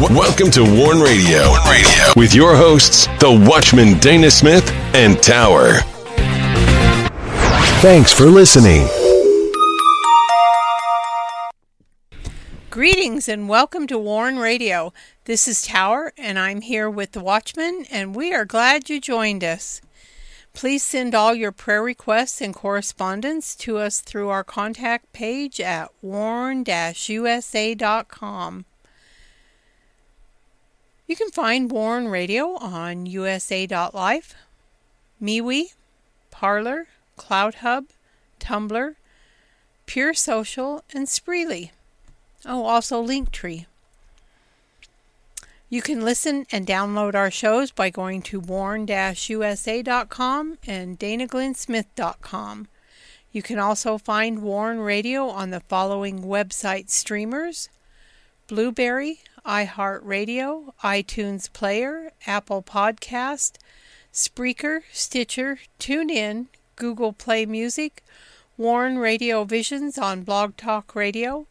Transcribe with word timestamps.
Welcome 0.00 0.52
to 0.52 0.62
Warn 0.62 1.00
Radio. 1.00 1.54
Radio 1.68 2.12
with 2.14 2.32
your 2.32 2.54
hosts, 2.54 3.08
the 3.18 3.44
Watchman 3.50 3.98
Dana 3.98 4.30
Smith 4.30 4.70
and 4.94 5.20
Tower. 5.20 5.78
Thanks 7.80 8.12
for 8.12 8.26
listening. 8.26 8.86
Greetings 12.70 13.28
and 13.28 13.48
welcome 13.48 13.88
to 13.88 13.98
Warn 13.98 14.38
Radio. 14.38 14.92
This 15.24 15.48
is 15.48 15.62
Tower, 15.62 16.12
and 16.16 16.38
I'm 16.38 16.60
here 16.60 16.88
with 16.88 17.10
the 17.10 17.20
Watchman, 17.20 17.84
and 17.90 18.14
we 18.14 18.32
are 18.32 18.44
glad 18.44 18.88
you 18.88 19.00
joined 19.00 19.42
us. 19.42 19.80
Please 20.52 20.84
send 20.84 21.12
all 21.12 21.34
your 21.34 21.50
prayer 21.50 21.82
requests 21.82 22.40
and 22.40 22.54
correspondence 22.54 23.56
to 23.56 23.78
us 23.78 24.00
through 24.00 24.28
our 24.28 24.44
contact 24.44 25.12
page 25.12 25.60
at 25.60 25.90
warn-usa.com. 26.02 26.64
You 31.08 31.16
can 31.16 31.30
find 31.30 31.70
Warn 31.70 32.08
Radio 32.08 32.56
on 32.56 33.06
usa.life, 33.06 34.34
MeWe, 35.22 35.72
Parler, 36.30 36.86
CloutHub, 37.16 37.86
Tumblr, 38.38 38.94
Pure 39.86 40.14
Social, 40.14 40.84
and 40.92 41.06
Spreely. 41.06 41.70
Oh, 42.44 42.66
also 42.66 43.02
Linktree. 43.02 43.64
You 45.70 45.80
can 45.80 46.02
listen 46.02 46.44
and 46.52 46.66
download 46.66 47.14
our 47.14 47.30
shows 47.30 47.70
by 47.70 47.88
going 47.88 48.20
to 48.22 48.38
warn-usa.com 48.38 48.98
and 50.66 50.98
danaglennsmith.com. 50.98 52.68
You 53.32 53.42
can 53.42 53.58
also 53.58 53.96
find 53.96 54.42
Warn 54.42 54.80
Radio 54.80 55.28
on 55.28 55.50
the 55.50 55.60
following 55.60 56.22
website 56.22 56.90
streamers 56.90 57.70
Blubrry, 58.46 59.20
iHeartRadio, 59.44 60.72
iTunes 60.82 61.52
Player, 61.52 62.12
Apple 62.26 62.62
Podcast, 62.62 63.58
Spreaker, 64.12 64.82
Stitcher, 64.92 65.58
TuneIn, 65.78 66.46
Google 66.76 67.12
Play 67.12 67.46
Music, 67.46 68.02
Warn 68.56 68.98
Radio 68.98 69.44
Visions 69.44 69.98
on 69.98 70.22
Blog 70.22 70.56
Talk 70.56 70.94
Radio, 70.94 71.46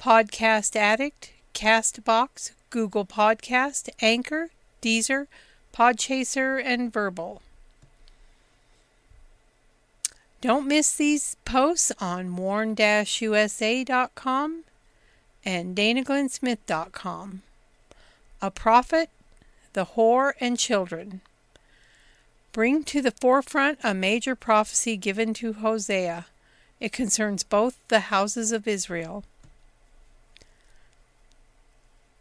Podcast 0.00 0.74
Addict, 0.76 1.32
Castbox, 1.54 2.52
Google 2.70 3.04
Podcast, 3.06 3.88
Anchor, 4.00 4.50
Deezer, 4.82 5.26
Podchaser, 5.74 6.62
and 6.64 6.92
Vurbl. 6.92 7.40
Don't 10.40 10.68
miss 10.68 10.94
these 10.94 11.36
posts 11.44 11.90
on 12.00 12.36
warn-usa.com 12.36 12.74
and 15.44 15.76
danaglennsmith.com. 15.76 17.42
A 18.40 18.50
prophet, 18.50 19.10
the 19.72 19.86
whore, 19.96 20.32
and 20.40 20.58
children. 20.58 21.20
Bring 22.52 22.84
to 22.84 23.02
the 23.02 23.10
forefront 23.10 23.78
a 23.82 23.94
major 23.94 24.34
prophecy 24.34 24.96
given 24.96 25.34
to 25.34 25.52
Hosea. 25.54 26.26
It 26.80 26.92
concerns 26.92 27.42
both 27.42 27.78
the 27.88 28.00
houses 28.00 28.52
of 28.52 28.68
Israel. 28.68 29.24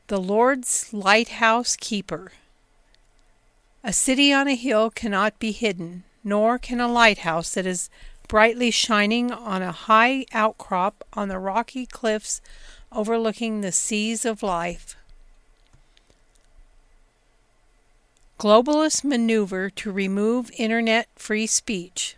The 0.08 0.20
Lord's 0.20 0.94
Lighthouse 0.94 1.76
Keeper. 1.76 2.32
A 3.84 3.94
city 3.94 4.34
on 4.34 4.48
a 4.48 4.56
hill 4.56 4.90
cannot 4.90 5.40
be 5.40 5.52
hidden, 5.52 6.04
nor 6.24 6.58
can 6.58 6.82
a 6.82 6.88
lighthouse 6.88 7.54
that 7.54 7.66
is 7.66 7.90
brightly 8.28 8.72
shining 8.72 9.32
on 9.32 9.62
a 9.62 9.72
high 9.72 10.26
outcrop 10.34 11.04
on 11.14 11.30
the 11.30 11.40
rocky 11.40 11.86
cliffs 11.86 12.42
overlooking 12.92 13.62
the 13.62 13.72
seas 13.72 14.26
of 14.26 14.44
life. 14.44 14.96
Globalist 18.40 19.04
maneuver 19.04 19.70
to 19.72 19.92
remove 19.92 20.52
Internet 20.58 21.08
free 21.16 21.48
speech. 21.48 22.16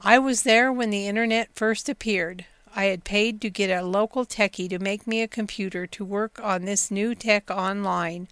I 0.00 0.18
was 0.18 0.42
there 0.42 0.72
when 0.72 0.90
the 0.90 1.06
Internet 1.06 1.48
first 1.54 1.88
appeared. 1.88 2.44
I 2.74 2.84
had 2.84 3.04
paid 3.04 3.40
to 3.40 3.50
get 3.50 3.70
a 3.70 3.84
local 3.84 4.26
techie 4.26 4.68
to 4.68 4.78
make 4.78 5.06
me 5.06 5.22
a 5.22 5.28
computer 5.28 5.86
to 5.86 6.04
work 6.04 6.40
on 6.42 6.64
this 6.64 6.90
new 6.90 7.14
tech 7.14 7.50
online. 7.50 8.28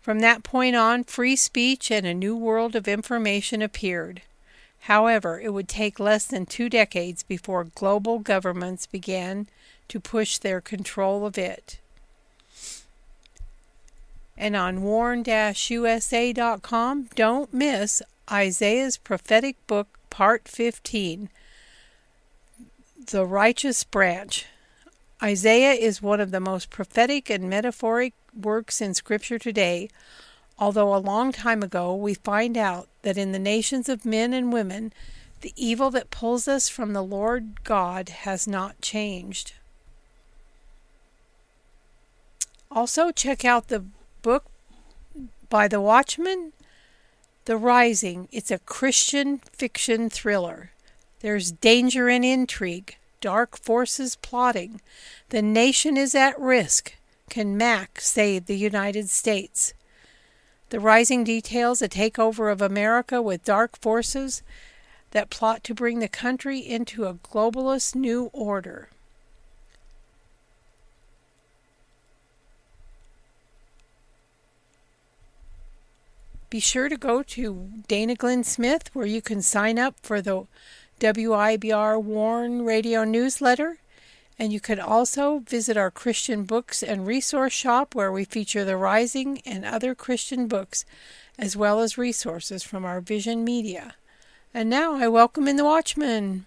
From 0.00 0.20
that 0.20 0.42
point 0.42 0.76
on, 0.76 1.04
free 1.04 1.36
speech 1.36 1.90
and 1.90 2.06
a 2.06 2.14
new 2.14 2.36
world 2.36 2.74
of 2.74 2.88
information 2.88 3.62
appeared. 3.62 4.22
However, 4.84 5.38
it 5.38 5.52
would 5.52 5.68
take 5.68 6.00
less 6.00 6.26
than 6.26 6.46
two 6.46 6.68
decades 6.68 7.22
before 7.22 7.64
global 7.64 8.18
governments 8.18 8.86
began 8.86 9.46
to 9.90 10.00
push 10.00 10.38
their 10.38 10.60
control 10.60 11.24
of 11.26 11.38
it. 11.38 11.78
And 14.36 14.56
on 14.56 14.82
warn-usa.com, 14.82 15.28
don't 17.14 17.54
miss 17.54 18.02
Isaiah's 18.30 18.96
prophetic 18.96 19.56
book, 19.66 19.88
Part 20.08 20.48
15 20.48 21.28
the 23.10 23.26
righteous 23.26 23.82
branch. 23.82 24.46
Isaiah 25.22 25.72
is 25.72 26.00
one 26.00 26.20
of 26.20 26.30
the 26.30 26.40
most 26.40 26.70
prophetic 26.70 27.28
and 27.28 27.50
metaphoric 27.50 28.14
works 28.40 28.80
in 28.80 28.94
Scripture 28.94 29.38
today, 29.38 29.88
although 30.58 30.94
a 30.94 30.98
long 30.98 31.32
time 31.32 31.62
ago 31.62 31.94
we 31.94 32.14
find 32.14 32.56
out 32.56 32.88
that 33.02 33.18
in 33.18 33.32
the 33.32 33.38
nations 33.38 33.88
of 33.88 34.04
men 34.04 34.32
and 34.32 34.52
women, 34.52 34.92
the 35.40 35.52
evil 35.56 35.90
that 35.90 36.10
pulls 36.10 36.46
us 36.46 36.68
from 36.68 36.92
the 36.92 37.02
Lord 37.02 37.64
God 37.64 38.10
has 38.10 38.46
not 38.46 38.80
changed. 38.80 39.54
Also, 42.70 43.10
check 43.10 43.44
out 43.44 43.68
the 43.68 43.84
book 44.22 44.44
by 45.48 45.66
The 45.66 45.80
Watchman, 45.80 46.52
The 47.46 47.56
Rising. 47.56 48.28
It's 48.30 48.50
a 48.50 48.60
Christian 48.60 49.38
fiction 49.52 50.08
thriller. 50.08 50.70
There's 51.20 51.50
danger 51.50 52.08
and 52.08 52.24
intrigue 52.24 52.96
dark 53.20 53.58
forces 53.58 54.16
plotting. 54.16 54.80
The 55.28 55.42
nation 55.42 55.96
is 55.96 56.14
at 56.14 56.38
risk. 56.40 56.94
Can 57.28 57.56
Mac 57.56 58.00
save 58.00 58.46
the 58.46 58.56
United 58.56 59.08
States? 59.08 59.74
The 60.70 60.80
rising 60.80 61.24
details 61.24 61.82
a 61.82 61.88
takeover 61.88 62.50
of 62.52 62.62
America 62.62 63.20
with 63.20 63.44
dark 63.44 63.78
forces 63.78 64.42
that 65.10 65.30
plot 65.30 65.64
to 65.64 65.74
bring 65.74 65.98
the 65.98 66.08
country 66.08 66.60
into 66.60 67.04
a 67.04 67.14
globalist 67.14 67.94
new 67.94 68.30
order. 68.32 68.88
Be 76.50 76.58
sure 76.58 76.88
to 76.88 76.96
go 76.96 77.22
to 77.22 77.70
Dana 77.86 78.16
Glenn 78.16 78.42
Smith 78.42 78.90
where 78.92 79.06
you 79.06 79.22
can 79.22 79.40
sign 79.40 79.78
up 79.78 79.94
for 80.02 80.20
the 80.20 80.46
WIBR 80.98 82.02
Warn 82.02 82.64
Radio 82.64 83.04
newsletter. 83.04 83.78
And 84.36 84.52
you 84.52 84.58
can 84.58 84.80
also 84.80 85.38
visit 85.40 85.76
our 85.76 85.92
Christian 85.92 86.42
books 86.42 86.82
and 86.82 87.06
resource 87.06 87.52
shop 87.52 87.94
where 87.94 88.10
we 88.10 88.24
feature 88.24 88.64
The 88.64 88.76
Rising 88.76 89.40
and 89.46 89.64
other 89.64 89.94
Christian 89.94 90.48
books, 90.48 90.84
as 91.38 91.56
well 91.56 91.78
as 91.78 91.96
resources 91.96 92.64
from 92.64 92.84
our 92.84 93.00
Vision 93.00 93.44
Media. 93.44 93.94
And 94.52 94.68
now 94.68 94.96
I 94.96 95.06
welcome 95.06 95.46
in 95.46 95.54
the 95.54 95.64
Watchman. 95.64 96.46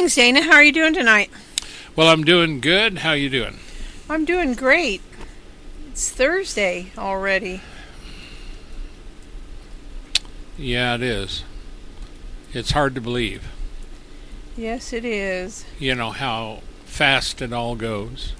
Greetings, 0.00 0.14
Dana. 0.14 0.42
How 0.44 0.54
are 0.54 0.64
you 0.64 0.72
doing 0.72 0.94
tonight? 0.94 1.30
Well, 1.94 2.08
I'm 2.08 2.24
doing 2.24 2.60
good. 2.60 3.00
How 3.00 3.10
are 3.10 3.16
you 3.16 3.28
doing? 3.28 3.58
I'm 4.08 4.24
doing 4.24 4.54
great. 4.54 5.02
It's 5.90 6.08
Thursday 6.10 6.90
already. 6.96 7.60
Yeah, 10.56 10.94
it 10.94 11.02
is. 11.02 11.44
It's 12.54 12.70
hard 12.70 12.94
to 12.94 13.02
believe. 13.02 13.46
Yes, 14.56 14.94
it 14.94 15.04
is. 15.04 15.66
You 15.78 15.94
know 15.94 16.12
how 16.12 16.60
fast 16.86 17.42
it 17.42 17.52
all 17.52 17.76
goes. 17.76 18.32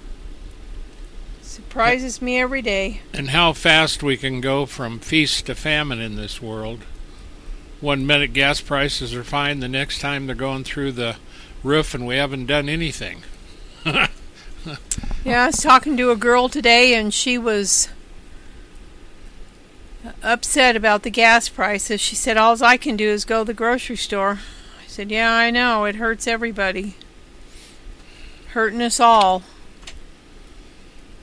Surprises 1.43 2.23
me 2.23 2.39
every 2.39 2.63
day. 2.63 3.01
And 3.13 3.29
how 3.29 3.53
fast 3.53 4.01
we 4.01 4.17
can 4.17 4.41
go 4.41 4.65
from 4.65 4.97
feast 4.97 5.45
to 5.45 5.53
famine 5.53 6.01
in 6.01 6.15
this 6.15 6.41
world. 6.41 6.79
One 7.81 8.07
minute 8.07 8.33
gas 8.33 8.61
prices 8.61 9.13
are 9.13 9.23
fine, 9.23 9.59
the 9.59 9.67
next 9.67 9.99
time 9.99 10.25
they're 10.25 10.35
going 10.35 10.63
through 10.63 10.93
the 10.93 11.17
roof 11.63 11.93
and 11.93 12.05
we 12.05 12.17
haven't 12.17 12.45
done 12.45 12.69
anything. 12.69 13.23
yeah, 13.85 14.07
I 15.25 15.47
was 15.47 15.61
talking 15.61 15.97
to 15.97 16.11
a 16.11 16.15
girl 16.15 16.49
today 16.49 16.93
and 16.93 17.13
she 17.13 17.37
was 17.37 17.89
upset 20.23 20.75
about 20.75 21.03
the 21.03 21.09
gas 21.09 21.49
prices. 21.49 22.01
She 22.01 22.15
said, 22.15 22.37
All 22.37 22.61
I 22.63 22.77
can 22.77 22.95
do 22.95 23.07
is 23.07 23.25
go 23.25 23.39
to 23.39 23.45
the 23.45 23.53
grocery 23.53 23.95
store. 23.95 24.39
I 24.83 24.87
said, 24.87 25.11
Yeah, 25.11 25.31
I 25.31 25.51
know. 25.51 25.85
It 25.85 25.95
hurts 25.95 26.27
everybody. 26.27 26.95
Hurting 28.49 28.81
us 28.81 28.99
all. 28.99 29.43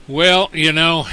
Well, 0.07 0.49
you 0.55 0.73
know, 0.73 1.07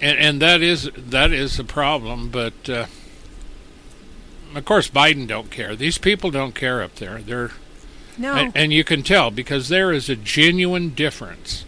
and 0.00 0.16
and 0.18 0.42
that 0.42 0.62
is 0.62 0.88
that 0.96 1.32
is 1.32 1.58
a 1.58 1.64
problem, 1.64 2.28
but 2.28 2.68
uh, 2.68 2.86
of 4.54 4.64
course 4.64 4.88
Biden 4.88 5.26
don't 5.26 5.50
care. 5.50 5.76
These 5.76 5.98
people 5.98 6.30
don't 6.30 6.54
care 6.54 6.82
up 6.82 6.96
there. 6.96 7.18
They're 7.18 7.50
no, 8.16 8.34
and, 8.34 8.56
and 8.56 8.72
you 8.72 8.84
can 8.84 9.02
tell 9.02 9.30
because 9.30 9.68
there 9.68 9.92
is 9.92 10.08
a 10.08 10.16
genuine 10.16 10.90
difference 10.90 11.64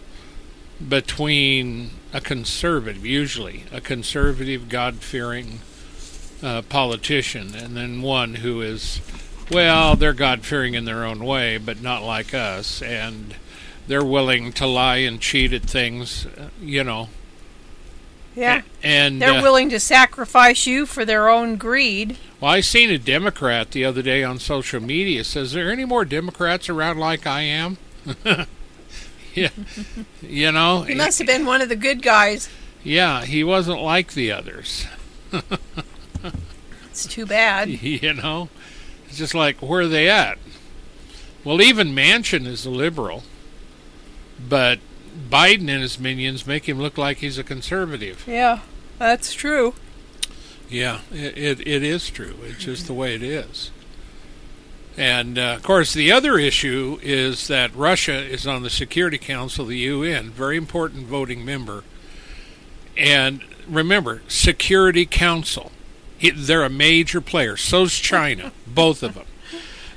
between 0.85 1.91
a 2.13 2.21
conservative, 2.21 3.05
usually 3.05 3.65
a 3.71 3.81
conservative, 3.81 4.69
God 4.69 4.95
fearing 4.95 5.59
uh, 6.41 6.61
politician, 6.63 7.55
and 7.55 7.75
then 7.75 8.01
one 8.01 8.35
who 8.35 8.61
is, 8.61 9.01
well, 9.51 9.95
they're 9.95 10.13
God 10.13 10.45
fearing 10.45 10.73
in 10.73 10.85
their 10.85 11.03
own 11.03 11.23
way, 11.23 11.57
but 11.57 11.81
not 11.81 12.03
like 12.03 12.33
us, 12.33 12.81
and 12.81 13.35
they're 13.87 14.05
willing 14.05 14.53
to 14.53 14.67
lie 14.67 14.97
and 14.97 15.19
cheat 15.19 15.53
at 15.53 15.63
things, 15.63 16.25
uh, 16.25 16.49
you 16.61 16.83
know. 16.83 17.09
Yeah. 18.37 18.61
And 18.83 19.19
they're 19.19 19.39
uh, 19.39 19.41
willing 19.41 19.69
to 19.69 19.79
sacrifice 19.79 20.67
you 20.67 20.85
for 20.85 21.03
their 21.03 21.27
own 21.27 21.55
greed. 21.55 22.17
Well, 22.39 22.51
I 22.51 22.61
seen 22.61 22.91
a 22.91 22.99
Democrat 22.99 23.71
the 23.71 23.83
other 23.83 24.03
day 24.03 24.23
on 24.23 24.37
social 24.37 24.79
media. 24.79 25.23
Says, 25.23 25.55
"Are 25.55 25.63
there 25.63 25.71
any 25.71 25.85
more 25.85 26.05
Democrats 26.05 26.69
around 26.69 26.99
like 26.99 27.25
I 27.25 27.41
am?" 27.41 27.79
yeah, 29.33 29.49
you 30.21 30.51
know. 30.51 30.83
He 30.83 30.93
must 30.93 31.17
have 31.17 31.25
been 31.25 31.47
one 31.47 31.63
of 31.63 31.69
the 31.69 31.75
good 31.75 32.03
guys. 32.03 32.47
Yeah, 32.83 33.25
he 33.25 33.43
wasn't 33.43 33.81
like 33.81 34.13
the 34.13 34.31
others. 34.31 34.85
it's 36.91 37.07
too 37.07 37.25
bad. 37.25 37.69
You 37.81 38.13
know, 38.13 38.49
it's 39.07 39.17
just 39.17 39.33
like 39.33 39.63
where 39.63 39.81
are 39.81 39.87
they 39.87 40.07
at? 40.07 40.37
Well, 41.43 41.59
even 41.59 41.95
Manchin 41.95 42.45
is 42.45 42.67
a 42.67 42.69
liberal, 42.69 43.23
but 44.47 44.77
Biden 45.17 45.69
and 45.69 45.81
his 45.81 45.99
minions 45.99 46.45
make 46.45 46.67
him 46.67 46.79
look 46.79 46.97
like 46.97 47.17
he's 47.17 47.37
a 47.37 47.43
conservative. 47.43 48.23
Yeah, 48.27 48.61
that's 48.99 49.33
true. 49.33 49.73
Yeah, 50.69 51.01
it, 51.11 51.37
it, 51.37 51.67
it 51.67 51.83
is 51.83 52.09
true. 52.09 52.35
It's 52.43 52.63
just 52.63 52.87
the 52.87 52.93
way 52.93 53.15
it 53.15 53.23
is. 53.23 53.71
And 54.97 55.37
uh, 55.37 55.55
of 55.57 55.63
course, 55.63 55.93
the 55.93 56.11
other 56.11 56.39
issue 56.39 56.99
is 57.03 57.47
that 57.47 57.75
Russia 57.75 58.17
is 58.17 58.47
on 58.47 58.63
the 58.63 58.69
Security 58.69 59.19
Council 59.19 59.63
of 59.63 59.69
the 59.69 59.77
UN, 59.77 60.31
very 60.31 60.57
important 60.57 61.05
voting 61.05 61.45
member. 61.45 61.83
And 62.97 63.43
remember, 63.67 64.23
Security 64.27 65.05
Council, 65.05 65.71
they're 66.35 66.63
a 66.63 66.69
major 66.69 67.21
player. 67.21 67.55
So's 67.55 67.93
China, 67.95 68.51
both 68.65 69.03
of 69.03 69.13
them. 69.13 69.25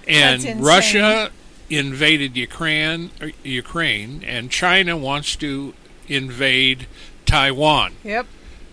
And 0.09 0.65
Russia 0.65 1.31
invaded 1.71 2.37
Ukraine, 2.37 3.11
Ukraine, 3.45 4.23
and 4.25 4.51
China 4.51 4.97
wants 4.97 5.37
to 5.37 5.73
invade 6.09 6.87
Taiwan. 7.25 7.95
Yep. 8.05 8.27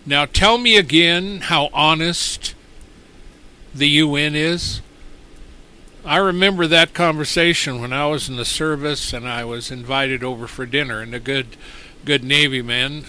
Now 0.05 0.25
tell 0.25 0.57
me 0.57 0.75
again 0.77 1.41
how 1.41 1.69
honest 1.73 2.55
the 3.73 3.87
UN 3.89 4.35
is. 4.35 4.81
I 6.03 6.17
remember 6.17 6.65
that 6.67 6.93
conversation 6.93 7.81
when 7.81 7.93
I 7.93 8.07
was 8.07 8.29
in 8.29 8.37
the 8.37 8.45
service 8.45 9.13
and 9.13 9.27
I 9.27 9.43
was 9.43 9.69
invited 9.69 10.23
over 10.23 10.47
for 10.47 10.65
dinner 10.65 11.01
and 11.01 11.13
a 11.13 11.19
good 11.19 11.57
good 12.05 12.23
Navy 12.23 12.61
man 12.61 13.03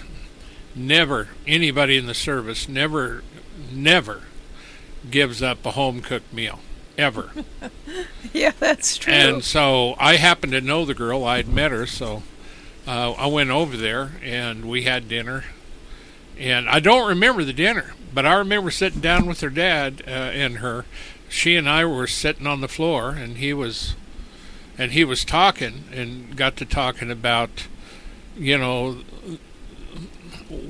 never 0.74 1.28
anybody 1.46 1.96
in 1.96 2.06
the 2.06 2.14
service 2.14 2.68
never 2.68 3.22
never 3.70 4.22
gives 5.10 5.42
up 5.42 5.64
a 5.64 5.72
home 5.72 6.00
cooked 6.00 6.32
meal 6.32 6.58
ever. 6.98 7.30
yeah, 8.32 8.52
that's 8.58 8.98
true. 8.98 9.12
And 9.12 9.44
so 9.44 9.94
I 9.98 10.16
happened 10.16 10.52
to 10.52 10.60
know 10.60 10.84
the 10.84 10.94
girl. 10.94 11.24
I'd 11.24 11.48
met 11.48 11.70
her, 11.70 11.86
so 11.86 12.22
uh, 12.86 13.12
I 13.12 13.26
went 13.26 13.50
over 13.50 13.76
there 13.76 14.12
and 14.22 14.68
we 14.68 14.82
had 14.82 15.08
dinner. 15.08 15.44
And 16.36 16.68
I 16.68 16.80
don't 16.80 17.08
remember 17.08 17.44
the 17.44 17.52
dinner, 17.52 17.94
but 18.12 18.26
I 18.26 18.34
remember 18.34 18.70
sitting 18.70 19.00
down 19.00 19.26
with 19.26 19.40
her 19.40 19.50
dad 19.50 20.02
uh, 20.06 20.10
and 20.10 20.58
her. 20.58 20.84
She 21.28 21.56
and 21.56 21.68
I 21.68 21.84
were 21.84 22.06
sitting 22.06 22.46
on 22.46 22.60
the 22.60 22.68
floor, 22.68 23.10
and 23.10 23.36
he 23.36 23.52
was, 23.52 23.96
and 24.78 24.92
he 24.92 25.04
was 25.04 25.24
talking, 25.24 25.84
and 25.92 26.36
got 26.36 26.56
to 26.56 26.64
talking 26.64 27.10
about, 27.10 27.66
you 28.36 28.56
know, 28.56 28.98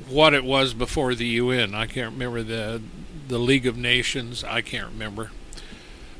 what 0.09 0.33
it 0.33 0.43
was 0.43 0.73
before 0.73 1.15
the 1.15 1.27
UN. 1.27 1.73
I 1.75 1.85
can't 1.85 2.13
remember 2.13 2.43
the 2.43 2.81
the 3.27 3.37
League 3.37 3.67
of 3.67 3.77
Nations. 3.77 4.43
I 4.43 4.61
can't 4.61 4.91
remember 4.91 5.29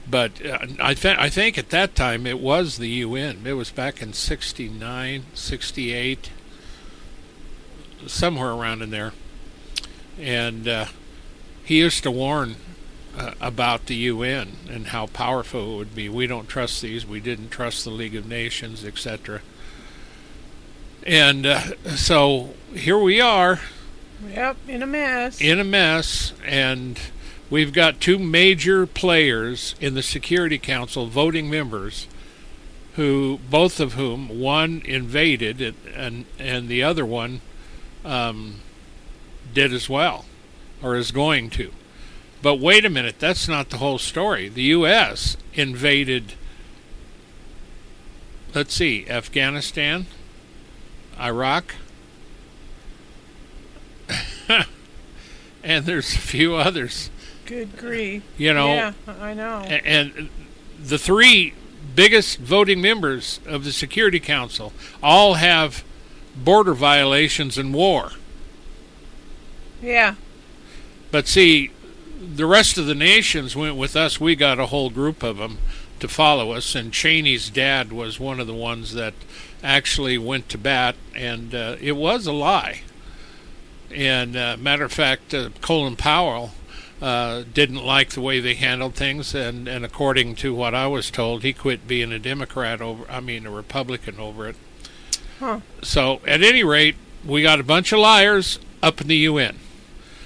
but 0.09 0.45
uh, 0.45 0.59
I, 0.79 0.93
th- 0.93 1.17
I 1.17 1.29
think 1.29 1.57
at 1.57 1.69
that 1.69 1.95
time 1.95 2.25
it 2.25 2.39
was 2.39 2.77
the 2.77 2.89
UN. 2.89 3.45
It 3.45 3.53
was 3.53 3.71
back 3.71 4.01
in 4.01 4.13
69, 4.13 5.25
68, 5.33 6.31
somewhere 8.07 8.51
around 8.51 8.81
in 8.81 8.89
there. 8.89 9.13
And 10.19 10.67
uh, 10.67 10.85
he 11.63 11.77
used 11.79 12.03
to 12.03 12.11
warn 12.11 12.55
uh, 13.17 13.33
about 13.39 13.85
the 13.85 13.95
UN 13.95 14.57
and 14.69 14.87
how 14.87 15.07
powerful 15.07 15.73
it 15.73 15.77
would 15.77 15.95
be. 15.95 16.09
We 16.09 16.27
don't 16.27 16.47
trust 16.47 16.81
these. 16.81 17.05
We 17.05 17.19
didn't 17.19 17.49
trust 17.49 17.83
the 17.83 17.91
League 17.91 18.15
of 18.15 18.27
Nations, 18.27 18.83
etc. 18.85 19.41
And 21.05 21.45
uh, 21.45 21.75
so 21.95 22.53
here 22.73 22.97
we 22.97 23.21
are. 23.21 23.59
Yep, 24.27 24.57
in 24.67 24.83
a 24.83 24.87
mess. 24.87 25.39
In 25.39 25.59
a 25.59 25.63
mess, 25.63 26.33
and 26.43 26.99
we've 27.49 27.73
got 27.73 27.99
two 27.99 28.19
major 28.19 28.85
players 28.85 29.75
in 29.79 29.93
the 29.95 30.03
Security 30.03 30.57
Council, 30.57 31.07
voting 31.07 31.49
members, 31.49 32.07
who 32.95 33.39
both 33.49 33.79
of 33.79 33.93
whom 33.93 34.39
one 34.39 34.81
invaded 34.85 35.61
it, 35.61 35.75
and 35.95 36.25
and 36.37 36.67
the 36.67 36.83
other 36.83 37.05
one 37.05 37.41
um, 38.05 38.55
did 39.53 39.73
as 39.73 39.89
well, 39.89 40.25
or 40.81 40.95
is 40.95 41.11
going 41.11 41.49
to. 41.51 41.71
But 42.41 42.55
wait 42.55 42.85
a 42.85 42.89
minute, 42.89 43.19
that's 43.19 43.47
not 43.47 43.69
the 43.69 43.77
whole 43.77 43.97
story. 43.97 44.47
The 44.47 44.63
U.S. 44.63 45.35
invaded. 45.53 46.33
Let's 48.55 48.73
see, 48.73 49.07
Afghanistan, 49.07 50.07
Iraq. 51.19 51.75
and 55.63 55.85
there's 55.85 56.15
a 56.15 56.19
few 56.19 56.55
others 56.55 57.11
Good 57.49 57.77
grief. 57.77 58.21
You 58.37 58.53
know. 58.53 58.67
Yeah, 58.67 58.93
I 59.07 59.33
know. 59.33 59.61
And 59.61 60.29
the 60.79 60.99
three 60.99 61.55
biggest 61.95 62.37
voting 62.37 62.79
members 62.79 63.39
of 63.47 63.63
the 63.63 63.71
Security 63.71 64.19
Council 64.19 64.71
all 65.01 65.33
have 65.33 65.83
border 66.35 66.75
violations 66.75 67.57
and 67.57 67.73
war. 67.73 68.11
Yeah. 69.81 70.13
But 71.09 71.27
see, 71.27 71.71
the 72.21 72.45
rest 72.45 72.77
of 72.77 72.85
the 72.85 72.93
nations 72.93 73.55
went 73.55 73.77
with 73.77 73.95
us. 73.95 74.19
We 74.19 74.35
got 74.35 74.59
a 74.59 74.67
whole 74.67 74.91
group 74.91 75.23
of 75.23 75.37
them 75.37 75.57
to 76.01 76.07
follow 76.07 76.51
us, 76.51 76.75
and 76.75 76.93
Cheney's 76.93 77.49
dad 77.49 77.91
was 77.91 78.19
one 78.19 78.39
of 78.39 78.45
the 78.45 78.53
ones 78.53 78.93
that 78.93 79.15
actually 79.63 80.19
went 80.19 80.49
to 80.49 80.59
bat, 80.59 80.95
and 81.15 81.55
uh, 81.55 81.77
it 81.81 81.93
was 81.93 82.27
a 82.27 82.31
lie. 82.31 82.81
And 83.89 84.37
uh, 84.37 84.55
matter 84.59 84.83
of 84.83 84.91
fact, 84.91 85.33
uh, 85.33 85.49
Colin 85.61 85.95
Powell 85.95 86.51
uh, 87.01 87.43
didn't 87.53 87.85
like 87.85 88.11
the 88.11 88.21
way 88.21 88.39
they 88.39 88.55
handled 88.55 88.95
things, 88.95 89.33
and, 89.33 89.67
and 89.67 89.85
according 89.85 90.35
to 90.35 90.53
what 90.53 90.75
I 90.75 90.87
was 90.87 91.09
told, 91.09 91.43
he 91.43 91.53
quit 91.53 91.87
being 91.87 92.11
a 92.11 92.19
Democrat 92.19 92.81
over, 92.81 93.09
I 93.09 93.19
mean, 93.21 93.45
a 93.45 93.51
Republican 93.51 94.19
over 94.19 94.49
it. 94.49 94.55
Huh. 95.39 95.61
So, 95.81 96.19
at 96.27 96.43
any 96.43 96.63
rate, 96.63 96.95
we 97.25 97.41
got 97.41 97.59
a 97.59 97.63
bunch 97.63 97.93
of 97.93 97.99
liars 97.99 98.59
up 98.83 98.99
in 98.99 99.07
the 99.07 99.15
UN. 99.15 99.57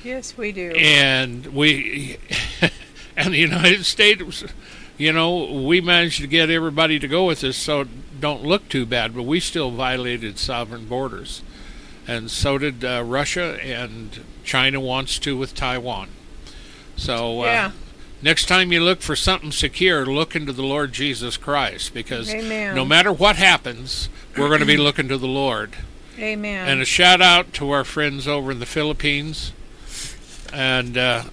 Yes, 0.03 0.35
we 0.35 0.51
do. 0.51 0.71
And 0.71 1.47
we, 1.47 2.17
and 3.17 3.33
the 3.33 3.39
United 3.39 3.85
States, 3.85 4.43
you 4.97 5.13
know, 5.13 5.45
we 5.45 5.79
managed 5.79 6.21
to 6.21 6.27
get 6.27 6.49
everybody 6.49 6.97
to 6.97 7.07
go 7.07 7.25
with 7.25 7.43
us, 7.43 7.55
so 7.55 7.85
don't 8.19 8.43
look 8.43 8.67
too 8.67 8.85
bad, 8.85 9.13
but 9.15 9.23
we 9.23 9.39
still 9.39 9.69
violated 9.69 10.39
sovereign 10.39 10.87
borders. 10.87 11.43
And 12.07 12.31
so 12.31 12.57
did 12.57 12.83
uh, 12.83 13.03
Russia, 13.05 13.59
and 13.61 14.23
China 14.43 14.79
wants 14.79 15.19
to 15.19 15.37
with 15.37 15.53
Taiwan. 15.53 16.09
So 16.95 17.41
uh. 17.41 17.71
Next 18.21 18.45
time 18.45 18.71
you 18.71 18.79
look 18.81 19.01
for 19.01 19.17
something 19.17 19.51
secure, 19.51 20.05
look 20.05 20.33
into 20.33 20.53
the 20.53 20.63
Lord 20.63 20.93
Jesus 20.93 21.35
Christ 21.35 21.93
because 21.93 22.33
Amen. 22.33 22.73
no 22.73 22.85
matter 22.85 23.11
what 23.11 23.35
happens, 23.35 24.07
we're 24.37 24.47
going 24.47 24.61
to 24.61 24.65
be 24.65 24.77
looking 24.77 25.09
to 25.09 25.17
the 25.17 25.27
Lord. 25.27 25.73
Amen. 26.17 26.69
And 26.69 26.81
a 26.81 26.85
shout 26.85 27.21
out 27.21 27.51
to 27.55 27.71
our 27.71 27.83
friends 27.83 28.25
over 28.25 28.49
in 28.53 28.59
the 28.59 28.65
Philippines 28.65 29.51
and 30.53 30.97
uh, 30.97 31.23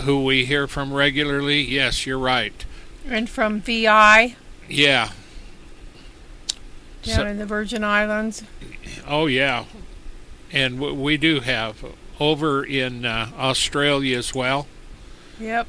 who 0.00 0.24
we 0.24 0.44
hear 0.44 0.66
from 0.66 0.92
regularly. 0.92 1.60
Yes, 1.62 2.06
you're 2.06 2.18
right. 2.18 2.64
And 3.06 3.30
from 3.30 3.60
VI 3.60 4.34
Yeah. 4.68 5.10
down 7.04 7.14
So- 7.16 7.26
in 7.26 7.38
the 7.38 7.46
Virgin 7.46 7.84
Islands. 7.84 8.42
Oh, 9.06 9.26
yeah. 9.26 9.66
And 10.50 10.80
w- 10.80 10.94
we 11.00 11.16
do 11.16 11.38
have 11.38 11.84
over 12.18 12.64
in 12.64 13.04
uh, 13.04 13.30
Australia 13.36 14.18
as 14.18 14.34
well. 14.34 14.66
Yep. 15.40 15.66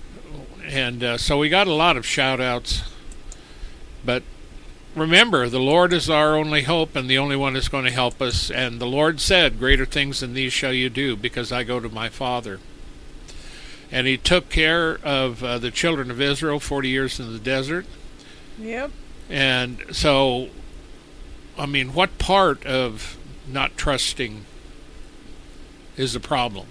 And 0.66 1.04
uh, 1.04 1.18
so 1.18 1.38
we 1.38 1.50
got 1.50 1.68
a 1.68 1.74
lot 1.74 1.98
of 1.98 2.06
shout 2.06 2.40
outs. 2.40 2.84
But 4.06 4.24
remember, 4.96 5.50
the 5.50 5.60
Lord 5.60 5.94
is 5.94 6.10
our 6.10 6.36
only 6.36 6.64
hope 6.64 6.96
and 6.96 7.10
the 7.10 7.18
only 7.18 7.36
one 7.36 7.54
that's 7.54 7.70
going 7.70 7.86
to 7.86 7.92
help 7.92 8.22
us. 8.22 8.50
And 8.50 8.80
the 8.80 8.88
Lord 8.88 9.20
said, 9.20 9.60
Greater 9.60 9.86
things 9.86 10.20
than 10.20 10.34
these 10.34 10.54
shall 10.54 10.74
you 10.74 10.90
do, 10.90 11.16
because 11.16 11.52
I 11.52 11.64
go 11.64 11.80
to 11.80 11.90
my 11.90 12.10
Father. 12.10 12.60
And 13.92 14.08
He 14.08 14.18
took 14.18 14.50
care 14.50 15.00
of 15.04 15.44
uh, 15.44 15.58
the 15.60 15.72
children 15.72 16.10
of 16.12 16.20
Israel 16.22 16.60
40 16.60 16.90
years 16.90 17.20
in 17.20 17.32
the 17.32 17.40
desert. 17.40 17.86
Yep. 18.60 18.92
And 19.30 19.84
so, 19.92 20.50
I 21.58 21.66
mean, 21.66 21.94
what 21.94 22.18
part 22.18 22.66
of 22.66 23.18
not 23.48 23.78
trusting 23.78 24.46
is 25.96 26.14
the 26.14 26.20
problem? 26.20 26.68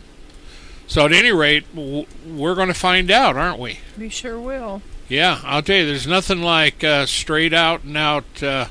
So, 0.93 1.07
at 1.07 1.13
any 1.13 1.33
rate, 1.33 1.65
w- 1.75 2.05
we're 2.27 2.55
going 2.55 2.69
to 2.69 2.75
find 2.75 3.11
out, 3.11 3.35
aren't 3.35 3.59
we? 3.59 3.79
We 3.97 4.11
sure 4.11 4.39
will. 4.39 4.83
Yeah, 5.09 5.41
I'll 5.43 5.63
tell 5.63 5.77
you, 5.77 5.87
there's 5.87 6.07
nothing 6.07 6.43
like 6.43 6.85
uh, 6.85 7.07
straight 7.07 7.55
out 7.55 7.83
and 7.83 7.97
out, 7.97 8.43
uh, 8.43 8.67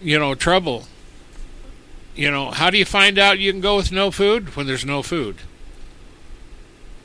you 0.00 0.18
know, 0.18 0.34
trouble. 0.34 0.84
You 2.16 2.30
know, 2.30 2.50
how 2.50 2.70
do 2.70 2.78
you 2.78 2.86
find 2.86 3.18
out 3.18 3.38
you 3.38 3.52
can 3.52 3.60
go 3.60 3.76
with 3.76 3.92
no 3.92 4.10
food 4.10 4.56
when 4.56 4.66
there's 4.66 4.86
no 4.86 5.02
food? 5.02 5.36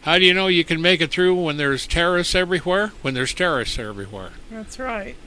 How 0.03 0.17
do 0.17 0.23
you 0.23 0.33
know 0.33 0.47
you 0.47 0.63
can 0.63 0.81
make 0.81 1.01
it 1.01 1.11
through 1.11 1.35
when 1.43 1.57
there's 1.57 1.85
terrorists 1.85 2.33
everywhere? 2.33 2.93
When 3.01 3.15
there's 3.15 3.33
terrorists 3.33 3.77
everywhere. 3.77 4.31
That's 4.49 4.79
right. 4.79 5.17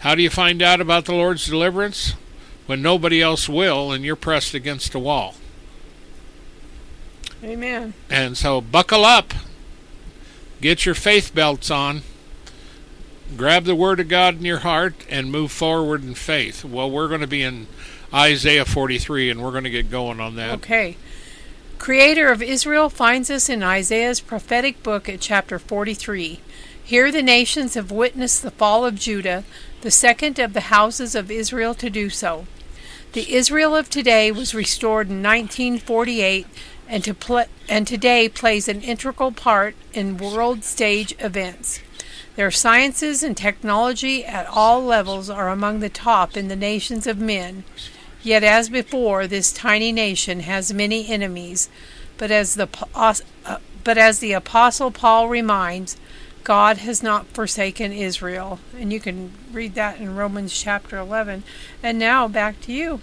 How 0.00 0.16
do 0.16 0.22
you 0.22 0.30
find 0.30 0.60
out 0.60 0.80
about 0.80 1.04
the 1.04 1.14
Lord's 1.14 1.46
deliverance? 1.46 2.14
When 2.66 2.82
nobody 2.82 3.22
else 3.22 3.48
will 3.48 3.92
and 3.92 4.04
you're 4.04 4.16
pressed 4.16 4.54
against 4.54 4.96
a 4.96 4.98
wall. 4.98 5.36
Amen. 7.42 7.94
And 8.08 8.36
so 8.36 8.60
buckle 8.60 9.04
up. 9.04 9.32
Get 10.60 10.84
your 10.84 10.94
faith 10.94 11.34
belts 11.34 11.70
on. 11.70 12.02
Grab 13.36 13.64
the 13.64 13.74
Word 13.74 14.00
of 14.00 14.08
God 14.08 14.36
in 14.36 14.44
your 14.44 14.58
heart 14.58 14.94
and 15.08 15.32
move 15.32 15.52
forward 15.52 16.02
in 16.02 16.14
faith. 16.14 16.64
Well, 16.64 16.90
we're 16.90 17.08
going 17.08 17.20
to 17.20 17.26
be 17.26 17.42
in 17.42 17.66
Isaiah 18.12 18.64
43 18.64 19.30
and 19.30 19.42
we're 19.42 19.52
going 19.52 19.64
to 19.64 19.70
get 19.70 19.90
going 19.90 20.20
on 20.20 20.36
that. 20.36 20.50
Okay. 20.58 20.96
Creator 21.78 22.28
of 22.28 22.42
Israel 22.42 22.90
finds 22.90 23.30
us 23.30 23.48
in 23.48 23.62
Isaiah's 23.62 24.20
prophetic 24.20 24.82
book 24.82 25.08
at 25.08 25.20
chapter 25.20 25.58
43. 25.58 26.40
Here 26.82 27.10
the 27.10 27.22
nations 27.22 27.74
have 27.74 27.90
witnessed 27.90 28.42
the 28.42 28.50
fall 28.50 28.84
of 28.84 28.96
Judah, 28.96 29.44
the 29.80 29.90
second 29.90 30.38
of 30.38 30.52
the 30.52 30.62
houses 30.62 31.14
of 31.14 31.30
Israel 31.30 31.72
to 31.76 31.88
do 31.88 32.10
so. 32.10 32.46
The 33.12 33.32
Israel 33.34 33.74
of 33.74 33.88
today 33.88 34.30
was 34.30 34.54
restored 34.54 35.08
in 35.08 35.22
1948 35.22 36.46
and, 36.90 37.02
to 37.04 37.14
pl- 37.14 37.46
and 37.68 37.86
today 37.86 38.28
plays 38.28 38.68
an 38.68 38.82
integral 38.82 39.32
part 39.32 39.74
in 39.94 40.18
world 40.18 40.64
stage 40.64 41.14
events. 41.20 41.80
Their 42.36 42.50
sciences 42.50 43.22
and 43.22 43.36
technology 43.36 44.24
at 44.24 44.46
all 44.46 44.82
levels 44.84 45.30
are 45.30 45.48
among 45.48 45.80
the 45.80 45.88
top 45.88 46.36
in 46.36 46.48
the 46.48 46.56
nations 46.56 47.06
of 47.06 47.18
men. 47.18 47.64
Yet, 48.22 48.44
as 48.44 48.68
before, 48.68 49.26
this 49.26 49.52
tiny 49.52 49.92
nation 49.92 50.40
has 50.40 50.72
many 50.74 51.08
enemies. 51.08 51.70
But 52.18 52.30
as 52.30 52.54
the 52.54 52.68
uh, 52.94 53.14
but 53.82 53.96
as 53.96 54.18
the 54.18 54.32
apostle 54.32 54.90
Paul 54.90 55.28
reminds, 55.28 55.96
God 56.44 56.78
has 56.78 57.02
not 57.02 57.26
forsaken 57.28 57.92
Israel, 57.92 58.58
and 58.76 58.92
you 58.92 59.00
can 59.00 59.32
read 59.52 59.74
that 59.74 59.98
in 59.98 60.16
Romans 60.16 60.52
chapter 60.52 60.98
eleven. 60.98 61.44
And 61.82 61.98
now 61.98 62.28
back 62.28 62.60
to 62.62 62.72
you. 62.72 63.00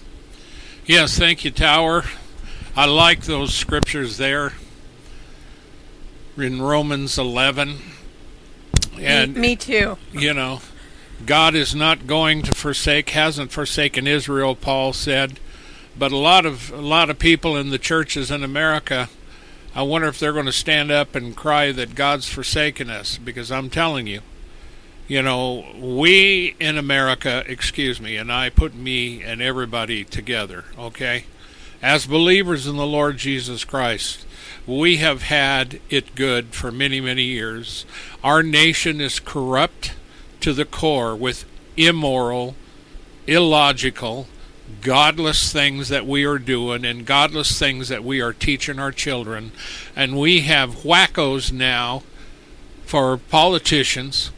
Yes, 0.85 1.17
thank 1.17 1.43
you, 1.43 1.51
Tower. 1.51 2.03
I 2.77 2.85
like 2.85 3.23
those 3.23 3.55
scriptures 3.55 4.17
there 4.17 4.53
in 6.37 6.61
Romans 6.61 7.17
11. 7.17 7.79
And 8.99 9.33
me, 9.33 9.41
me 9.41 9.55
too. 9.55 9.97
you 10.13 10.31
know, 10.31 10.61
God 11.25 11.55
is 11.55 11.73
not 11.73 12.05
going 12.05 12.43
to 12.43 12.53
forsake, 12.53 13.09
hasn't 13.09 13.51
forsaken 13.51 14.05
Israel, 14.05 14.55
Paul 14.55 14.93
said. 14.93 15.39
But 15.97 16.11
a 16.11 16.17
lot 16.17 16.45
of 16.45 16.71
a 16.71 16.79
lot 16.79 17.09
of 17.09 17.17
people 17.17 17.57
in 17.57 17.71
the 17.71 17.79
churches 17.79 18.29
in 18.29 18.43
America, 18.43 19.09
I 19.73 19.81
wonder 19.81 20.07
if 20.07 20.19
they're 20.19 20.31
going 20.31 20.45
to 20.45 20.51
stand 20.51 20.91
up 20.91 21.15
and 21.15 21.35
cry 21.35 21.71
that 21.71 21.95
God's 21.95 22.29
forsaken 22.29 22.91
us, 22.91 23.17
because 23.17 23.51
I'm 23.51 23.71
telling 23.71 24.05
you, 24.05 24.21
you 25.07 25.23
know, 25.23 25.65
we 25.79 26.55
in 26.59 26.77
America, 26.77 27.43
excuse 27.47 27.99
me, 27.99 28.17
and 28.17 28.31
I 28.31 28.51
put 28.51 28.75
me 28.75 29.23
and 29.23 29.41
everybody 29.41 30.03
together, 30.03 30.65
okay? 30.77 31.23
As 31.81 32.07
believers 32.07 32.65
in 32.65 32.75
the 32.75 32.87
Lord 32.87 33.17
Jesus 33.17 33.63
Christ, 33.63 34.25
we 34.65 34.97
have 34.97 35.23
had 35.23 35.79
it 35.89 36.15
good 36.15 36.47
for 36.53 36.71
many, 36.71 36.99
many 36.99 37.23
years. 37.23 37.85
Our 38.23 38.41
nation 38.41 38.99
is 38.99 39.19
corrupt 39.19 39.93
to 40.41 40.53
the 40.53 40.65
core 40.65 41.15
with 41.15 41.45
immoral, 41.77 42.55
illogical, 43.27 44.27
godless 44.81 45.53
things 45.53 45.89
that 45.89 46.05
we 46.05 46.25
are 46.25 46.39
doing 46.39 46.83
and 46.83 47.05
godless 47.05 47.57
things 47.57 47.89
that 47.89 48.03
we 48.03 48.21
are 48.21 48.33
teaching 48.33 48.79
our 48.79 48.91
children. 48.91 49.51
And 49.95 50.17
we 50.17 50.41
have 50.41 50.77
wackos 50.77 51.51
now 51.51 52.03
for 52.85 53.17
politicians. 53.17 54.31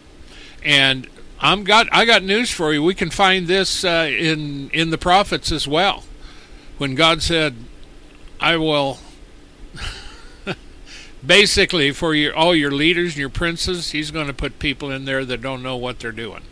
And 0.64 1.08
I'm 1.40 1.64
got 1.64 1.88
I 1.92 2.04
got 2.04 2.22
news 2.22 2.52
for 2.52 2.74
you. 2.74 2.84
We 2.84 2.94
can 2.94 3.10
find 3.10 3.48
this 3.48 3.86
uh, 3.86 4.10
in 4.12 4.70
in 4.72 4.90
the 4.90 4.98
prophets 4.98 5.52
as 5.54 5.68
well. 5.68 6.04
When 6.80 6.96
God 6.96 7.22
said, 7.22 7.56
"I 8.40 8.56
will 8.56 9.00
basically 11.26 11.92
for 11.92 12.16
your 12.16 12.36
all 12.36 12.56
your 12.56 12.72
leaders 12.72 13.12
and 13.12 13.18
your 13.20 13.30
princes, 13.30 13.92
he's 13.92 14.12
going 14.12 14.28
to 14.28 14.34
put 14.34 14.60
people 14.60 14.90
in 14.90 15.06
there 15.06 15.26
that 15.26 15.42
don't 15.42 15.62
know 15.62 15.76
what 15.76 16.00
they're 16.00 16.14
doing. 16.14 16.44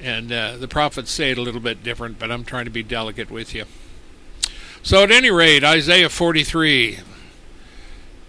And 0.00 0.30
uh, 0.30 0.58
the 0.58 0.68
prophets 0.68 1.10
say 1.10 1.32
it 1.32 1.38
a 1.38 1.42
little 1.42 1.60
bit 1.60 1.82
different, 1.82 2.20
but 2.20 2.30
I'm 2.30 2.44
trying 2.44 2.66
to 2.66 2.70
be 2.70 2.84
delicate 2.84 3.32
with 3.32 3.52
you. 3.52 3.64
So 4.84 5.02
at 5.02 5.10
any 5.10 5.30
rate, 5.30 5.64
Isaiah 5.64 6.08
43, 6.08 6.98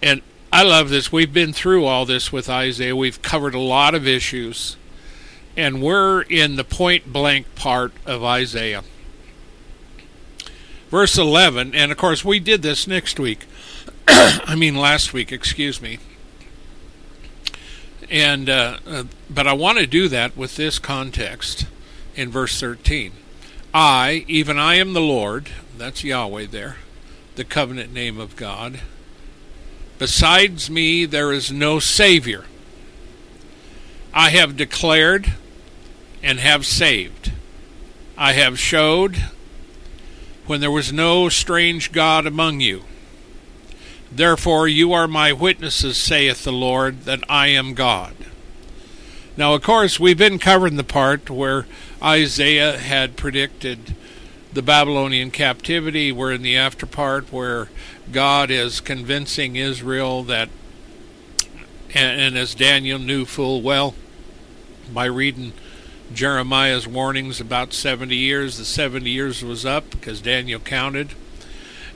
and 0.01 0.23
I 0.51 0.63
love 0.63 0.89
this. 0.89 1.11
We've 1.11 1.31
been 1.31 1.53
through 1.53 1.85
all 1.85 2.07
this 2.07 2.31
with 2.31 2.49
Isaiah. 2.49 2.95
We've 2.95 3.21
covered 3.21 3.53
a 3.53 3.59
lot 3.59 3.93
of 3.93 4.07
issues, 4.07 4.77
and 5.55 5.79
we're 5.79 6.23
in 6.23 6.55
the 6.55 6.63
point 6.63 7.13
blank 7.13 7.53
part 7.53 7.91
of 8.03 8.23
Isaiah. 8.23 8.83
Verse 10.95 11.17
11, 11.17 11.75
and 11.75 11.91
of 11.91 11.97
course, 11.97 12.23
we 12.23 12.39
did 12.39 12.61
this 12.61 12.87
next 12.87 13.19
week. 13.19 13.45
I 14.07 14.55
mean, 14.55 14.77
last 14.77 15.11
week, 15.11 15.29
excuse 15.29 15.81
me. 15.81 15.99
And, 18.09 18.49
uh, 18.49 18.77
uh, 18.87 19.03
but 19.29 19.45
I 19.45 19.51
want 19.51 19.77
to 19.77 19.87
do 19.87 20.07
that 20.07 20.37
with 20.37 20.55
this 20.55 20.79
context 20.79 21.65
in 22.15 22.31
verse 22.31 22.57
13. 22.61 23.11
I, 23.73 24.23
even 24.29 24.57
I 24.57 24.75
am 24.75 24.93
the 24.93 25.01
Lord, 25.01 25.49
that's 25.77 26.05
Yahweh 26.05 26.45
there, 26.45 26.77
the 27.35 27.43
covenant 27.43 27.91
name 27.91 28.17
of 28.17 28.37
God. 28.37 28.79
Besides 29.99 30.69
me, 30.69 31.03
there 31.03 31.33
is 31.33 31.51
no 31.51 31.79
Savior. 31.79 32.45
I 34.13 34.29
have 34.29 34.55
declared 34.55 35.33
and 36.23 36.39
have 36.39 36.65
saved. 36.65 37.33
I 38.17 38.31
have 38.31 38.57
showed 38.57 39.21
when 40.47 40.61
there 40.61 40.71
was 40.71 40.93
no 40.93 41.29
strange 41.29 41.91
God 41.91 42.25
among 42.25 42.59
you. 42.59 42.83
Therefore, 44.11 44.67
you 44.67 44.93
are 44.93 45.07
my 45.07 45.33
witnesses, 45.33 45.97
saith 45.97 46.43
the 46.43 46.51
Lord, 46.51 47.03
that 47.03 47.23
I 47.27 47.47
am 47.47 47.73
God. 47.73 48.15
Now, 49.37 49.53
of 49.53 49.63
course, 49.63 49.99
we've 49.99 50.17
been 50.17 50.39
covering 50.39 50.77
the 50.77 50.83
part 50.83 51.29
where 51.29 51.65
Isaiah 52.01 52.77
had 52.77 53.17
predicted 53.17 53.95
the 54.53 54.61
Babylonian 54.61 55.31
captivity. 55.31 56.11
We're 56.11 56.31
in 56.31 56.41
the 56.41 56.55
after 56.55 56.85
part 56.85 57.33
where 57.33 57.67
God 58.11 58.49
is 58.49 58.79
convincing 58.79 59.57
Israel 59.57 60.23
that, 60.23 60.47
and, 61.93 62.21
and 62.21 62.37
as 62.37 62.55
Daniel 62.55 62.99
knew 62.99 63.25
full 63.25 63.61
well 63.61 63.95
by 64.93 65.05
reading 65.05 65.51
Jeremiah's 66.15 66.87
warnings 66.87 67.39
about 67.39 67.73
70 67.73 68.15
years, 68.15 68.57
the 68.57 68.65
70 68.65 69.09
years 69.09 69.43
was 69.43 69.65
up 69.65 69.91
because 69.91 70.21
Daniel 70.21 70.59
counted 70.59 71.13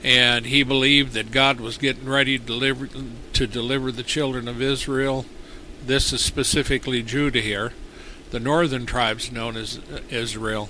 and 0.04 0.46
he 0.46 0.62
believed 0.62 1.12
that 1.14 1.30
God 1.30 1.60
was 1.60 1.76
getting 1.76 2.06
ready 2.06 2.38
to 2.38 2.44
deliver 2.44 2.88
to 3.32 3.46
deliver 3.46 3.90
the 3.90 4.02
children 4.02 4.48
of 4.48 4.62
Israel 4.62 5.26
this 5.84 6.12
is 6.12 6.22
specifically 6.22 7.02
Judah 7.02 7.40
here, 7.40 7.72
the 8.30 8.40
northern 8.40 8.86
tribes 8.86 9.32
known 9.32 9.56
as 9.56 9.80
Israel, 10.10 10.68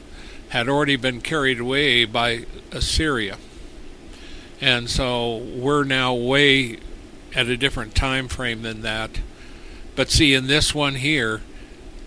had 0.50 0.68
already 0.68 0.96
been 0.96 1.20
carried 1.20 1.60
away 1.60 2.04
by 2.04 2.46
Assyria. 2.72 3.36
And 4.60 4.88
so 4.88 5.36
we're 5.36 5.84
now 5.84 6.14
way 6.14 6.78
at 7.34 7.46
a 7.46 7.56
different 7.56 7.94
time 7.94 8.28
frame 8.28 8.62
than 8.62 8.82
that. 8.82 9.20
But 9.96 10.10
see, 10.10 10.34
in 10.34 10.46
this 10.46 10.74
one 10.74 10.96
here, 10.96 11.42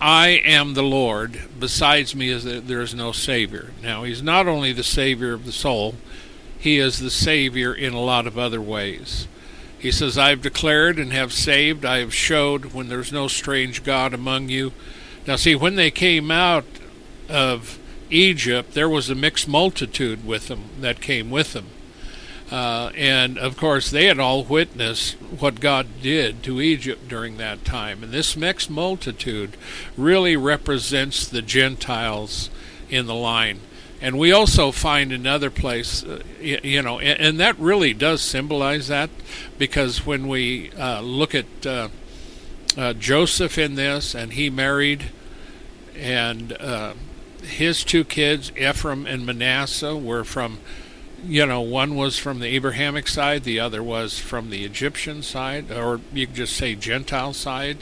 I 0.04 0.42
am 0.44 0.74
the 0.74 0.82
Lord. 0.82 1.40
Besides 1.58 2.14
me, 2.14 2.28
is 2.28 2.44
there 2.44 2.82
is 2.82 2.94
no 2.94 3.10
Savior. 3.12 3.70
Now, 3.82 4.02
He's 4.02 4.22
not 4.22 4.46
only 4.46 4.70
the 4.70 4.84
Savior 4.84 5.32
of 5.32 5.46
the 5.46 5.52
soul, 5.52 5.94
He 6.58 6.78
is 6.78 6.98
the 6.98 7.10
Savior 7.10 7.72
in 7.72 7.94
a 7.94 8.00
lot 8.02 8.26
of 8.26 8.36
other 8.36 8.60
ways. 8.60 9.26
He 9.78 9.90
says, 9.90 10.18
I 10.18 10.28
have 10.28 10.42
declared 10.42 10.98
and 10.98 11.10
have 11.14 11.32
saved, 11.32 11.86
I 11.86 12.00
have 12.00 12.12
showed 12.12 12.74
when 12.74 12.90
there's 12.90 13.12
no 13.12 13.28
strange 13.28 13.82
God 13.82 14.12
among 14.12 14.50
you. 14.50 14.72
Now, 15.26 15.36
see, 15.36 15.54
when 15.54 15.76
they 15.76 15.90
came 15.90 16.30
out 16.30 16.66
of 17.30 17.78
Egypt, 18.10 18.74
there 18.74 18.90
was 18.90 19.08
a 19.08 19.14
mixed 19.14 19.48
multitude 19.48 20.26
with 20.26 20.48
them 20.48 20.64
that 20.82 21.00
came 21.00 21.30
with 21.30 21.54
them. 21.54 21.68
Uh, 22.54 22.92
and 22.96 23.36
of 23.36 23.56
course, 23.56 23.90
they 23.90 24.04
had 24.04 24.20
all 24.20 24.44
witnessed 24.44 25.14
what 25.40 25.58
God 25.58 25.88
did 26.00 26.40
to 26.44 26.60
Egypt 26.60 27.08
during 27.08 27.36
that 27.36 27.64
time. 27.64 28.04
And 28.04 28.12
this 28.12 28.36
mixed 28.36 28.70
multitude 28.70 29.56
really 29.96 30.36
represents 30.36 31.26
the 31.26 31.42
Gentiles 31.42 32.50
in 32.88 33.06
the 33.06 33.14
line. 33.14 33.58
And 34.00 34.16
we 34.20 34.30
also 34.30 34.70
find 34.70 35.10
another 35.10 35.50
place, 35.50 36.04
uh, 36.04 36.22
you, 36.40 36.80
know, 36.80 37.00
and, 37.00 37.18
and, 37.18 37.40
that 37.40 37.58
really 37.58 37.92
does 37.92 38.22
symbolize 38.22 38.86
that 38.86 39.10
because 39.58 40.06
when 40.06 40.28
we 40.28 40.70
uh, 40.78 41.00
look 41.00 41.34
at 41.34 41.66
uh, 41.66 41.88
uh 42.78 42.92
Joseph 42.92 43.58
in 43.58 43.74
this, 43.74 44.14
and 44.14 44.32
he 44.32 44.48
married, 44.48 45.06
and 45.96 46.56
his 47.42 47.82
two 47.82 48.04
kids, 48.04 48.52
Ephraim 48.56 49.06
and 49.06 49.26
Manasseh, 49.26 49.96
were 49.96 50.22
from, 50.22 50.60
you 51.26 51.46
know, 51.46 51.60
one 51.60 51.94
was 51.94 52.18
from 52.18 52.40
the 52.40 52.48
Abrahamic 52.48 53.08
side, 53.08 53.44
the 53.44 53.60
other 53.60 53.82
was 53.82 54.18
from 54.18 54.50
the 54.50 54.64
Egyptian 54.64 55.22
side, 55.22 55.70
or 55.70 56.00
you 56.12 56.26
could 56.26 56.36
just 56.36 56.56
say 56.56 56.74
Gentile 56.74 57.32
side. 57.32 57.78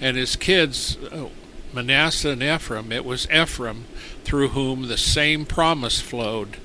And 0.00 0.16
his 0.16 0.36
kids, 0.36 0.96
uh, 1.10 1.28
Manasseh 1.72 2.30
and 2.30 2.42
Ephraim, 2.42 2.92
it 2.92 3.04
was 3.04 3.30
Ephraim 3.30 3.84
through 4.24 4.48
whom 4.48 4.88
the 4.88 4.98
same 4.98 5.46
promise 5.46 6.00
flowed 6.00 6.56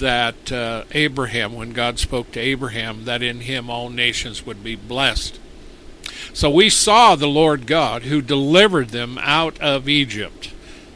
that 0.00 0.50
uh, 0.50 0.84
Abraham, 0.92 1.54
when 1.54 1.72
God 1.72 1.98
spoke 1.98 2.32
to 2.32 2.40
Abraham, 2.40 3.04
that 3.04 3.22
in 3.22 3.40
him 3.40 3.68
all 3.68 3.90
nations 3.90 4.46
would 4.46 4.64
be 4.64 4.76
blessed. 4.76 5.38
So 6.32 6.50
we 6.50 6.70
saw 6.70 7.14
the 7.14 7.26
Lord 7.28 7.66
God 7.66 8.02
who 8.02 8.22
delivered 8.22 8.90
them 8.90 9.18
out 9.18 9.58
of 9.60 9.88
Egypt. 9.88 10.53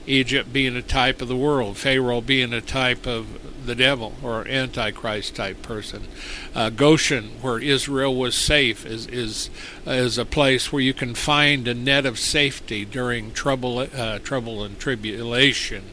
Egypt 0.08 0.52
being 0.52 0.76
a 0.76 0.82
type 0.82 1.22
of 1.22 1.28
the 1.28 1.36
world, 1.36 1.76
Pharaoh 1.76 2.20
being 2.20 2.52
a 2.52 2.60
type 2.60 3.06
of 3.06 3.66
the 3.66 3.74
devil 3.74 4.14
or 4.22 4.48
antichrist 4.48 5.36
type 5.36 5.62
person. 5.62 6.08
Uh, 6.54 6.70
Goshen, 6.70 7.32
where 7.42 7.58
Israel 7.58 8.16
was 8.16 8.34
safe, 8.34 8.84
is 8.86 9.06
is 9.06 9.50
is 9.86 10.18
a 10.18 10.24
place 10.24 10.72
where 10.72 10.82
you 10.82 10.94
can 10.94 11.14
find 11.14 11.68
a 11.68 11.74
net 11.74 12.06
of 12.06 12.18
safety 12.18 12.84
during 12.84 13.32
trouble, 13.32 13.86
uh, 13.94 14.18
trouble 14.20 14.64
and 14.64 14.78
tribulation. 14.78 15.84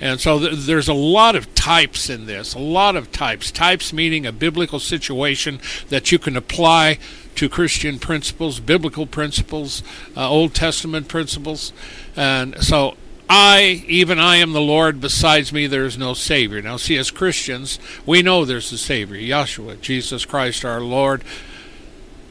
And 0.00 0.20
so 0.20 0.38
th- 0.38 0.66
there's 0.66 0.88
a 0.88 0.94
lot 0.94 1.34
of 1.34 1.52
types 1.56 2.08
in 2.08 2.26
this, 2.26 2.54
a 2.54 2.60
lot 2.60 2.94
of 2.94 3.10
types. 3.10 3.50
Types 3.50 3.92
meaning 3.92 4.24
a 4.24 4.32
biblical 4.32 4.78
situation 4.78 5.60
that 5.88 6.12
you 6.12 6.20
can 6.20 6.36
apply 6.36 6.98
to 7.34 7.48
Christian 7.48 7.98
principles, 7.98 8.60
biblical 8.60 9.06
principles, 9.06 9.82
uh, 10.16 10.28
Old 10.30 10.54
Testament 10.54 11.08
principles. 11.08 11.72
And 12.16 12.62
so 12.62 12.96
I, 13.30 13.84
even 13.86 14.18
I 14.18 14.36
am 14.36 14.52
the 14.52 14.60
Lord, 14.60 15.00
besides 15.00 15.52
me 15.52 15.66
there 15.66 15.84
is 15.84 15.98
no 15.98 16.14
Savior. 16.14 16.62
Now, 16.62 16.78
see, 16.78 16.96
as 16.96 17.10
Christians, 17.10 17.78
we 18.06 18.22
know 18.22 18.44
there's 18.44 18.72
a 18.72 18.78
Savior, 18.78 19.18
Yeshua, 19.18 19.80
Jesus 19.80 20.24
Christ 20.24 20.64
our 20.64 20.80
Lord, 20.80 21.22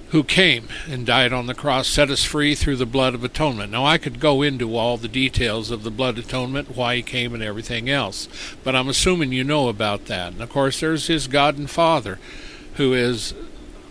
who 0.10 0.24
came 0.24 0.70
and 0.90 1.06
died 1.06 1.34
on 1.34 1.46
the 1.46 1.54
cross, 1.54 1.88
set 1.88 2.10
us 2.10 2.24
free 2.24 2.56
through 2.56 2.78
the 2.78 2.86
blood 2.86 3.14
of 3.14 3.24
atonement. 3.24 3.72
Now, 3.72 3.86
I 3.86 4.00
could 4.00 4.20
go 4.20 4.42
into 4.42 4.76
all 4.76 4.98
the 4.98 5.08
details 5.08 5.70
of 5.70 5.84
the 5.84 5.92
blood 5.92 6.18
atonement, 6.18 6.76
why 6.76 6.96
he 6.96 7.04
came, 7.04 7.34
and 7.34 7.44
everything 7.44 7.90
else, 7.90 8.28
but 8.64 8.76
I'm 8.76 8.88
assuming 8.88 9.32
you 9.32 9.44
know 9.44 9.70
about 9.70 10.06
that. 10.06 10.34
And 10.34 10.42
of 10.42 10.50
course, 10.50 10.80
there's 10.80 11.08
his 11.08 11.28
God 11.28 11.58
and 11.58 11.70
Father, 11.70 12.18
who 12.76 12.94
is 12.94 13.36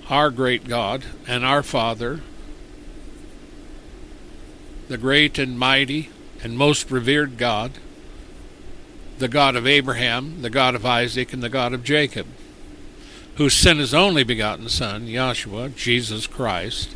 our 0.09 0.31
great 0.31 0.67
God 0.67 1.05
and 1.29 1.45
our 1.45 1.63
Father, 1.63 2.23
the 4.89 4.99
great 4.99 5.39
and 5.39 5.59
mighty 5.59 6.11
and 6.43 6.57
most 6.57 6.91
revered 6.91 7.39
God, 7.39 7.73
the 9.19 9.29
God 9.29 9.57
of 9.57 9.67
Abraham, 9.67 10.43
the 10.43 10.51
God 10.51 10.75
of 10.75 10.85
Isaac, 10.85 11.33
and 11.33 11.43
the 11.43 11.49
God 11.49 11.73
of 11.73 11.83
Jacob, 11.83 12.27
who 13.37 13.49
sent 13.49 13.79
his 13.79 13.95
only 13.95 14.25
begotten 14.25 14.69
Son, 14.69 15.07
Yahshua, 15.07 15.75
Jesus 15.75 16.27
Christ, 16.27 16.95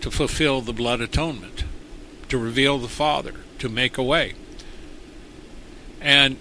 to 0.00 0.10
fulfill 0.10 0.60
the 0.60 0.72
blood 0.72 1.00
atonement, 1.00 1.64
to 2.28 2.38
reveal 2.38 2.78
the 2.78 2.88
Father, 2.88 3.34
to 3.58 3.68
make 3.68 3.98
a 3.98 4.02
way. 4.02 4.34
And 6.00 6.36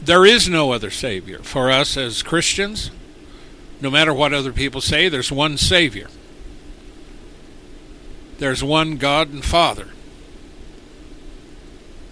there 0.00 0.24
is 0.24 0.48
no 0.48 0.72
other 0.72 0.90
Savior. 0.90 1.38
For 1.38 1.70
us 1.70 1.96
as 1.96 2.22
Christians, 2.22 2.90
no 3.80 3.90
matter 3.90 4.14
what 4.14 4.32
other 4.32 4.52
people 4.52 4.80
say, 4.80 5.08
there's 5.08 5.32
one 5.32 5.56
Savior 5.56 6.08
there's 8.38 8.64
one 8.64 8.96
God 8.96 9.30
and 9.30 9.44
Father. 9.44 9.88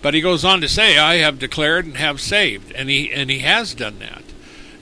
But 0.02 0.14
he 0.14 0.20
goes 0.20 0.44
on 0.44 0.61
to 0.61 0.68
say, 0.68 0.98
I 0.98 1.16
have 1.16 1.38
declared 1.38 1.85
and 1.85 1.96
have 1.96 2.20
saved. 2.20 2.72
And 2.72 2.90
he, 2.90 3.11
and 3.12 3.30
he 3.30 3.38
has 3.38 3.72
done 3.72 4.00
that. 4.00 4.24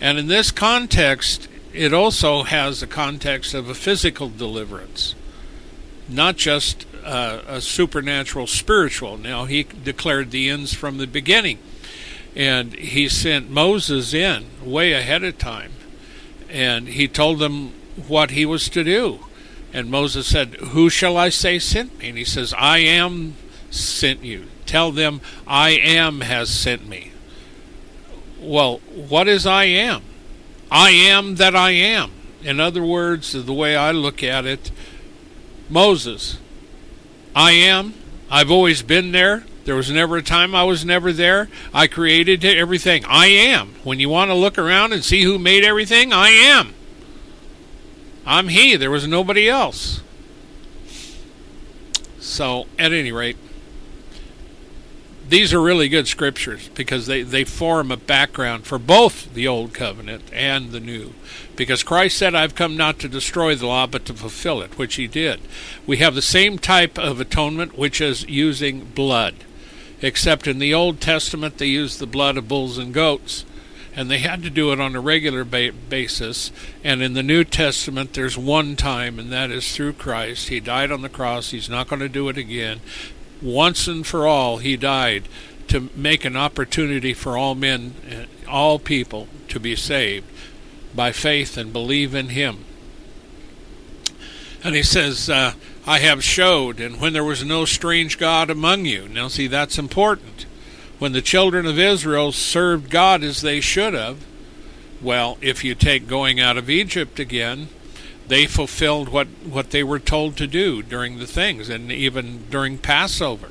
And 0.00 0.18
in 0.18 0.28
this 0.28 0.50
context, 0.50 1.46
it 1.74 1.92
also 1.92 2.44
has 2.44 2.82
a 2.82 2.86
context 2.86 3.52
of 3.52 3.68
a 3.68 3.74
physical 3.74 4.30
deliverance, 4.30 5.14
not 6.08 6.36
just 6.36 6.86
uh, 7.04 7.42
a 7.46 7.60
supernatural 7.60 8.46
spiritual. 8.46 9.18
Now, 9.18 9.44
he 9.44 9.64
declared 9.64 10.30
the 10.30 10.48
ends 10.48 10.72
from 10.72 10.96
the 10.96 11.06
beginning. 11.06 11.58
And 12.34 12.72
he 12.74 13.08
sent 13.08 13.50
Moses 13.50 14.14
in 14.14 14.46
way 14.64 14.92
ahead 14.92 15.22
of 15.22 15.36
time. 15.36 15.72
And 16.48 16.88
he 16.88 17.06
told 17.08 17.40
them 17.40 17.74
what 18.08 18.30
he 18.30 18.46
was 18.46 18.70
to 18.70 18.82
do. 18.82 19.20
And 19.72 19.90
Moses 19.90 20.26
said, 20.26 20.56
Who 20.56 20.90
shall 20.90 21.16
I 21.16 21.28
say 21.28 21.58
sent 21.58 21.98
me? 21.98 22.08
And 22.08 22.18
he 22.18 22.24
says, 22.24 22.52
I 22.56 22.78
am 22.78 23.36
sent 23.70 24.24
you. 24.24 24.46
Tell 24.66 24.92
them, 24.92 25.20
I 25.46 25.70
am 25.70 26.22
has 26.22 26.50
sent 26.50 26.88
me. 26.88 27.12
Well, 28.40 28.78
what 28.94 29.28
is 29.28 29.46
I 29.46 29.64
am? 29.64 30.02
I 30.70 30.90
am 30.90 31.36
that 31.36 31.54
I 31.54 31.70
am. 31.70 32.10
In 32.42 32.58
other 32.58 32.82
words, 32.82 33.32
the 33.32 33.52
way 33.52 33.76
I 33.76 33.90
look 33.90 34.22
at 34.22 34.46
it, 34.46 34.70
Moses, 35.68 36.38
I 37.34 37.52
am. 37.52 37.94
I've 38.30 38.50
always 38.50 38.82
been 38.82 39.12
there. 39.12 39.44
There 39.64 39.76
was 39.76 39.90
never 39.90 40.16
a 40.16 40.22
time 40.22 40.54
I 40.54 40.64
was 40.64 40.84
never 40.84 41.12
there. 41.12 41.48
I 41.74 41.86
created 41.86 42.44
everything. 42.44 43.04
I 43.06 43.26
am. 43.26 43.74
When 43.84 44.00
you 44.00 44.08
want 44.08 44.30
to 44.30 44.34
look 44.34 44.58
around 44.58 44.92
and 44.92 45.04
see 45.04 45.22
who 45.22 45.38
made 45.38 45.64
everything, 45.64 46.12
I 46.12 46.30
am. 46.30 46.74
I'm 48.30 48.46
he. 48.46 48.76
There 48.76 48.92
was 48.92 49.08
nobody 49.08 49.48
else. 49.48 50.02
So, 52.20 52.68
at 52.78 52.92
any 52.92 53.10
rate, 53.10 53.36
these 55.28 55.52
are 55.52 55.60
really 55.60 55.88
good 55.88 56.06
scriptures 56.06 56.68
because 56.76 57.06
they, 57.06 57.22
they 57.22 57.42
form 57.42 57.90
a 57.90 57.96
background 57.96 58.66
for 58.66 58.78
both 58.78 59.34
the 59.34 59.48
Old 59.48 59.74
Covenant 59.74 60.30
and 60.32 60.70
the 60.70 60.78
New. 60.78 61.12
Because 61.56 61.82
Christ 61.82 62.16
said, 62.16 62.36
I've 62.36 62.54
come 62.54 62.76
not 62.76 63.00
to 63.00 63.08
destroy 63.08 63.56
the 63.56 63.66
law, 63.66 63.88
but 63.88 64.04
to 64.04 64.14
fulfill 64.14 64.62
it, 64.62 64.78
which 64.78 64.94
he 64.94 65.08
did. 65.08 65.40
We 65.84 65.96
have 65.96 66.14
the 66.14 66.22
same 66.22 66.56
type 66.56 67.00
of 67.00 67.20
atonement, 67.20 67.76
which 67.76 68.00
is 68.00 68.28
using 68.28 68.84
blood. 68.84 69.34
Except 70.02 70.46
in 70.46 70.60
the 70.60 70.72
Old 70.72 71.00
Testament, 71.00 71.58
they 71.58 71.66
used 71.66 71.98
the 71.98 72.06
blood 72.06 72.36
of 72.36 72.46
bulls 72.46 72.78
and 72.78 72.94
goats 72.94 73.44
and 73.94 74.10
they 74.10 74.18
had 74.18 74.42
to 74.42 74.50
do 74.50 74.72
it 74.72 74.80
on 74.80 74.94
a 74.94 75.00
regular 75.00 75.44
ba- 75.44 75.72
basis. 75.88 76.52
And 76.84 77.02
in 77.02 77.14
the 77.14 77.22
New 77.22 77.44
Testament, 77.44 78.14
there's 78.14 78.38
one 78.38 78.76
time, 78.76 79.18
and 79.18 79.32
that 79.32 79.50
is 79.50 79.74
through 79.74 79.94
Christ. 79.94 80.48
He 80.48 80.60
died 80.60 80.92
on 80.92 81.02
the 81.02 81.08
cross. 81.08 81.50
He's 81.50 81.68
not 81.68 81.88
going 81.88 82.00
to 82.00 82.08
do 82.08 82.28
it 82.28 82.36
again. 82.36 82.80
Once 83.42 83.88
and 83.88 84.06
for 84.06 84.26
all, 84.26 84.58
He 84.58 84.76
died 84.76 85.24
to 85.68 85.88
make 85.94 86.24
an 86.24 86.36
opportunity 86.36 87.14
for 87.14 87.36
all 87.36 87.54
men, 87.54 87.94
all 88.48 88.78
people, 88.78 89.28
to 89.48 89.58
be 89.58 89.74
saved 89.74 90.26
by 90.94 91.12
faith 91.12 91.56
and 91.56 91.72
believe 91.72 92.14
in 92.14 92.28
Him. 92.28 92.64
And 94.62 94.74
He 94.74 94.82
says, 94.82 95.28
uh, 95.28 95.54
I 95.86 95.98
have 96.00 96.22
showed, 96.22 96.78
and 96.78 97.00
when 97.00 97.12
there 97.12 97.24
was 97.24 97.44
no 97.44 97.64
strange 97.64 98.18
God 98.18 98.50
among 98.50 98.84
you. 98.84 99.08
Now, 99.08 99.28
see, 99.28 99.46
that's 99.46 99.78
important 99.78 100.46
when 101.00 101.12
the 101.12 101.22
children 101.22 101.66
of 101.66 101.78
Israel 101.78 102.30
served 102.30 102.90
God 102.90 103.24
as 103.24 103.40
they 103.40 103.60
should 103.60 103.94
have, 103.94 104.18
Well, 105.00 105.38
if 105.40 105.64
you 105.64 105.74
take 105.74 106.06
going 106.06 106.38
out 106.38 106.58
of 106.58 106.68
Egypt 106.68 107.18
again, 107.18 107.68
they 108.28 108.46
fulfilled 108.46 109.08
what, 109.08 109.26
what 109.48 109.70
they 109.70 109.82
were 109.82 109.98
told 109.98 110.36
to 110.36 110.46
do 110.46 110.82
during 110.82 111.18
the 111.18 111.26
things 111.26 111.70
and 111.70 111.90
even 111.90 112.44
during 112.50 112.76
Passover. 112.76 113.48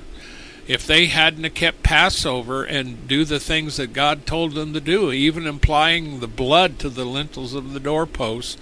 If 0.67 0.85
they 0.85 1.07
hadn't 1.07 1.55
kept 1.55 1.81
Passover 1.81 2.63
and 2.63 3.07
do 3.07 3.25
the 3.25 3.39
things 3.39 3.77
that 3.77 3.93
God 3.93 4.27
told 4.27 4.53
them 4.53 4.71
to 4.73 4.79
do, 4.79 5.11
even 5.11 5.47
applying 5.47 6.19
the 6.19 6.27
blood 6.27 6.77
to 6.79 6.89
the 6.89 7.03
lintels 7.03 7.55
of 7.55 7.73
the 7.73 7.79
doorposts 7.79 8.57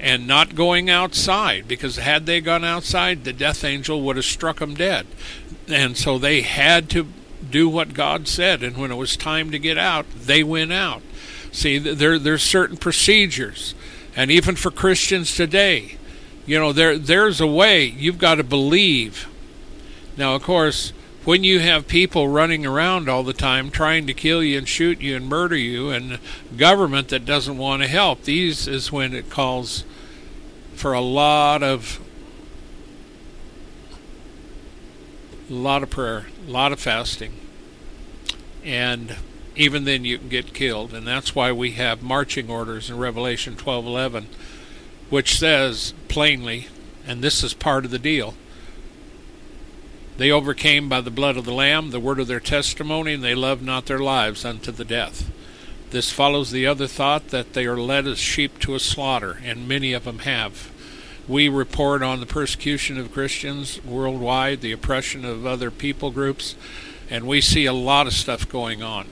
and 0.00 0.26
not 0.26 0.56
going 0.56 0.90
outside, 0.90 1.68
because 1.68 1.98
had 1.98 2.26
they 2.26 2.40
gone 2.40 2.64
outside, 2.64 3.22
the 3.22 3.32
death 3.32 3.62
angel 3.62 4.02
would 4.02 4.16
have 4.16 4.24
struck 4.24 4.58
them 4.58 4.74
dead. 4.74 5.06
And 5.68 5.96
so 5.96 6.18
they 6.18 6.40
had 6.40 6.90
to 6.90 7.06
do 7.50 7.68
what 7.68 7.94
God 7.94 8.28
said, 8.28 8.62
and 8.62 8.76
when 8.76 8.90
it 8.90 8.96
was 8.96 9.16
time 9.16 9.50
to 9.50 9.58
get 9.58 9.78
out, 9.78 10.06
they 10.14 10.42
went 10.42 10.72
out. 10.72 11.02
See, 11.50 11.78
there 11.78 12.18
there's 12.18 12.42
certain 12.42 12.76
procedures, 12.76 13.74
and 14.16 14.30
even 14.30 14.56
for 14.56 14.70
Christians 14.70 15.34
today, 15.34 15.96
you 16.46 16.58
know, 16.58 16.72
there 16.72 16.98
there's 16.98 17.40
a 17.40 17.46
way 17.46 17.84
you've 17.84 18.18
got 18.18 18.36
to 18.36 18.44
believe. 18.44 19.28
Now, 20.16 20.34
of 20.34 20.42
course, 20.42 20.92
when 21.24 21.44
you 21.44 21.60
have 21.60 21.86
people 21.86 22.28
running 22.28 22.66
around 22.66 23.08
all 23.08 23.22
the 23.22 23.32
time 23.32 23.70
trying 23.70 24.06
to 24.06 24.14
kill 24.14 24.42
you 24.42 24.58
and 24.58 24.68
shoot 24.68 25.00
you 25.00 25.14
and 25.14 25.28
murder 25.28 25.56
you, 25.56 25.90
and 25.90 26.18
government 26.56 27.08
that 27.08 27.24
doesn't 27.24 27.58
want 27.58 27.82
to 27.82 27.88
help, 27.88 28.22
these 28.22 28.66
is 28.66 28.90
when 28.90 29.14
it 29.14 29.30
calls 29.30 29.84
for 30.74 30.92
a 30.92 31.00
lot 31.00 31.62
of 31.62 32.00
a 35.52 35.54
lot 35.54 35.82
of 35.82 35.90
prayer, 35.90 36.26
a 36.46 36.50
lot 36.50 36.72
of 36.72 36.80
fasting, 36.80 37.32
and 38.64 39.16
even 39.54 39.84
then 39.84 40.02
you 40.02 40.16
can 40.16 40.30
get 40.30 40.54
killed, 40.54 40.94
and 40.94 41.06
that's 41.06 41.34
why 41.34 41.52
we 41.52 41.72
have 41.72 42.02
marching 42.02 42.48
orders 42.48 42.88
in 42.88 42.96
Revelation 42.96 43.54
12:11, 43.54 44.26
which 45.10 45.36
says 45.36 45.92
plainly, 46.08 46.68
and 47.06 47.20
this 47.20 47.44
is 47.44 47.52
part 47.52 47.84
of 47.84 47.90
the 47.90 47.98
deal. 47.98 48.34
They 50.16 50.30
overcame 50.30 50.88
by 50.88 51.02
the 51.02 51.10
blood 51.10 51.36
of 51.36 51.44
the 51.44 51.52
Lamb, 51.52 51.90
the 51.90 52.00
word 52.00 52.18
of 52.18 52.28
their 52.28 52.40
testimony, 52.40 53.12
and 53.12 53.22
they 53.22 53.34
loved 53.34 53.62
not 53.62 53.86
their 53.86 53.98
lives 53.98 54.46
unto 54.46 54.72
the 54.72 54.86
death. 54.86 55.30
This 55.90 56.10
follows 56.10 56.50
the 56.50 56.66
other 56.66 56.86
thought 56.86 57.28
that 57.28 57.52
they 57.52 57.66
are 57.66 57.76
led 57.76 58.06
as 58.06 58.18
sheep 58.18 58.58
to 58.60 58.74
a 58.74 58.80
slaughter, 58.80 59.38
and 59.44 59.68
many 59.68 59.92
of 59.92 60.04
them 60.04 60.20
have. 60.20 60.70
We 61.28 61.48
report 61.48 62.02
on 62.02 62.20
the 62.20 62.26
persecution 62.26 62.98
of 62.98 63.12
Christians 63.12 63.82
worldwide, 63.84 64.60
the 64.60 64.72
oppression 64.72 65.24
of 65.24 65.46
other 65.46 65.70
people 65.70 66.10
groups, 66.10 66.56
and 67.08 67.26
we 67.26 67.40
see 67.40 67.64
a 67.64 67.72
lot 67.72 68.06
of 68.06 68.12
stuff 68.12 68.48
going 68.48 68.82
on. 68.82 69.06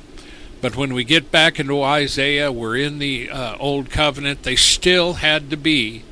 But 0.60 0.76
when 0.76 0.92
we 0.92 1.04
get 1.04 1.30
back 1.30 1.58
into 1.58 1.82
Isaiah, 1.82 2.52
we're 2.52 2.76
in 2.76 2.98
the 2.98 3.30
uh, 3.30 3.56
Old 3.58 3.90
Covenant. 3.90 4.42
They 4.42 4.56
still 4.56 5.14
had 5.14 5.50
to 5.50 5.56
be 5.56 6.02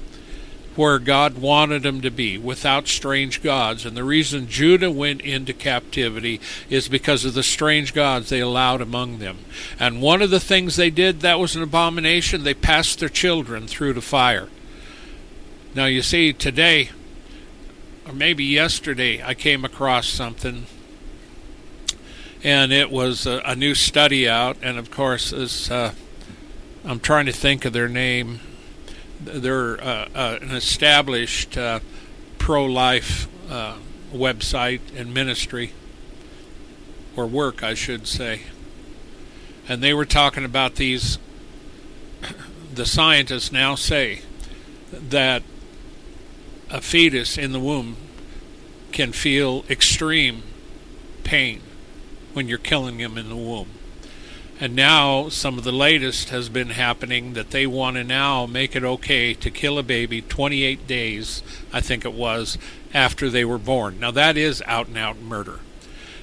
where 0.79 1.01
God 1.01 1.37
wanted 1.37 1.83
them 1.83 2.01
to 2.03 2.11
be, 2.11 2.39
without 2.39 2.87
strange 2.87 3.43
gods. 3.43 3.85
And 3.85 3.97
the 3.97 4.05
reason 4.05 4.47
Judah 4.47 4.93
went 4.93 5.23
into 5.23 5.53
captivity 5.53 6.41
is 6.71 6.89
because 6.89 7.25
of 7.25 7.35
the 7.35 7.43
strange 7.43 7.93
gods 7.93 8.29
they 8.29 8.39
allowed 8.39 8.81
among 8.81 9.19
them. 9.19 9.39
And 9.81 10.01
one 10.01 10.23
of 10.23 10.31
the 10.31 10.39
things 10.39 10.77
they 10.77 10.91
did 10.91 11.21
that 11.21 11.41
was 11.41 11.57
an 11.57 11.65
abomination, 11.65 12.45
they 12.45 12.55
passed 12.55 13.01
their 13.01 13.09
children 13.09 13.67
through 13.67 13.95
the 13.95 14.01
fire. 14.01 14.49
Now, 15.75 15.87
you 15.87 16.03
see, 16.03 16.33
today, 16.33 16.91
or 18.07 18.13
maybe 18.13 18.45
yesterday, 18.45 19.23
I 19.23 19.35
came 19.35 19.65
across 19.65 20.09
something 20.09 20.67
and 22.45 22.73
it 22.73 22.91
was 22.91 23.27
a, 23.27 23.43
a 23.45 23.57
new 23.57 23.75
study 23.75 24.29
out, 24.29 24.57
and 24.63 24.79
of 24.79 24.91
course, 24.91 25.33
is 25.33 25.71
uh, 25.71 25.93
I'm 26.85 27.01
trying 27.01 27.27
to 27.27 27.33
think 27.33 27.65
of 27.65 27.73
their 27.73 27.89
name. 27.89 28.41
They're 29.21 29.81
uh, 29.83 30.09
uh, 30.15 30.39
an 30.41 30.53
established 30.53 31.59
uh, 31.59 31.81
pro-life 32.39 33.29
uh, 33.51 33.77
website 34.13 34.81
and 34.97 35.13
ministry, 35.13 35.73
or 37.17 37.27
work, 37.27 37.63
I 37.63 37.75
should 37.75 38.07
say. 38.07 38.43
And 39.69 39.83
they 39.83 39.93
were 39.93 40.07
talking 40.07 40.45
about 40.45 40.77
these. 40.77 41.19
The 42.71 42.87
scientists 42.87 43.51
now 43.51 43.75
say 43.75 44.21
that 44.93 45.43
a 46.71 46.81
fetus 46.81 47.39
in 47.39 47.53
the 47.53 47.61
womb 47.61 47.97
can 48.93 49.13
feel 49.13 49.65
extreme 49.71 50.43
pain 51.25 51.61
when 52.33 52.49
you're 52.49 52.59
killing 52.59 52.99
him 52.99 53.17
in 53.17 53.29
the 53.29 53.37
womb. 53.37 53.69
And 54.61 54.75
now 54.75 55.29
some 55.29 55.57
of 55.57 55.65
the 55.65 55.73
latest 55.73 56.31
has 56.31 56.49
been 56.49 56.71
happening 56.71 57.35
that 57.35 57.51
they 57.51 57.67
want 57.67 57.97
to 57.97 58.03
now 58.03 58.45
make 58.45 58.75
it 58.75 58.83
okay 58.83 59.33
to 59.35 59.51
kill 59.51 59.79
a 59.79 59.85
baby 59.85 60.21
28 60.21 60.87
days, 60.87 61.43
I 61.73 61.81
think 61.81 62.05
it 62.05 62.13
was, 62.13 62.59
after 62.93 63.31
they 63.31 63.45
were 63.45 63.59
born. 63.59 64.01
Now 64.01 64.11
that 64.11 64.37
is 64.37 64.63
out 64.67 64.89
and 64.89 64.99
out 64.99 65.21
murder. 65.21 65.61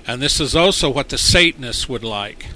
And 0.06 0.22
this 0.22 0.40
is 0.40 0.56
also 0.56 0.90
what 0.90 1.10
the 1.10 1.18
Satanists 1.18 1.88
would 1.88 2.04
like. 2.04 2.48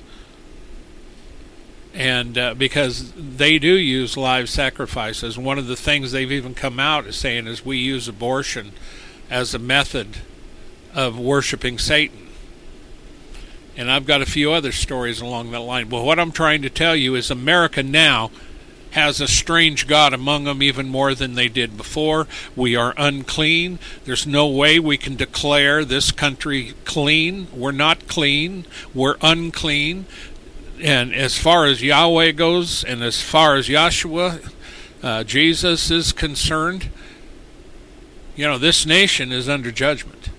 And 1.94 2.38
uh, 2.38 2.54
because 2.54 3.12
they 3.14 3.58
do 3.58 3.76
use 3.76 4.16
live 4.16 4.50
sacrifices, 4.50 5.38
one 5.38 5.58
of 5.58 5.68
the 5.68 5.76
things 5.76 6.12
they've 6.12 6.32
even 6.32 6.54
come 6.54 6.80
out 6.80 7.08
is 7.08 7.16
saying 7.16 7.48
is 7.48 7.66
we 7.66 7.78
use 7.78 8.08
abortion 8.08 8.72
as 9.30 9.54
a 9.54 9.60
method 9.60 10.18
of 10.94 11.20
worshiping 11.20 11.78
Satan. 11.78 12.28
And 13.76 13.90
I've 13.90 14.06
got 14.06 14.22
a 14.22 14.26
few 14.26 14.52
other 14.52 14.72
stories 14.72 15.22
along 15.22 15.52
that 15.52 15.62
line. 15.62 15.90
But 15.90 16.04
what 16.04 16.20
I'm 16.20 16.32
trying 16.32 16.62
to 16.64 16.70
tell 16.70 16.96
you 16.96 17.16
is 17.16 17.32
America 17.32 17.82
now 17.82 18.30
has 18.92 19.22
a 19.22 19.28
strange 19.28 19.88
God 19.88 20.14
among 20.14 20.46
them 20.46 20.64
even 20.64 20.90
more 20.90 21.14
than 21.14 21.36
they 21.36 21.48
did 21.48 21.78
before. 21.78 22.28
We 22.56 22.76
are 22.76 22.94
unclean. 22.98 23.80
There's 24.06 24.26
no 24.26 24.48
way 24.48 24.80
we 24.80 24.98
can 24.98 25.16
declare 25.16 25.86
this 25.86 26.12
country 26.12 26.74
clean. 26.86 27.48
We're 27.54 27.72
not 27.72 28.08
clean. 28.08 28.66
We're 28.94 29.18
unclean. 29.22 30.08
And 30.82 31.14
as 31.14 31.38
far 31.38 31.66
as 31.66 31.84
Yahweh 31.84 32.32
goes, 32.32 32.84
and 32.84 33.04
as 33.04 33.22
far 33.22 33.56
as 33.56 33.68
Yahshua, 33.68 34.52
uh, 35.04 35.24
Jesus 35.24 35.92
is 35.92 36.12
concerned, 36.12 36.90
you 38.36 38.46
know, 38.46 38.58
this 38.58 38.86
nation 38.86 39.32
is 39.32 39.50
under 39.50 39.72
judgment. 39.72 40.30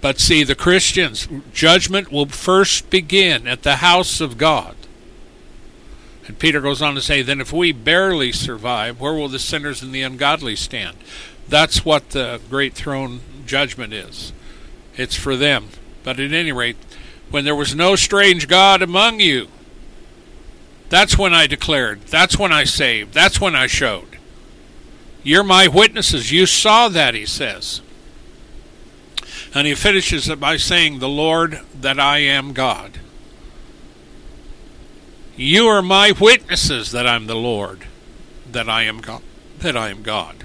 But 0.00 0.20
see, 0.20 0.44
the 0.44 0.54
Christians, 0.54 1.26
judgment 1.52 2.12
will 2.12 2.26
first 2.26 2.88
begin 2.90 3.48
at 3.48 3.64
the 3.64 3.76
house 3.76 4.20
of 4.20 4.38
God. 4.38 4.76
And 6.28 6.38
Peter 6.38 6.60
goes 6.60 6.80
on 6.80 6.94
to 6.94 7.00
say, 7.00 7.22
then 7.22 7.40
if 7.40 7.52
we 7.52 7.72
barely 7.72 8.30
survive, 8.30 9.00
where 9.00 9.14
will 9.14 9.28
the 9.28 9.38
sinners 9.38 9.82
and 9.82 9.92
the 9.92 10.02
ungodly 10.02 10.54
stand? 10.54 10.96
That's 11.48 11.84
what 11.84 12.10
the 12.10 12.40
great 12.48 12.74
throne 12.74 13.20
judgment 13.46 13.92
is. 13.92 14.32
It's 14.96 15.16
for 15.16 15.36
them. 15.36 15.70
But 16.04 16.20
at 16.20 16.32
any 16.32 16.52
rate, 16.52 16.76
when 17.30 17.44
there 17.44 17.54
was 17.54 17.74
no 17.74 17.96
strange 17.96 18.48
God 18.48 18.82
among 18.82 19.20
you, 19.20 19.48
that's 20.88 21.18
when 21.18 21.34
I 21.34 21.46
declared. 21.46 22.02
That's 22.06 22.38
when 22.38 22.52
I 22.52 22.64
saved. 22.64 23.12
That's 23.12 23.40
when 23.40 23.54
I 23.54 23.66
showed. 23.66 24.18
You're 25.22 25.44
my 25.44 25.68
witnesses. 25.68 26.32
You 26.32 26.46
saw 26.46 26.88
that, 26.88 27.14
he 27.14 27.26
says. 27.26 27.82
And 29.54 29.66
he 29.66 29.74
finishes 29.74 30.28
it 30.28 30.40
by 30.40 30.56
saying, 30.56 30.98
The 30.98 31.08
Lord, 31.08 31.60
that 31.78 32.00
I 32.00 32.18
am 32.18 32.52
God. 32.52 33.00
You 35.36 35.66
are 35.66 35.82
my 35.82 36.12
witnesses 36.12 36.90
that 36.92 37.06
I'm 37.06 37.26
the 37.26 37.36
Lord, 37.36 37.84
that 38.50 38.68
I 38.68 38.82
am 38.84 39.00
God. 39.00 39.22
That 39.58 39.76
I 39.76 39.90
am 39.90 40.02
God. 40.02 40.44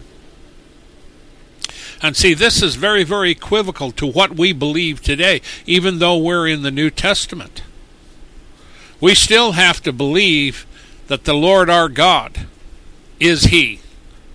And 2.03 2.17
see, 2.17 2.33
this 2.33 2.61
is 2.61 2.75
very, 2.75 3.05
very 3.05 3.31
equivocal 3.31 3.91
to 3.93 4.05
what 4.05 4.35
we 4.35 4.51
believe 4.51 5.01
today, 5.01 5.41
even 5.65 5.99
though 5.99 6.17
we're 6.17 6.49
in 6.49 6.61
the 6.61 6.69
New 6.69 6.89
Testament. 6.89 7.63
We 8.99 9.15
still 9.15 9.53
have 9.53 9.81
to 9.83 9.93
believe 9.93 10.67
that 11.07 11.23
the 11.23 11.33
Lord 11.33 11.69
our 11.69 11.87
God 11.87 12.45
is 13.21 13.45
He. 13.45 13.79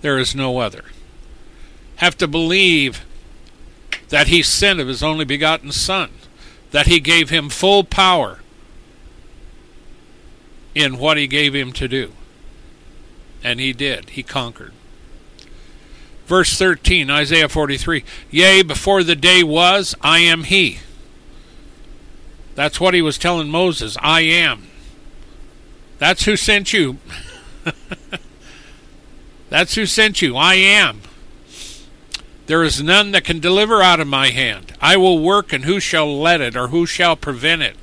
There 0.01 0.17
is 0.17 0.33
no 0.33 0.57
other. 0.57 0.85
Have 1.97 2.17
to 2.17 2.27
believe 2.27 3.05
that 4.09 4.27
he 4.27 4.41
sent 4.41 4.79
of 4.79 4.87
his 4.87 5.03
only 5.03 5.25
begotten 5.25 5.71
Son, 5.71 6.09
that 6.71 6.87
he 6.87 6.99
gave 6.99 7.29
him 7.29 7.49
full 7.49 7.83
power 7.83 8.39
in 10.73 10.97
what 10.97 11.17
he 11.17 11.27
gave 11.27 11.53
him 11.53 11.71
to 11.73 11.87
do. 11.87 12.13
And 13.43 13.59
he 13.59 13.73
did. 13.73 14.11
He 14.11 14.23
conquered. 14.23 14.73
Verse 16.29 16.55
13, 16.59 17.09
Isaiah 17.09 17.49
43 17.49 18.03
Yea, 18.29 18.61
before 18.61 19.01
the 19.01 19.15
day 19.15 19.41
was, 19.41 19.95
I 19.99 20.19
am 20.19 20.43
he. 20.43 20.77
That's 22.53 22.79
what 22.79 22.93
he 22.93 23.01
was 23.01 23.17
telling 23.17 23.49
Moses. 23.49 23.97
I 23.99 24.21
am. 24.21 24.67
That's 25.97 26.25
who 26.25 26.37
sent 26.37 26.71
you. 26.71 26.99
That's 29.49 29.73
who 29.73 29.87
sent 29.87 30.21
you. 30.21 30.37
I 30.37 30.53
am. 30.53 31.01
There 32.45 32.63
is 32.63 32.83
none 32.83 33.09
that 33.13 33.23
can 33.23 33.39
deliver 33.39 33.81
out 33.81 33.99
of 33.99 34.05
my 34.05 34.29
hand. 34.29 34.73
I 34.79 34.97
will 34.97 35.17
work, 35.17 35.51
and 35.51 35.65
who 35.65 35.79
shall 35.79 36.15
let 36.15 36.41
it, 36.41 36.55
or 36.55 36.67
who 36.67 36.85
shall 36.85 37.15
prevent 37.15 37.63
it? 37.63 37.75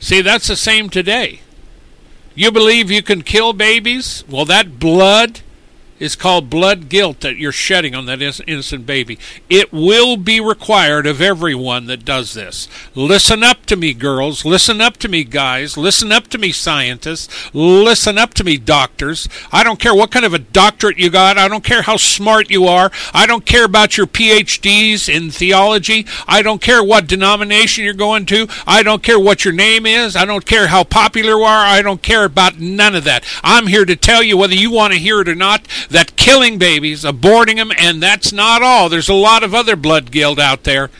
See, 0.00 0.20
that's 0.20 0.48
the 0.48 0.56
same 0.56 0.90
today. 0.90 1.40
You 2.34 2.52
believe 2.52 2.90
you 2.90 3.02
can 3.02 3.22
kill 3.22 3.54
babies? 3.54 4.22
Well, 4.28 4.44
that 4.44 4.78
blood 4.78 5.40
is 5.98 6.16
called 6.16 6.50
blood 6.50 6.88
guilt 6.88 7.20
that 7.20 7.36
you're 7.36 7.52
shedding 7.52 7.94
on 7.94 8.06
that 8.06 8.22
innocent 8.46 8.86
baby. 8.86 9.18
It 9.48 9.72
will 9.72 10.16
be 10.16 10.40
required 10.40 11.06
of 11.06 11.20
everyone 11.20 11.86
that 11.86 12.04
does 12.04 12.34
this. 12.34 12.68
Listen 12.94 13.42
up 13.42 13.66
to 13.66 13.76
me, 13.76 13.94
girls. 13.94 14.44
Listen 14.44 14.80
up 14.80 14.96
to 14.98 15.08
me, 15.08 15.24
guys. 15.24 15.76
Listen 15.76 16.12
up 16.12 16.28
to 16.28 16.38
me, 16.38 16.52
scientists. 16.52 17.54
Listen 17.54 18.18
up 18.18 18.34
to 18.34 18.44
me, 18.44 18.56
doctors. 18.56 19.28
I 19.52 19.64
don't 19.64 19.80
care 19.80 19.94
what 19.94 20.10
kind 20.10 20.24
of 20.24 20.34
a 20.34 20.38
doctorate 20.38 20.98
you 20.98 21.10
got. 21.10 21.38
I 21.38 21.48
don't 21.48 21.64
care 21.64 21.82
how 21.82 21.96
smart 21.96 22.50
you 22.50 22.66
are. 22.66 22.90
I 23.14 23.26
don't 23.26 23.46
care 23.46 23.64
about 23.64 23.96
your 23.96 24.06
PhDs 24.06 25.08
in 25.08 25.30
theology. 25.30 26.06
I 26.26 26.42
don't 26.42 26.60
care 26.60 26.82
what 26.82 27.06
denomination 27.06 27.84
you're 27.84 27.94
going 27.94 28.26
to. 28.26 28.48
I 28.66 28.82
don't 28.82 29.02
care 29.02 29.18
what 29.18 29.44
your 29.44 29.54
name 29.54 29.86
is. 29.86 30.16
I 30.16 30.24
don't 30.24 30.44
care 30.44 30.68
how 30.68 30.84
popular 30.84 31.38
you 31.38 31.44
are. 31.44 31.66
I 31.66 31.82
don't 31.82 32.02
care 32.02 32.24
about 32.24 32.58
none 32.58 32.94
of 32.94 33.04
that. 33.04 33.24
I'm 33.42 33.66
here 33.66 33.84
to 33.84 33.96
tell 33.96 34.22
you 34.22 34.36
whether 34.36 34.54
you 34.54 34.70
want 34.70 34.92
to 34.92 34.98
hear 34.98 35.20
it 35.20 35.28
or 35.28 35.34
not 35.34 35.66
that 35.90 36.16
killing 36.16 36.58
babies, 36.58 37.04
aborting 37.04 37.56
them, 37.56 37.72
and 37.78 38.02
that's 38.02 38.32
not 38.32 38.62
all. 38.62 38.88
There's 38.88 39.08
a 39.08 39.14
lot 39.14 39.42
of 39.42 39.54
other 39.54 39.76
blood 39.76 40.10
guilt 40.10 40.38
out 40.38 40.64
there. 40.64 40.90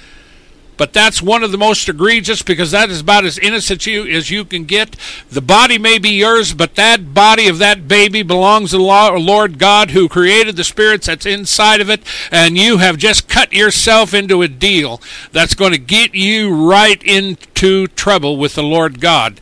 But 0.79 0.93
that's 0.93 1.21
one 1.21 1.43
of 1.43 1.51
the 1.51 1.59
most 1.59 1.89
egregious 1.89 2.41
because 2.41 2.71
that 2.71 2.89
is 2.89 3.01
about 3.01 3.25
as 3.25 3.37
innocent 3.37 3.85
you, 3.85 4.07
as 4.07 4.31
you 4.31 4.45
can 4.45 4.65
get. 4.65 4.95
The 5.29 5.43
body 5.43 5.77
may 5.77 5.99
be 5.99 6.11
yours, 6.11 6.55
but 6.55 6.77
that 6.77 7.13
body 7.13 7.49
of 7.49 7.59
that 7.59 7.89
baby 7.89 8.23
belongs 8.23 8.71
to 8.71 8.77
the 8.77 8.83
Lord 8.85 9.59
God 9.59 9.91
who 9.91 10.09
created 10.09 10.55
the 10.55 10.63
spirits 10.63 11.09
that's 11.09 11.27
inside 11.27 11.81
of 11.81 11.91
it, 11.91 12.03
and 12.31 12.57
you 12.57 12.79
have 12.79 12.97
just 12.97 13.29
cut 13.29 13.53
yourself 13.53 14.15
into 14.15 14.41
a 14.41 14.47
deal 14.47 15.03
that's 15.33 15.57
going 15.57 15.73
to 15.73 15.79
get 15.79 16.15
you 16.15 16.55
right 16.55 17.03
into 17.03 17.89
trouble 17.89 18.37
with 18.37 18.55
the 18.55 18.63
Lord 18.63 19.01
God. 19.01 19.41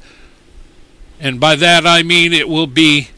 And 1.20 1.38
by 1.38 1.54
that 1.56 1.86
I 1.86 2.02
mean 2.02 2.32
it 2.32 2.48
will 2.48 2.66
be 2.66 3.10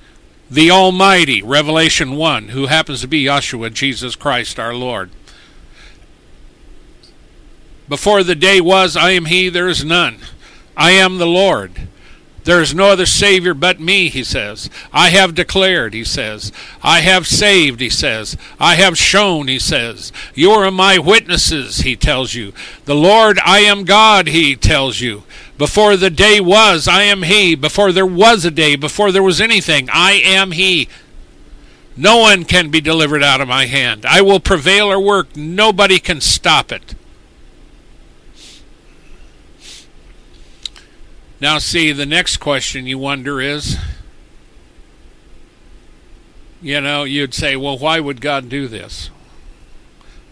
the 0.51 0.71
Almighty, 0.71 1.43
Revelation 1.43 2.17
1, 2.17 2.49
who 2.49 2.67
happens 2.67 3.03
to 3.03 3.09
be 3.09 3.25
Yeshua, 3.25 3.73
Jesus 3.73 4.17
Christ 4.17 4.59
our 4.59 4.75
Lord. 4.75 5.11
Before 7.89 8.23
the 8.23 8.35
day 8.35 8.61
was, 8.61 8.97
I 8.97 9.11
am 9.11 9.27
He, 9.27 9.49
there 9.49 9.69
is 9.69 9.85
none. 9.85 10.19
I 10.77 10.93
am 10.93 11.19
the 11.19 11.27
Lord. 11.27 11.89
There 12.49 12.63
is 12.63 12.75
no 12.75 12.87
other 12.87 13.05
Savior 13.05 13.53
but 13.53 13.79
me, 13.79 14.09
he 14.09 14.25
says. 14.25 14.71
I 14.91 15.11
have 15.11 15.35
declared, 15.35 15.93
he 15.93 16.03
says. 16.03 16.51
I 16.83 17.01
have 17.01 17.27
saved, 17.27 17.79
he 17.79 17.91
says. 17.91 18.39
I 18.59 18.77
have 18.77 18.97
shown, 18.97 19.49
he 19.49 19.59
says. 19.59 20.13
You 20.35 20.53
are 20.53 20.71
my 20.71 20.97
witnesses, 20.97 21.81
he 21.81 21.95
tells 21.95 22.35
you. 22.35 22.55
The 22.87 22.95
Lord, 22.95 23.39
I 23.45 23.59
am 23.59 23.85
God, 23.85 24.29
he 24.29 24.57
tells 24.57 24.99
you. 25.03 25.25
Before 25.59 25.99
the 25.99 26.09
day 26.09 26.41
was, 26.41 26.89
I 26.89 27.03
am 27.03 27.25
He. 27.25 27.55
Before 27.55 27.93
there 27.93 28.07
was 28.07 28.47
a 28.47 28.51
day, 28.51 28.77
before 28.77 29.13
there 29.13 29.23
was 29.23 29.43
anything, 29.43 29.91
I 29.93 30.13
am 30.13 30.53
He. 30.53 30.89
No 31.99 32.17
one 32.17 32.47
can 32.47 32.71
be 32.71 32.81
delivered 32.81 33.23
out 33.23 33.43
of 33.43 33.49
my 33.49 33.67
hand. 33.67 34.07
I 34.07 34.23
will 34.23 34.41
prevail 34.41 34.87
or 34.87 34.99
work. 34.99 35.37
Nobody 35.37 35.99
can 35.99 36.23
stop 36.23 36.73
it. 36.73 36.95
Now, 41.40 41.59
see, 41.59 41.92
the 41.92 42.07
next 42.07 42.38
question 42.38 42.87
you 42.87 42.98
wonder 42.98 43.40
is 43.40 43.77
you 46.61 46.81
know, 46.81 47.05
you'd 47.05 47.35
say, 47.35 47.55
well, 47.55 47.79
why 47.79 48.01
would 48.01 48.20
God 48.20 48.48
do 48.48 48.66
this 48.66 49.11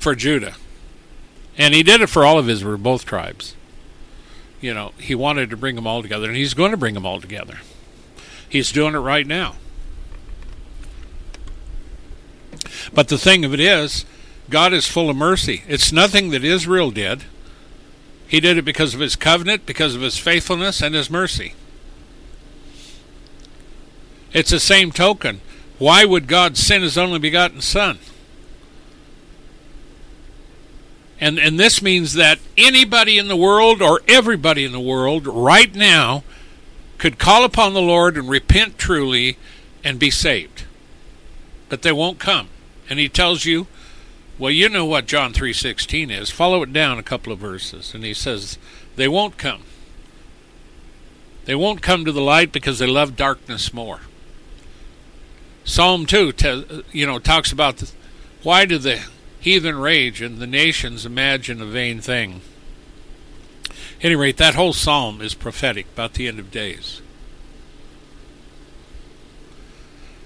for 0.01 0.17
Judah? 0.17 0.55
And 1.57 1.73
he 1.73 1.85
did 1.85 2.01
it 2.01 2.09
for 2.09 2.25
all 2.25 2.39
of 2.39 2.49
Israel, 2.49 2.79
both 2.79 3.05
tribes 3.05 3.55
you 4.61 4.73
know, 4.75 4.93
he 4.99 5.15
wanted 5.15 5.51
to 5.51 5.57
bring 5.57 5.77
them 5.77 5.87
all 5.87 6.03
together, 6.03 6.27
and 6.27 6.37
he's 6.37 6.55
going 6.55 6.71
to 6.71 6.77
bring 6.77 6.95
them 6.95 7.07
all 7.07 7.21
together. 7.21 7.61
He's 8.49 8.73
doing 8.73 8.95
it 8.95 8.99
right 8.99 9.27
now. 9.27 9.57
But 12.93 13.09
the 13.09 13.19
thing 13.19 13.45
of 13.45 13.53
it 13.53 13.61
is, 13.61 14.05
God 14.49 14.73
is 14.73 14.89
full 14.89 15.11
of 15.11 15.17
mercy. 15.17 15.63
It's 15.69 15.93
nothing 15.93 16.31
that 16.31 16.45
Israel 16.45 16.91
did. 16.91 17.25
He 18.29 18.41
did 18.41 18.59
it 18.59 18.65
because 18.65 18.95
of 18.95 19.01
his 19.01 19.17
covenant, 19.17 19.67
because 19.67 19.95
of 19.95 20.01
his 20.01 20.19
faithfulness, 20.19 20.83
and 20.83 20.95
his 20.95 21.11
mercy. 21.11 21.55
It's 24.33 24.51
the 24.51 24.61
same 24.61 24.93
token. 24.93 25.41
Why 25.79 26.05
would 26.05 26.27
God 26.27 26.57
send 26.57 26.83
his 26.83 26.99
only 26.99 27.19
begotten 27.19 27.61
Son? 27.61 27.99
And 31.19 31.39
and 31.39 31.59
this 31.59 31.81
means 31.81 32.13
that 32.15 32.39
anybody 32.59 33.17
in 33.17 33.29
the 33.29 33.37
world 33.37 33.81
or 33.81 34.03
everybody 34.07 34.65
in 34.65 34.73
the 34.73 34.81
world 34.81 35.27
right 35.27 35.75
now 35.75 36.25
could 36.99 37.19
call 37.19 37.45
upon 37.45 37.73
the 37.73 37.81
Lord 37.81 38.17
and 38.17 38.29
repent 38.29 38.79
truly 38.79 39.39
and 39.83 39.99
be 39.99 40.11
saved. 40.11 40.65
But 41.69 41.83
they 41.83 41.93
won't 41.93 42.19
come. 42.19 42.49
And 42.89 42.99
he 42.99 43.09
tells 43.09 43.45
you, 43.45 43.67
well, 44.39 44.51
you 44.51 44.69
know 44.69 44.85
what 44.85 45.07
John 45.07 45.33
3:16 45.33 46.11
is. 46.11 46.31
Follow 46.31 46.63
it 46.63 46.73
down 46.73 46.99
a 46.99 47.03
couple 47.03 47.33
of 47.33 47.39
verses 47.39 47.95
and 47.95 48.05
he 48.05 48.15
says 48.15 48.59
they 48.97 49.09
won't 49.09 49.39
come. 49.39 49.63
They 51.45 51.55
won't 51.55 51.83
come 51.83 52.05
to 52.05 52.13
the 52.13 52.21
light 52.21 52.53
because 52.53 52.79
they 52.79 52.87
love 52.87 53.17
darkness 53.17 53.73
more. 53.73 54.01
Psalm 55.65 56.07
2 56.07 56.33
te- 56.33 56.83
you 56.93 57.07
know 57.07 57.19
talks 57.19 57.53
about 57.53 57.79
the, 57.79 57.91
why 58.43 58.65
do 58.65 58.79
the 58.79 59.01
heathen 59.47 59.79
rage, 59.79 60.21
and 60.21 60.39
the 60.39 60.47
nations 60.47 61.07
imagine 61.07 61.63
a 61.63 61.65
vain 61.65 62.01
thing. 62.01 62.41
At 64.01 64.07
any 64.07 64.17
rate, 64.17 64.39
that 64.39 64.57
whole 64.57 64.73
psalm 64.73 65.23
is 65.23 65.35
prophetic 65.35 65.87
about 65.95 66.15
the 66.15 66.27
end 66.27 66.41
of 66.41 66.51
days. 66.51 67.01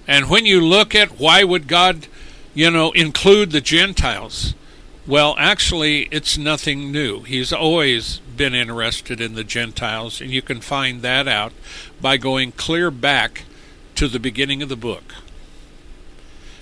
And 0.07 0.27
when 0.27 0.47
you 0.47 0.59
look 0.59 0.95
at 0.95 1.19
why 1.19 1.43
would 1.43 1.67
God, 1.67 2.07
you 2.53 2.69
know, 2.69 2.91
include 2.91 3.51
the 3.51 3.61
Gentiles? 3.61 4.53
Well, 5.07 5.35
actually, 5.37 6.03
it's 6.11 6.37
nothing 6.37 6.91
new. 6.91 7.23
He's 7.23 7.51
always 7.51 8.19
been 8.37 8.53
interested 8.53 9.19
in 9.19 9.35
the 9.35 9.43
Gentiles, 9.43 10.21
and 10.21 10.29
you 10.29 10.41
can 10.41 10.61
find 10.61 11.01
that 11.01 11.27
out 11.27 11.53
by 11.99 12.17
going 12.17 12.51
clear 12.51 12.91
back 12.91 13.43
to 13.95 14.07
the 14.07 14.19
beginning 14.19 14.61
of 14.61 14.69
the 14.69 14.75
book. 14.75 15.15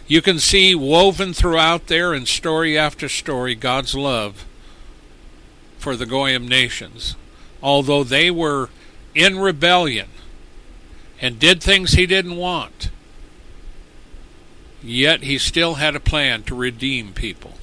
You 0.07 0.21
can 0.21 0.39
see 0.39 0.73
woven 0.73 1.33
throughout 1.33 1.87
there 1.87 2.13
in 2.13 2.25
story 2.25 2.77
after 2.77 3.07
story 3.07 3.53
God's 3.55 3.93
love 3.93 4.45
for 5.77 5.95
the 5.95 6.05
Goyim 6.05 6.47
nations. 6.47 7.15
Although 7.61 8.03
they 8.03 8.31
were 8.31 8.69
in 9.13 9.37
rebellion 9.37 10.07
and 11.21 11.39
did 11.39 11.61
things 11.61 11.91
he 11.91 12.05
didn't 12.05 12.37
want, 12.37 12.89
yet 14.83 15.23
he 15.23 15.37
still 15.37 15.75
had 15.75 15.95
a 15.95 15.99
plan 15.99 16.43
to 16.43 16.55
redeem 16.55 17.13
people. 17.13 17.53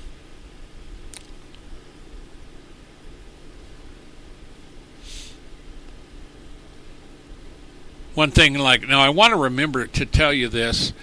One 8.15 8.31
thing 8.31 8.55
like, 8.55 8.89
now 8.89 9.01
I 9.01 9.11
want 9.11 9.33
to 9.33 9.39
remember 9.39 9.87
to 9.87 10.07
tell 10.07 10.33
you 10.33 10.49
this 10.49 10.95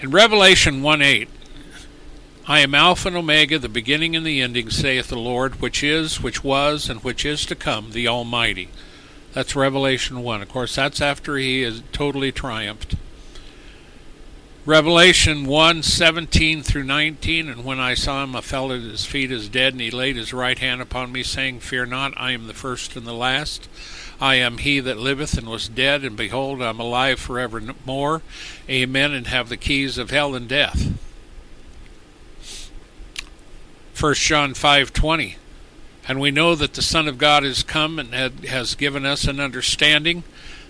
in 0.00 0.10
Revelation 0.10 0.82
1 0.82 1.00
8, 1.00 1.28
I 2.48 2.58
am 2.58 2.74
Alpha 2.74 3.06
and 3.06 3.16
Omega, 3.16 3.60
the 3.60 3.68
beginning 3.68 4.16
and 4.16 4.26
the 4.26 4.40
ending, 4.40 4.68
saith 4.68 5.06
the 5.06 5.16
Lord, 5.16 5.60
which 5.60 5.84
is, 5.84 6.20
which 6.20 6.42
was, 6.42 6.90
and 6.90 7.04
which 7.04 7.24
is 7.24 7.46
to 7.46 7.54
come, 7.54 7.92
the 7.92 8.08
Almighty. 8.08 8.68
That's 9.32 9.54
Revelation 9.54 10.24
1. 10.24 10.42
Of 10.42 10.48
course, 10.48 10.74
that's 10.74 11.00
after 11.00 11.36
he 11.36 11.62
has 11.62 11.84
totally 11.92 12.32
triumphed. 12.32 12.96
Revelation 14.64 15.44
1 15.46 15.82
17 15.82 16.62
through 16.62 16.84
19. 16.84 17.48
And 17.48 17.64
when 17.64 17.80
I 17.80 17.94
saw 17.94 18.22
him, 18.22 18.36
I 18.36 18.40
fell 18.42 18.70
at 18.70 18.80
his 18.80 19.04
feet 19.04 19.32
as 19.32 19.48
dead, 19.48 19.74
and 19.74 19.80
he 19.80 19.90
laid 19.90 20.14
his 20.14 20.32
right 20.32 20.58
hand 20.58 20.80
upon 20.80 21.10
me, 21.10 21.24
saying, 21.24 21.60
Fear 21.60 21.86
not, 21.86 22.12
I 22.16 22.30
am 22.30 22.46
the 22.46 22.54
first 22.54 22.94
and 22.94 23.04
the 23.04 23.12
last. 23.12 23.68
I 24.20 24.36
am 24.36 24.58
he 24.58 24.78
that 24.78 24.98
liveth 24.98 25.36
and 25.36 25.48
was 25.48 25.68
dead, 25.68 26.04
and 26.04 26.16
behold, 26.16 26.62
I 26.62 26.68
am 26.68 26.78
alive 26.78 27.18
forevermore. 27.18 28.22
Amen, 28.70 29.12
and 29.12 29.26
have 29.26 29.48
the 29.48 29.56
keys 29.56 29.98
of 29.98 30.10
hell 30.10 30.36
and 30.36 30.46
death. 30.46 30.92
1 33.98 34.14
John 34.14 34.54
5:20 34.54 35.34
And 36.06 36.20
we 36.20 36.30
know 36.30 36.54
that 36.54 36.74
the 36.74 36.82
Son 36.82 37.08
of 37.08 37.18
God 37.18 37.42
is 37.42 37.64
come 37.64 37.98
and 37.98 38.14
has 38.44 38.76
given 38.76 39.04
us 39.04 39.24
an 39.24 39.40
understanding 39.40 40.22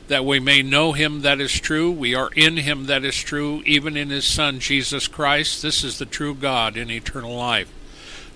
that 0.08 0.24
we 0.24 0.40
may 0.40 0.62
know 0.62 0.92
him 0.92 1.22
that 1.22 1.40
is 1.40 1.52
true. 1.52 1.90
We 1.90 2.14
are 2.14 2.30
in 2.34 2.58
him 2.58 2.86
that 2.86 3.04
is 3.04 3.16
true, 3.16 3.62
even 3.64 3.96
in 3.96 4.10
his 4.10 4.24
Son 4.24 4.60
Jesus 4.60 5.08
Christ. 5.08 5.62
This 5.62 5.84
is 5.84 5.98
the 5.98 6.06
true 6.06 6.34
God 6.34 6.76
in 6.76 6.90
eternal 6.90 7.34
life. 7.34 7.72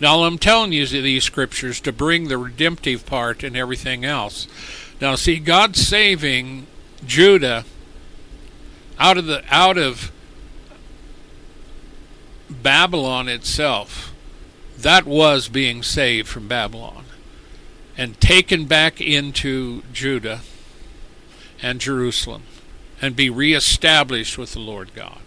Now 0.00 0.24
I'm 0.24 0.38
telling 0.38 0.72
you 0.72 0.86
these 0.86 1.24
scriptures 1.24 1.80
to 1.80 1.92
bring 1.92 2.28
the 2.28 2.38
redemptive 2.38 3.06
part 3.06 3.42
and 3.42 3.56
everything 3.56 4.04
else. 4.04 4.46
Now, 5.00 5.14
see, 5.14 5.38
God 5.38 5.76
saving 5.76 6.66
Judah 7.06 7.64
out 8.98 9.18
of 9.18 9.26
the 9.26 9.42
out 9.50 9.76
of 9.76 10.10
Babylon 12.48 13.28
itself, 13.28 14.14
that 14.78 15.06
was 15.06 15.48
being 15.48 15.82
saved 15.82 16.28
from 16.28 16.48
Babylon 16.48 17.04
and 17.96 18.20
taken 18.20 18.66
back 18.66 19.00
into 19.00 19.82
Judah 19.92 20.40
and 21.62 21.80
Jerusalem. 21.80 22.42
and 23.02 23.14
be 23.14 23.28
reestablished 23.28 24.38
with 24.38 24.52
the 24.52 24.58
Lord 24.58 24.94
God. 24.94 25.20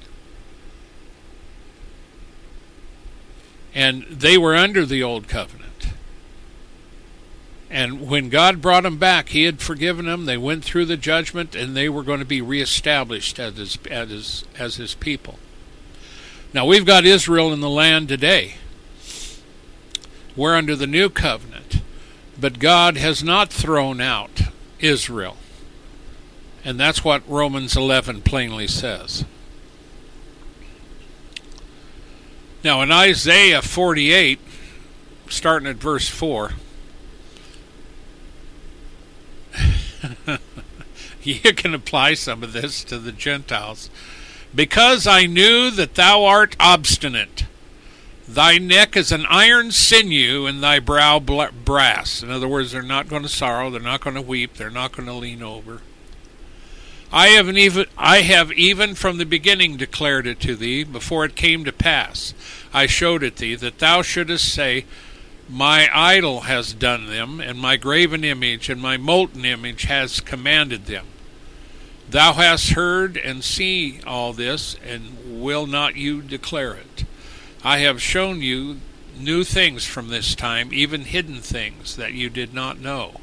And 3.76 4.04
they 4.10 4.38
were 4.38 4.56
under 4.56 4.86
the 4.88 5.04
old 5.04 5.28
covenant. 5.28 5.90
And 7.70 8.08
when 8.10 8.30
God 8.30 8.62
brought 8.62 8.84
them 8.84 8.98
back, 8.98 9.30
He 9.30 9.44
had 9.44 9.62
forgiven 9.62 10.06
them. 10.06 10.26
They 10.26 10.38
went 10.38 10.64
through 10.64 10.86
the 10.86 10.98
judgment, 10.98 11.54
and 11.54 11.78
they 11.78 11.88
were 11.88 12.02
going 12.02 12.20
to 12.20 12.26
be 12.26 12.42
reestablished 12.42 13.38
as 13.38 13.58
His, 13.58 13.78
as 13.92 14.10
his, 14.10 14.46
as 14.58 14.76
his 14.78 14.96
people. 14.96 15.38
Now, 16.52 16.66
we've 16.66 16.86
got 16.86 17.06
Israel 17.06 17.54
in 17.54 17.60
the 17.60 17.70
land 17.70 18.08
today. 18.08 18.56
We're 20.36 20.56
under 20.56 20.76
the 20.76 20.88
new 20.88 21.10
covenant. 21.10 21.82
But 22.40 22.58
God 22.58 22.98
has 22.98 23.24
not 23.24 23.54
thrown 23.54 24.02
out 24.02 24.42
Israel. 24.80 25.38
And 26.64 26.80
that's 26.80 27.04
what 27.04 27.28
Romans 27.28 27.76
11 27.76 28.22
plainly 28.22 28.68
says. 28.68 29.26
Now, 32.64 32.82
in 32.82 32.92
Isaiah 32.92 33.62
48, 33.62 34.40
starting 35.30 35.68
at 35.70 35.78
verse 35.78 36.10
4, 36.10 36.52
you 41.24 41.54
can 41.54 41.74
apply 41.74 42.16
some 42.16 42.44
of 42.44 42.52
this 42.52 42.84
to 42.86 43.00
the 43.00 43.14
Gentiles. 43.14 43.90
Because 44.54 45.08
I 45.08 45.26
knew 45.26 45.72
that 45.72 45.96
thou 45.96 46.26
art 46.26 46.58
obstinate, 46.60 47.46
thy 48.28 48.58
neck 48.58 48.98
is 48.98 49.12
an 49.12 49.26
iron 49.30 49.72
sinew, 49.72 50.46
and 50.46 50.62
thy 50.62 50.80
brow 50.80 51.20
brass. 51.20 52.22
In 52.22 52.30
other 52.30 52.48
words, 52.48 52.72
they're 52.72 52.82
not 52.82 53.08
going 53.08 53.24
to 53.24 53.30
sorrow, 53.30 53.70
they're 53.70 53.80
not 53.80 54.02
going 54.02 54.16
to 54.16 54.22
weep, 54.22 54.56
they're 54.56 54.70
not 54.70 54.92
going 54.92 55.08
to 55.08 55.14
lean 55.14 55.42
over. 55.42 55.82
I 57.12 57.30
have 57.30 57.50
even 57.58 57.88
I 57.98 58.22
have 58.22 58.52
even 58.52 58.94
from 58.94 59.18
the 59.18 59.26
beginning 59.26 59.78
declared 59.78 60.28
it 60.28 60.40
to 60.42 60.56
thee 60.56 60.84
before 60.84 61.26
it 61.26 61.36
came 61.36 61.66
to 61.66 61.74
pass. 61.74 62.34
I 62.72 62.86
showed 62.86 63.24
it 63.24 63.38
thee 63.38 63.56
that 63.56 63.80
thou 63.80 64.04
shouldest 64.04 64.54
say, 64.54 64.86
My 65.48 65.90
idol 65.92 66.42
has 66.42 66.74
done 66.74 67.08
them, 67.08 67.40
and 67.40 67.58
my 67.58 67.78
graven 67.78 68.24
image 68.24 68.70
and 68.70 68.80
my 68.80 68.98
molten 68.98 69.44
image 69.44 69.84
has 69.84 70.20
commanded 70.20 70.86
them. 70.86 71.08
Thou 72.10 72.34
hast 72.34 72.72
heard 72.72 73.18
and 73.18 73.44
see 73.44 74.02
all 74.06 74.34
this, 74.34 74.76
and 74.86 75.42
will 75.42 75.66
not 75.66 75.96
you 75.96 76.22
declare 76.22 76.74
it? 76.74 77.06
I 77.64 77.80
have 77.80 78.02
shown 78.02 78.42
you 78.42 78.82
new 79.18 79.44
things 79.44 79.86
from 79.86 80.10
this 80.10 80.36
time, 80.36 80.70
even 80.72 81.02
hidden 81.02 81.42
things 81.42 81.96
that 81.96 82.14
you 82.14 82.30
did 82.30 82.54
not 82.54 82.80
know. 82.80 83.20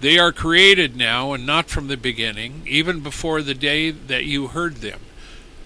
They 0.00 0.18
are 0.18 0.32
created 0.32 0.96
now 0.96 1.32
and 1.32 1.46
not 1.46 1.70
from 1.70 1.88
the 1.88 1.96
beginning, 1.96 2.62
even 2.66 3.00
before 3.00 3.42
the 3.42 3.54
day 3.54 3.90
that 3.90 4.24
you 4.24 4.48
heard 4.48 4.76
them, 4.76 5.00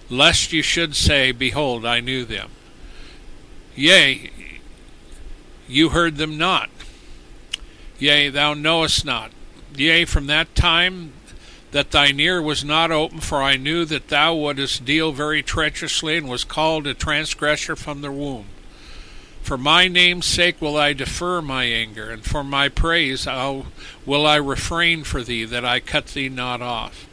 lest 0.09 0.53
you 0.53 0.61
should 0.61 0.95
say, 0.95 1.31
Behold, 1.31 1.85
I 1.85 1.99
knew 1.99 2.25
them. 2.25 2.51
Yea, 3.75 4.31
you 5.67 5.89
heard 5.89 6.17
them 6.17 6.37
not. 6.37 6.69
Yea, 7.99 8.29
thou 8.29 8.53
knowest 8.53 9.05
not. 9.05 9.31
Yea, 9.75 10.05
from 10.05 10.27
that 10.27 10.55
time 10.55 11.13
that 11.71 11.91
thine 11.91 12.19
ear 12.19 12.41
was 12.41 12.63
not 12.63 12.91
open, 12.91 13.19
for 13.19 13.43
I 13.43 13.55
knew 13.55 13.85
that 13.85 14.07
thou 14.07 14.33
wouldst 14.35 14.85
deal 14.85 15.11
very 15.11 15.43
treacherously, 15.43 16.17
and 16.17 16.27
was 16.27 16.43
called 16.43 16.87
a 16.87 16.93
transgressor 16.93 17.75
from 17.75 18.01
the 18.01 18.11
womb. 18.11 18.45
For 19.49 19.57
my 19.57 19.87
name's 19.87 20.27
sake 20.27 20.61
will 20.61 20.77
I 20.77 20.93
defer 20.93 21.41
my 21.41 21.63
anger, 21.63 22.11
and 22.11 22.23
for 22.23 22.43
my 22.43 22.69
praise 22.69 23.25
I'll, 23.25 23.65
will 24.05 24.27
I 24.27 24.35
refrain 24.35 25.03
for 25.03 25.23
thee, 25.23 25.43
that 25.43 25.65
I 25.65 25.79
cut 25.79 26.05
thee 26.05 26.29
not 26.29 26.61
off. 26.61 27.07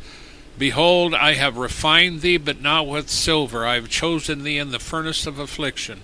Behold, 0.58 1.14
I 1.14 1.32
have 1.32 1.56
refined 1.56 2.20
thee, 2.20 2.36
but 2.36 2.60
not 2.60 2.86
with 2.86 3.08
silver. 3.08 3.64
I 3.64 3.76
have 3.76 3.88
chosen 3.88 4.42
thee 4.42 4.58
in 4.58 4.70
the 4.70 4.78
furnace 4.78 5.26
of 5.26 5.38
affliction. 5.38 6.00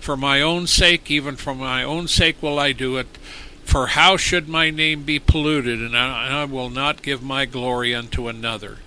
For 0.00 0.16
my 0.16 0.40
own 0.40 0.66
sake, 0.66 1.10
even 1.10 1.36
for 1.36 1.54
my 1.54 1.82
own 1.82 2.08
sake, 2.08 2.42
will 2.42 2.58
I 2.58 2.72
do 2.72 2.96
it. 2.96 3.18
For 3.64 3.88
how 3.88 4.16
should 4.16 4.48
my 4.48 4.70
name 4.70 5.02
be 5.02 5.18
polluted, 5.18 5.82
and 5.82 5.94
I, 5.94 6.40
I 6.40 6.44
will 6.46 6.70
not 6.70 7.02
give 7.02 7.22
my 7.22 7.44
glory 7.44 7.94
unto 7.94 8.26
another? 8.26 8.78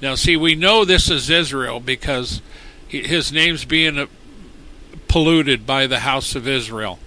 Now, 0.00 0.16
see, 0.16 0.36
we 0.36 0.56
know 0.56 0.84
this 0.84 1.08
is 1.08 1.30
Israel 1.30 1.78
because 1.78 2.42
his 2.88 3.30
name's 3.30 3.64
being 3.64 4.08
polluted 5.12 5.66
by 5.66 5.86
the 5.86 5.98
house 5.98 6.34
of 6.34 6.48
Israel. 6.48 6.98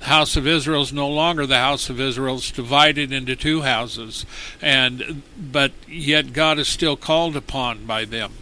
The 0.00 0.06
house 0.06 0.36
of 0.36 0.46
Israel 0.46 0.82
is 0.82 0.92
no 0.92 1.08
longer 1.08 1.46
the 1.46 1.56
house 1.56 1.88
of 1.88 1.98
Israel. 1.98 2.36
It's 2.36 2.50
divided 2.50 3.10
into 3.12 3.34
two 3.34 3.62
houses, 3.62 4.26
and 4.60 5.22
but 5.38 5.72
yet 5.88 6.34
God 6.34 6.58
is 6.58 6.68
still 6.68 6.98
called 6.98 7.34
upon 7.34 7.86
by 7.86 8.04
them, 8.04 8.32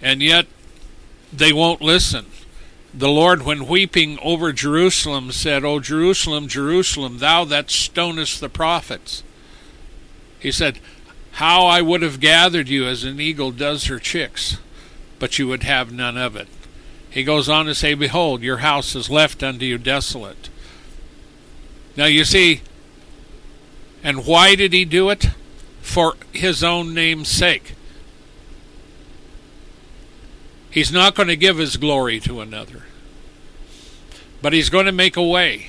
and 0.00 0.22
yet 0.22 0.46
they 1.32 1.52
won't 1.52 1.82
listen. 1.82 2.26
The 2.94 3.08
Lord, 3.08 3.44
when 3.44 3.66
weeping 3.66 4.20
over 4.22 4.52
Jerusalem, 4.52 5.32
said, 5.32 5.64
"O 5.64 5.80
Jerusalem, 5.80 6.46
Jerusalem, 6.46 7.18
thou 7.18 7.44
that 7.46 7.68
stonest 7.68 8.38
the 8.38 8.48
prophets." 8.48 9.24
He 10.38 10.52
said, 10.52 10.78
"How 11.32 11.66
I 11.66 11.80
would 11.80 12.02
have 12.02 12.20
gathered 12.20 12.68
you 12.68 12.86
as 12.86 13.02
an 13.02 13.20
eagle 13.20 13.50
does 13.50 13.86
her 13.86 13.98
chicks, 13.98 14.58
but 15.18 15.36
you 15.36 15.48
would 15.48 15.64
have 15.64 15.90
none 15.90 16.16
of 16.16 16.36
it." 16.36 16.46
He 17.14 17.22
goes 17.22 17.48
on 17.48 17.66
to 17.66 17.76
say, 17.76 17.94
Behold, 17.94 18.42
your 18.42 18.56
house 18.56 18.96
is 18.96 19.08
left 19.08 19.44
unto 19.44 19.64
you 19.64 19.78
desolate. 19.78 20.50
Now 21.96 22.06
you 22.06 22.24
see, 22.24 22.62
and 24.02 24.26
why 24.26 24.56
did 24.56 24.72
he 24.72 24.84
do 24.84 25.10
it? 25.10 25.28
For 25.80 26.16
his 26.32 26.64
own 26.64 26.92
name's 26.92 27.28
sake. 27.28 27.76
He's 30.72 30.90
not 30.90 31.14
going 31.14 31.28
to 31.28 31.36
give 31.36 31.58
his 31.58 31.76
glory 31.76 32.18
to 32.18 32.40
another, 32.40 32.82
but 34.42 34.52
he's 34.52 34.68
going 34.68 34.86
to 34.86 34.92
make 34.92 35.16
a 35.16 35.22
way. 35.22 35.68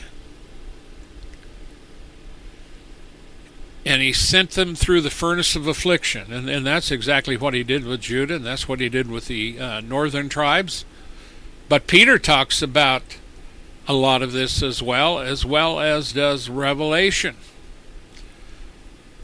and 3.87 4.01
he 4.01 4.11
sent 4.11 4.49
them 4.51 4.73
through 4.73 5.01
the 5.01 5.11
furnace 5.11 5.55
of 5.55 5.67
affliction. 5.67 6.33
And, 6.33 6.49
and 6.49 6.65
that's 6.65 6.89
exactly 6.89 7.37
what 7.37 7.53
he 7.53 7.63
did 7.63 7.85
with 7.85 8.01
Judah, 8.01 8.37
and 8.37 8.43
that's 8.43 8.67
what 8.67 8.79
he 8.79 8.89
did 8.89 9.11
with 9.11 9.27
the 9.27 9.59
uh, 9.59 9.81
northern 9.81 10.27
tribes. 10.27 10.85
But 11.67 11.87
Peter 11.87 12.19
talks 12.19 12.61
about 12.61 13.01
a 13.87 13.93
lot 13.93 14.21
of 14.21 14.33
this 14.33 14.61
as 14.61 14.81
well, 14.81 15.19
as 15.19 15.45
well 15.45 15.79
as 15.79 16.13
does 16.13 16.49
Revelation. 16.49 17.35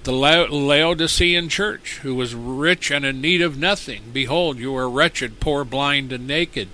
The 0.04 0.12
Laodicean 0.12 1.50
church, 1.50 2.00
who 2.02 2.16
was 2.16 2.34
rich 2.34 2.90
and 2.90 3.06
in 3.06 3.22
need 3.22 3.42
of 3.42 3.60
nothing, 3.60 4.06
behold, 4.12 4.58
you 4.58 4.76
are 4.76 4.90
wretched, 4.90 5.40
poor, 5.40 5.64
blind, 5.64 6.12
and 6.12 6.26
naked. 6.26 6.70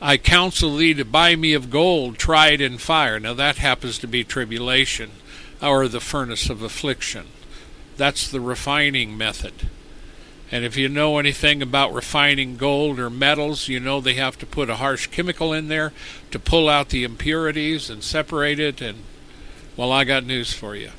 I 0.00 0.18
counsel 0.18 0.76
thee 0.76 0.92
to 0.94 1.04
buy 1.04 1.36
me 1.36 1.54
of 1.54 1.70
gold 1.70 2.18
tried 2.18 2.60
in 2.60 2.76
fire. 2.76 3.18
Now 3.18 3.32
that 3.34 3.56
happens 3.56 3.98
to 3.98 4.06
be 4.06 4.24
tribulation, 4.24 5.12
or 5.62 5.88
the 5.88 6.00
furnace 6.00 6.50
of 6.50 6.62
affliction. 6.62 7.26
That's 7.96 8.30
the 8.30 8.40
refining 8.40 9.16
method. 9.16 9.54
And 10.50 10.64
if 10.64 10.76
you 10.76 10.88
know 10.88 11.18
anything 11.18 11.60
about 11.60 11.92
refining 11.92 12.56
gold 12.56 12.98
or 12.98 13.10
metals, 13.10 13.68
you 13.68 13.80
know 13.80 14.00
they 14.00 14.14
have 14.14 14.38
to 14.38 14.46
put 14.46 14.70
a 14.70 14.76
harsh 14.76 15.06
chemical 15.08 15.52
in 15.52 15.68
there 15.68 15.92
to 16.30 16.38
pull 16.38 16.68
out 16.68 16.88
the 16.88 17.04
impurities 17.04 17.90
and 17.90 18.02
separate 18.02 18.58
it. 18.58 18.80
And, 18.80 18.98
well, 19.76 19.92
I 19.92 20.04
got 20.04 20.24
news 20.24 20.54
for 20.54 20.74
you. 20.74 20.90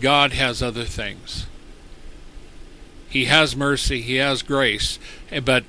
God 0.00 0.32
has 0.32 0.62
other 0.62 0.84
things. 0.84 1.46
He 3.08 3.24
has 3.24 3.56
mercy, 3.56 4.02
He 4.02 4.16
has 4.16 4.42
grace, 4.42 4.98
eh, 5.30 5.40
but 5.40 5.64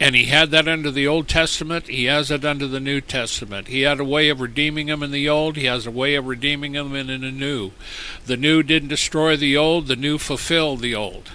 and 0.00 0.16
he 0.16 0.24
had 0.24 0.50
that 0.50 0.66
under 0.66 0.90
the 0.90 1.06
Old 1.06 1.28
Testament. 1.28 1.86
He 1.86 2.06
has 2.06 2.30
it 2.30 2.42
under 2.42 2.66
the 2.66 2.80
New 2.80 3.02
Testament. 3.02 3.68
He 3.68 3.82
had 3.82 4.00
a 4.00 4.04
way 4.04 4.30
of 4.30 4.40
redeeming 4.40 4.86
them 4.86 5.02
in 5.02 5.10
the 5.10 5.28
Old. 5.28 5.56
He 5.56 5.66
has 5.66 5.86
a 5.86 5.90
way 5.90 6.14
of 6.14 6.26
redeeming 6.26 6.72
them 6.72 6.94
in, 6.94 7.10
in 7.10 7.20
the 7.20 7.30
New. 7.30 7.72
The 8.24 8.38
New 8.38 8.62
didn't 8.62 8.88
destroy 8.88 9.36
the 9.36 9.58
Old. 9.58 9.88
The 9.88 9.96
New 9.96 10.16
fulfilled 10.16 10.80
the 10.80 10.94
Old. 10.94 11.32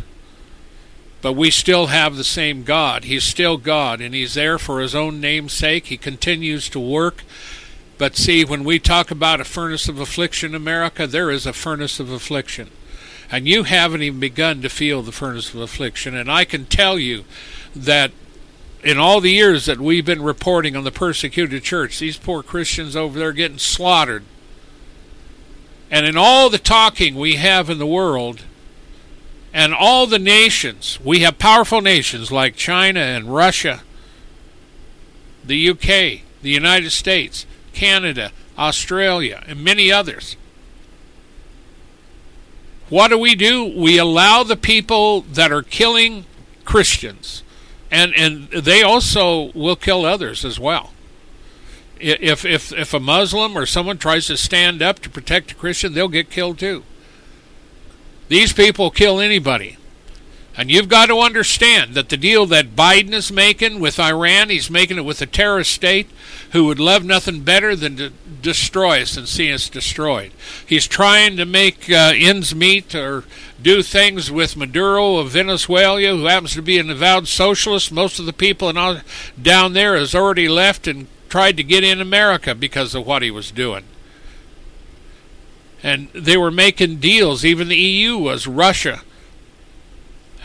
But 1.22 1.34
we 1.34 1.52
still 1.52 1.88
have 1.88 2.16
the 2.16 2.24
same 2.24 2.64
God. 2.64 3.04
He's 3.04 3.24
still 3.24 3.58
God, 3.58 4.02
and 4.02 4.16
He's 4.16 4.34
there 4.34 4.58
for 4.58 4.82
His 4.82 4.96
own 4.96 5.22
name's 5.22 5.54
sake. 5.54 5.86
He 5.86 5.98
continues 5.98 6.68
to 6.70 6.80
work. 6.80 7.24
But 8.00 8.16
see, 8.16 8.44
when 8.44 8.64
we 8.64 8.80
talk 8.80 9.12
about 9.12 9.40
a 9.40 9.46
furnace 9.46 9.88
of 9.88 10.00
affliction 10.00 10.56
America, 10.56 11.06
there 11.06 11.30
is 11.30 11.46
a 11.46 11.54
furnace 11.54 12.00
of 12.00 12.10
affliction. 12.10 12.72
And 13.32 13.48
you 13.48 13.64
haven't 13.64 14.02
even 14.02 14.20
begun 14.20 14.64
to 14.64 14.70
feel 14.70 15.04
the 15.04 15.12
furnace 15.12 15.54
of 15.54 15.62
affliction. 15.62 16.16
And 16.16 16.32
I 16.32 16.46
can 16.46 16.66
tell 16.66 16.98
you 16.98 17.26
that 17.76 18.12
in 18.86 19.00
all 19.00 19.20
the 19.20 19.32
years 19.32 19.66
that 19.66 19.80
we've 19.80 20.06
been 20.06 20.22
reporting 20.22 20.76
on 20.76 20.84
the 20.84 20.92
persecuted 20.92 21.64
church, 21.64 21.98
these 21.98 22.18
poor 22.18 22.44
Christians 22.44 22.96
over 22.96 23.18
there 23.18 23.34
getting 23.34 23.58
slaughtered. 23.58 24.24
And 25.90 26.06
in 26.06 26.16
all 26.16 26.52
the 26.52 26.60
talking 26.60 27.16
we 27.16 27.36
have 27.36 27.68
in 27.68 27.80
the 27.80 27.88
world, 27.88 28.44
and 29.52 29.74
all 29.74 30.06
the 30.06 30.20
nations, 30.20 31.00
we 31.04 31.22
have 31.22 31.40
powerful 31.40 31.82
nations 31.82 32.32
like 32.32 32.56
China 32.56 33.00
and 33.00 33.34
Russia, 33.34 33.82
the 35.44 35.70
UK, 35.70 36.22
the 36.44 36.52
United 36.52 36.92
States, 36.92 37.48
Canada, 37.74 38.32
Australia, 38.56 39.44
and 39.48 39.64
many 39.64 39.92
others. 39.92 40.38
what 42.90 43.08
do 43.08 43.18
we 43.18 43.34
do? 43.34 43.66
We 43.66 43.98
allow 43.98 44.44
the 44.44 44.56
people 44.56 45.22
that 45.22 45.52
are 45.52 45.64
killing 45.64 46.26
Christians, 46.66 47.42
and 47.92 48.14
and 48.16 48.50
they 48.50 48.82
also 48.82 49.52
will 49.54 49.76
kill 49.76 50.06
others 50.06 50.44
as 50.44 50.60
well. 50.60 50.94
If 52.00 52.46
if 52.46 52.72
if 52.74 52.94
a 52.94 53.00
Muslim 53.00 53.58
or 53.58 53.66
someone 53.66 53.98
tries 53.98 54.28
to 54.28 54.38
stand 54.38 54.82
up 54.82 55.00
to 55.00 55.10
protect 55.10 55.52
a 55.52 55.56
Christian, 55.56 55.94
they'll 55.94 56.08
get 56.08 56.30
killed 56.30 56.60
too. 56.60 56.84
These 58.28 58.54
people 58.54 58.90
kill 58.90 59.20
anybody. 59.20 59.78
And 60.58 60.72
you've 60.72 60.88
got 60.88 61.08
to 61.08 61.20
understand 61.20 61.96
that 61.96 62.08
the 62.08 62.16
deal 62.16 62.46
that 62.46 62.78
Biden 62.78 63.12
is 63.12 63.30
making 63.30 63.82
with 63.82 64.00
Iran, 64.00 64.50
he's 64.50 64.70
making 64.70 64.98
it 64.98 65.04
with 65.04 65.22
a 65.22 65.26
terrorist 65.26 65.72
state 65.72 66.10
who 66.52 66.66
would 66.66 66.80
love 66.80 67.04
nothing 67.04 67.42
better 67.42 67.76
than 67.76 67.98
to 67.98 68.10
destroy 68.42 69.02
us 69.02 69.18
and 69.18 69.28
see 69.28 69.52
us 69.52 69.68
destroyed. 69.68 70.32
He's 70.66 70.88
trying 70.88 71.36
to 71.38 71.46
make 71.46 71.90
uh, 71.90 72.14
ends 72.16 72.56
meet 72.56 72.96
or 72.96 73.26
do 73.62 73.82
things 73.82 74.32
with 74.32 74.58
Maduro 74.58 75.18
of 75.18 75.32
Venezuela, 75.32 76.02
who 76.02 76.26
happens 76.26 76.54
to 76.54 76.62
be 76.62 76.78
an 76.78 76.90
avowed 76.90 77.28
socialist. 77.28 77.92
Most 77.92 78.20
of 78.20 78.26
the 78.26 78.34
people 78.34 78.70
in 78.70 79.02
down 79.42 79.74
there 79.74 79.96
has 79.96 80.14
already 80.14 80.48
left 80.48 80.88
and 80.88 81.08
tried 81.30 81.58
to 81.58 81.64
get 81.64 81.84
in 81.84 82.02
America 82.02 82.54
because 82.54 82.94
of 82.94 83.06
what 83.06 83.22
he 83.22 83.32
was 83.32 83.52
doing. 83.52 83.84
And 85.82 86.10
they 86.14 86.38
were 86.38 86.52
making 86.52 86.98
deals. 86.98 87.46
Even 87.46 87.68
the 87.68 87.78
EU 87.78 88.18
was 88.18 88.48
Russia 88.48 89.02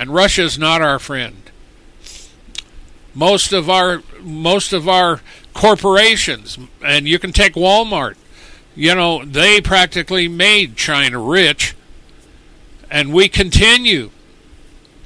and 0.00 0.14
Russia 0.14 0.44
is 0.44 0.58
not 0.58 0.80
our 0.80 0.98
friend. 0.98 1.42
Most 3.14 3.52
of 3.52 3.68
our 3.68 4.02
most 4.22 4.72
of 4.72 4.88
our 4.88 5.20
corporations, 5.52 6.58
and 6.82 7.06
you 7.06 7.18
can 7.18 7.32
take 7.32 7.52
Walmart, 7.52 8.14
you 8.74 8.94
know, 8.94 9.22
they 9.26 9.60
practically 9.60 10.26
made 10.26 10.74
China 10.74 11.20
rich, 11.20 11.74
and 12.90 13.12
we 13.12 13.28
continue 13.28 14.10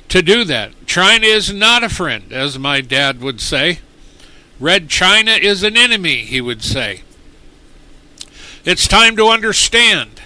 to 0.08 0.22
do 0.22 0.44
that. 0.44 0.72
China 0.86 1.26
is 1.26 1.52
not 1.52 1.82
a 1.82 1.88
friend, 1.88 2.32
as 2.32 2.58
my 2.58 2.80
dad 2.80 3.20
would 3.20 3.40
say. 3.40 3.80
Red 4.60 4.88
China 4.88 5.32
is 5.32 5.62
an 5.62 5.76
enemy, 5.76 6.18
he 6.18 6.40
would 6.40 6.62
say. 6.62 7.02
It's 8.64 8.88
time 8.88 9.16
to 9.16 9.26
understand 9.26 10.22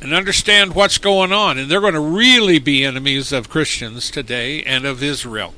and 0.00 0.14
understand 0.14 0.74
what's 0.74 0.98
going 0.98 1.32
on. 1.32 1.58
And 1.58 1.70
they're 1.70 1.80
going 1.80 1.94
to 1.94 2.00
really 2.00 2.58
be 2.58 2.84
enemies 2.84 3.32
of 3.32 3.48
Christians 3.50 4.10
today 4.10 4.62
and 4.62 4.84
of 4.84 5.02
Israel. 5.02 5.54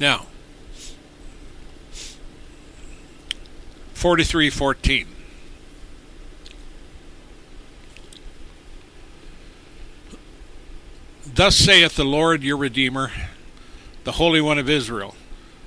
Now, 0.00 0.26
43:14 3.94 5.17
Thus 11.38 11.54
saith 11.54 11.94
the 11.94 12.04
Lord 12.04 12.42
your 12.42 12.56
Redeemer, 12.56 13.12
the 14.02 14.10
Holy 14.10 14.40
One 14.40 14.58
of 14.58 14.68
Israel, 14.68 15.14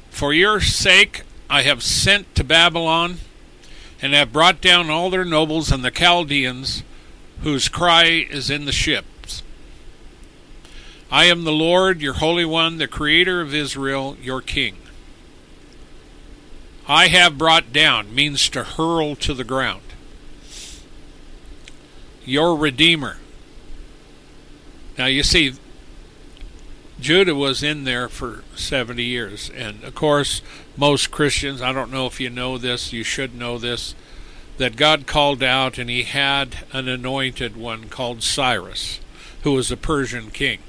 For 0.10 0.34
your 0.34 0.60
sake 0.60 1.22
I 1.50 1.62
have 1.62 1.82
sent 1.82 2.36
to 2.36 2.44
Babylon 2.44 3.20
and 4.02 4.14
have 4.14 4.34
brought 4.34 4.60
down 4.60 4.90
all 4.90 5.10
their 5.10 5.24
nobles 5.24 5.72
and 5.72 5.82
the 5.82 5.90
Chaldeans, 5.90 6.84
whose 7.44 7.70
cry 7.70 8.28
is 8.30 8.50
in 8.50 8.66
the 8.66 8.74
ships. 8.74 9.44
I 11.10 11.24
am 11.28 11.46
the 11.46 11.54
Lord, 11.54 12.02
your 12.02 12.16
Holy 12.16 12.44
One, 12.44 12.78
the 12.78 12.86
Creator 12.86 13.40
of 13.40 13.54
Israel, 13.54 14.18
your 14.22 14.42
King. 14.42 14.76
I 16.86 17.08
have 17.08 17.38
brought 17.38 17.72
down 17.72 18.14
means 18.14 18.50
to 18.50 18.66
hurl 18.66 19.16
to 19.16 19.34
the 19.34 19.46
ground. 19.46 19.84
Your 22.26 22.58
Redeemer. 22.58 23.20
Now 24.98 25.06
you 25.06 25.24
see, 25.24 25.54
Judah 27.02 27.36
was 27.36 27.64
in 27.64 27.84
there 27.84 28.08
for 28.08 28.44
70 28.56 29.04
years. 29.04 29.50
And 29.56 29.84
of 29.84 29.96
course, 29.96 30.42
most 30.78 31.12
Christians, 31.12 31.62
I 31.62 31.74
don't 31.74 31.92
know 31.92 32.06
if 32.06 32.20
you 32.20 32.30
know 32.30 32.58
this, 32.58 32.94
you 32.94 33.04
should 33.04 33.36
know 33.36 33.58
this, 33.58 33.96
that 34.58 34.76
God 34.76 35.08
called 35.08 35.42
out 35.44 35.78
and 35.78 35.90
he 35.90 36.04
had 36.04 36.66
an 36.72 36.88
anointed 36.88 37.58
one 37.58 37.90
called 37.90 38.24
Cyrus, 38.24 39.00
who 39.44 39.54
was 39.54 39.72
a 39.72 39.78
Persian 39.78 40.30
king. 40.32 40.60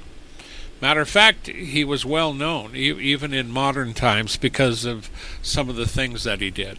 Matter 0.81 1.01
of 1.01 1.09
fact, 1.09 1.47
he 1.47 1.85
was 1.85 2.05
well 2.05 2.33
known, 2.33 2.75
even 2.75 3.33
in 3.33 3.49
modern 3.49 3.93
times, 3.93 4.35
because 4.35 4.83
of 4.83 5.09
some 5.41 5.69
of 5.69 5.77
the 5.77 5.87
things 5.87 6.25
that 6.25 6.41
he 6.41 6.49
did. 6.49 6.77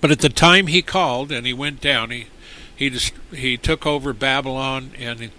But 0.00 0.10
at 0.10 0.20
the 0.20 0.30
time 0.30 0.68
he 0.68 0.80
called 0.80 1.30
and 1.30 1.46
he 1.46 1.52
went 1.52 1.82
down, 1.82 2.10
he 2.10 2.28
he 2.76 2.90
just, 2.90 3.14
he 3.34 3.56
took 3.56 3.86
over 3.86 4.12
Babylon 4.12 4.90
and 4.98 5.18
he, 5.18 5.30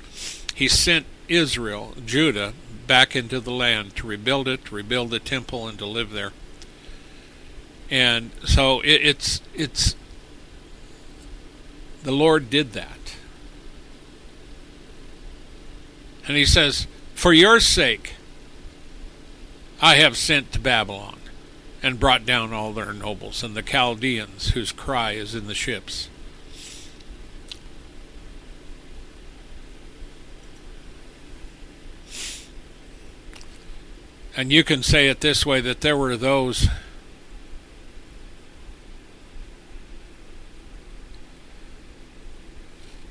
he 0.57 0.67
sent 0.67 1.05
Israel, 1.27 1.93
Judah, 2.03 2.51
back 2.87 3.15
into 3.15 3.39
the 3.39 3.51
land 3.51 3.95
to 3.95 4.07
rebuild 4.07 4.47
it, 4.47 4.65
to 4.65 4.73
rebuild 4.73 5.11
the 5.11 5.19
temple, 5.19 5.67
and 5.67 5.77
to 5.77 5.85
live 5.85 6.09
there. 6.09 6.31
And 7.91 8.31
so 8.43 8.79
it, 8.79 9.01
it's 9.03 9.41
it's 9.53 9.95
the 12.01 12.11
Lord 12.11 12.49
did 12.49 12.73
that. 12.73 13.15
And 16.27 16.35
he 16.35 16.45
says, 16.45 16.87
For 17.13 17.33
your 17.33 17.59
sake 17.59 18.15
I 19.79 19.97
have 19.97 20.17
sent 20.17 20.53
to 20.53 20.59
Babylon 20.59 21.19
and 21.83 21.99
brought 21.99 22.25
down 22.25 22.51
all 22.51 22.73
their 22.73 22.93
nobles 22.93 23.43
and 23.43 23.55
the 23.55 23.61
Chaldeans 23.61 24.53
whose 24.53 24.71
cry 24.71 25.11
is 25.11 25.35
in 25.35 25.45
the 25.45 25.53
ships. 25.53 26.09
And 34.37 34.53
you 34.53 34.63
can 34.63 34.83
say 34.83 35.07
it 35.07 35.21
this 35.21 35.47
way 35.47 35.61
that 35.61 35.81
there 35.81 35.97
were 35.97 36.15
those 36.15 36.69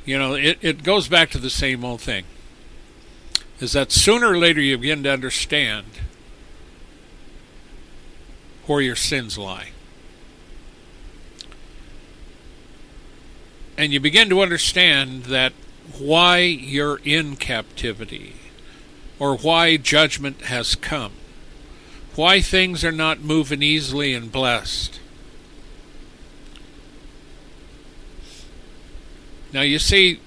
you 0.05 0.17
know, 0.17 0.35
it, 0.35 0.59
it 0.63 0.85
goes 0.85 1.09
back 1.09 1.31
to 1.31 1.39
the 1.39 1.51
same 1.51 1.85
old 1.85 2.01
thing. 2.01 2.27
Is 3.59 3.73
that 3.73 3.91
sooner 3.91 4.29
or 4.29 4.39
later 4.39 4.61
you 4.61 4.79
begin 4.79 5.03
to 5.03 5.13
understand 5.13 5.87
where 8.67 8.81
your 8.81 8.95
sins 8.95 9.37
lie. 9.37 9.71
And 13.77 13.93
you 13.93 13.99
begin 13.99 14.29
to 14.29 14.43
understand 14.43 15.25
that 15.25 15.53
why 15.99 16.39
you're 16.39 17.01
in 17.03 17.35
captivity 17.35 18.37
or 19.19 19.37
why 19.37 19.77
judgment 19.77 20.43
has 20.43 20.75
come, 20.75 21.13
why 22.15 22.41
things 22.41 22.85
are 22.85 22.93
not 22.93 23.21
moving 23.21 23.63
easily 23.63 24.15
and 24.15 24.31
blessed. 24.31 25.01
Now, 29.53 29.63
you 29.63 29.79
see, 29.79 30.21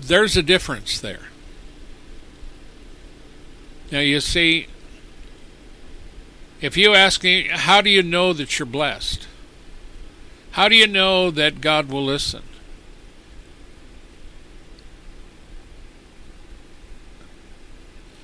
there's 0.00 0.36
a 0.36 0.42
difference 0.42 1.00
there. 1.00 1.28
Now, 3.90 3.98
you 3.98 4.20
see, 4.20 4.68
if 6.60 6.76
you 6.76 6.94
ask 6.94 7.24
me, 7.24 7.48
how 7.50 7.80
do 7.80 7.90
you 7.90 8.02
know 8.02 8.32
that 8.32 8.58
you're 8.58 8.66
blessed? 8.66 9.26
How 10.52 10.68
do 10.68 10.76
you 10.76 10.86
know 10.86 11.30
that 11.30 11.60
God 11.60 11.88
will 11.88 12.04
listen? 12.04 12.42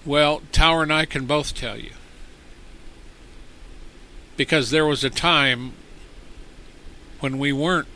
Well, 0.06 0.42
Tower 0.52 0.84
and 0.84 0.92
I 0.92 1.04
can 1.04 1.26
both 1.26 1.52
tell 1.52 1.76
you. 1.76 1.90
Because 4.36 4.70
there 4.70 4.86
was 4.86 5.02
a 5.02 5.10
time 5.10 5.72
when 7.18 7.38
we 7.38 7.52
weren't, 7.52 7.88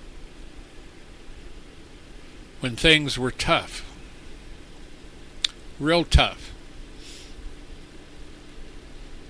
when 2.58 2.74
things 2.74 3.16
were 3.16 3.30
tough. 3.30 3.86
Real 5.78 6.04
tough. 6.04 6.52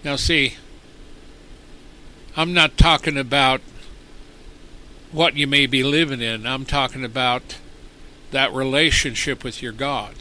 Now, 0.03 0.17
see, 0.17 0.55
I'm 2.35 2.55
not 2.55 2.79
talking 2.79 3.19
about 3.19 3.61
what 5.13 5.37
you 5.37 5.47
may 5.47 5.67
be 5.67 5.83
living 5.83 6.23
in, 6.23 6.47
I'm 6.47 6.65
talking 6.65 7.05
about 7.05 7.59
that 8.31 8.55
relationship 8.55 9.45
with 9.45 9.61
your 9.61 9.73
God. 9.73 10.15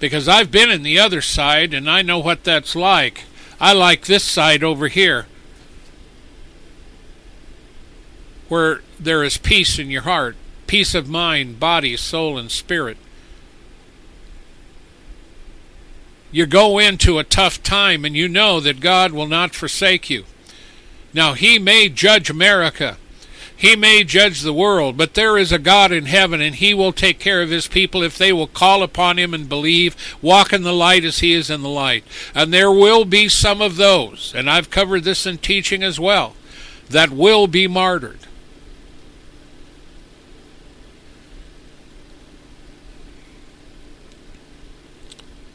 Because 0.00 0.26
I've 0.26 0.50
been 0.50 0.70
in 0.70 0.82
the 0.82 0.98
other 0.98 1.20
side 1.20 1.72
and 1.72 1.88
I 1.88 2.02
know 2.02 2.18
what 2.18 2.42
that's 2.42 2.74
like. 2.74 3.24
I 3.60 3.74
like 3.74 4.06
this 4.06 4.24
side 4.24 4.64
over 4.64 4.88
here. 4.88 5.26
Where 8.48 8.80
there 8.98 9.22
is 9.22 9.36
peace 9.36 9.78
in 9.78 9.90
your 9.90 10.02
heart, 10.02 10.34
peace 10.66 10.94
of 10.94 11.08
mind, 11.08 11.60
body, 11.60 11.96
soul, 11.96 12.38
and 12.38 12.50
spirit. 12.50 12.96
You 16.32 16.46
go 16.46 16.78
into 16.78 17.18
a 17.18 17.24
tough 17.24 17.62
time 17.62 18.04
and 18.04 18.16
you 18.16 18.28
know 18.28 18.58
that 18.60 18.80
God 18.80 19.12
will 19.12 19.26
not 19.26 19.54
forsake 19.54 20.08
you. 20.08 20.24
Now, 21.12 21.34
he 21.34 21.58
may 21.58 21.88
judge 21.88 22.30
America. 22.30 22.96
He 23.60 23.76
may 23.76 24.04
judge 24.04 24.40
the 24.40 24.54
world, 24.54 24.96
but 24.96 25.12
there 25.12 25.36
is 25.36 25.52
a 25.52 25.58
God 25.58 25.92
in 25.92 26.06
heaven, 26.06 26.40
and 26.40 26.54
He 26.54 26.72
will 26.72 26.94
take 26.94 27.18
care 27.18 27.42
of 27.42 27.50
His 27.50 27.68
people 27.68 28.02
if 28.02 28.16
they 28.16 28.32
will 28.32 28.46
call 28.46 28.82
upon 28.82 29.18
Him 29.18 29.34
and 29.34 29.50
believe, 29.50 29.94
walk 30.22 30.54
in 30.54 30.62
the 30.62 30.72
light 30.72 31.04
as 31.04 31.18
He 31.18 31.34
is 31.34 31.50
in 31.50 31.60
the 31.60 31.68
light. 31.68 32.02
And 32.34 32.54
there 32.54 32.70
will 32.70 33.04
be 33.04 33.28
some 33.28 33.60
of 33.60 33.76
those, 33.76 34.32
and 34.34 34.48
I've 34.48 34.70
covered 34.70 35.04
this 35.04 35.26
in 35.26 35.36
teaching 35.36 35.82
as 35.82 36.00
well, 36.00 36.36
that 36.88 37.10
will 37.10 37.46
be 37.46 37.68
martyred. 37.68 38.20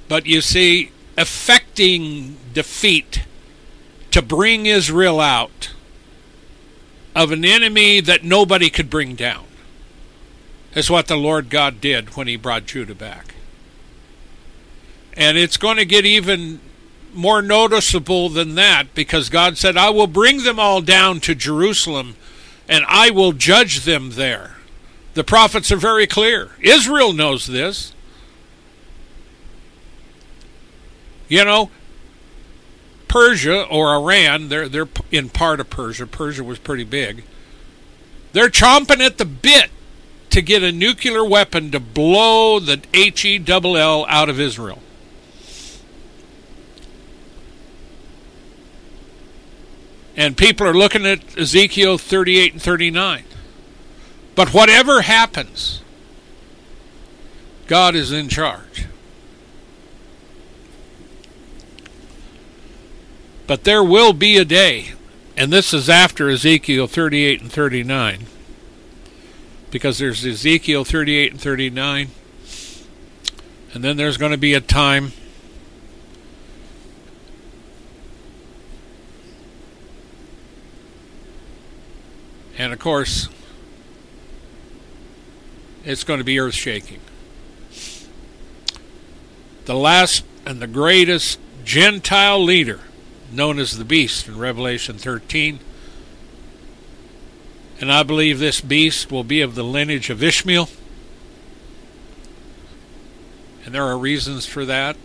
But 0.07 0.27
you 0.27 0.41
see, 0.41 0.91
affecting 1.17 2.37
defeat 2.53 3.23
to 4.11 4.21
bring 4.21 4.67
Israel 4.67 5.19
out 5.19 5.71
of 7.15 7.31
an 7.31 7.45
enemy 7.45 8.01
that 8.01 8.23
nobody 8.23 8.69
could 8.69 8.89
bring 8.89 9.15
down 9.15 9.45
is 10.75 10.89
what 10.91 11.07
the 11.07 11.15
Lord 11.15 11.49
God 11.49 11.79
did 11.79 12.15
when 12.17 12.27
he 12.27 12.35
brought 12.35 12.65
Judah 12.65 12.93
back. 12.93 13.33
And 15.13 15.37
it's 15.37 15.55
going 15.55 15.77
to 15.77 15.85
get 15.85 16.05
even 16.05 16.59
more 17.13 17.41
noticeable 17.41 18.27
than 18.27 18.55
that 18.55 18.93
because 18.93 19.29
God 19.29 19.57
said, 19.57 19.77
I 19.77 19.89
will 19.89 20.07
bring 20.07 20.43
them 20.43 20.59
all 20.59 20.81
down 20.81 21.21
to 21.21 21.33
Jerusalem 21.33 22.17
and 22.67 22.83
I 22.89 23.09
will 23.11 23.31
judge 23.31 23.85
them 23.85 24.11
there. 24.11 24.57
The 25.13 25.23
prophets 25.23 25.71
are 25.71 25.77
very 25.77 26.07
clear. 26.07 26.51
Israel 26.59 27.13
knows 27.13 27.47
this. 27.47 27.93
You 31.29 31.45
know, 31.45 31.71
Persia 33.15 33.63
or 33.67 33.95
Iran, 33.95 34.49
they're 34.49 34.67
they're 34.67 34.89
in 35.09 35.29
part 35.29 35.61
of 35.61 35.69
Persia. 35.69 36.05
Persia 36.05 36.43
was 36.43 36.59
pretty 36.59 36.83
big. 36.83 37.23
They're 38.33 38.49
chomping 38.49 38.99
at 38.99 39.17
the 39.17 39.23
bit 39.23 39.69
to 40.31 40.41
get 40.41 40.63
a 40.63 40.73
nuclear 40.73 41.23
weapon 41.23 41.71
to 41.71 41.79
blow 41.79 42.59
the 42.59 42.81
H 42.93 43.23
E 43.23 43.39
double 43.39 43.77
L 43.77 44.05
out 44.09 44.27
of 44.27 44.37
Israel. 44.37 44.79
And 50.17 50.35
people 50.35 50.67
are 50.67 50.73
looking 50.73 51.05
at 51.05 51.37
Ezekiel 51.37 51.97
38 51.97 52.51
and 52.51 52.61
39. 52.61 53.23
But 54.35 54.53
whatever 54.53 55.03
happens, 55.03 55.81
God 57.67 57.95
is 57.95 58.11
in 58.11 58.27
charge. 58.27 58.87
But 63.47 63.63
there 63.63 63.83
will 63.83 64.13
be 64.13 64.37
a 64.37 64.45
day, 64.45 64.93
and 65.37 65.51
this 65.51 65.73
is 65.73 65.89
after 65.89 66.29
Ezekiel 66.29 66.87
38 66.87 67.41
and 67.41 67.51
39, 67.51 68.25
because 69.71 69.99
there's 69.99 70.25
Ezekiel 70.25 70.83
38 70.83 71.31
and 71.33 71.41
39, 71.41 72.09
and 73.73 73.83
then 73.83 73.97
there's 73.97 74.17
going 74.17 74.31
to 74.31 74.37
be 74.37 74.53
a 74.53 74.61
time 74.61 75.11
And 82.57 82.71
of 82.71 82.79
course, 82.79 83.27
it's 85.83 86.03
going 86.03 86.19
to 86.19 86.23
be 86.23 86.39
earth 86.39 86.53
shaking. 86.53 86.99
The 89.65 89.75
last 89.75 90.23
and 90.45 90.61
the 90.61 90.67
greatest 90.67 91.39
Gentile 91.63 92.41
leader 92.41 92.79
known 93.35 93.59
as 93.59 93.77
the 93.77 93.85
beast 93.85 94.27
in 94.27 94.37
Revelation 94.37 94.97
13. 94.97 95.59
And 97.81 97.91
I 97.91 98.03
believe 98.03 98.39
this 98.39 98.61
beast 98.61 99.11
will 99.11 99.23
be 99.23 99.41
of 99.41 99.55
the 99.55 99.63
lineage 99.63 100.09
of 100.09 100.23
Ishmael. 100.23 100.69
And 103.65 103.75
there 103.75 103.83
are 103.83 103.97
reasons 103.97 104.45
for 104.45 104.65
that. 104.65 104.95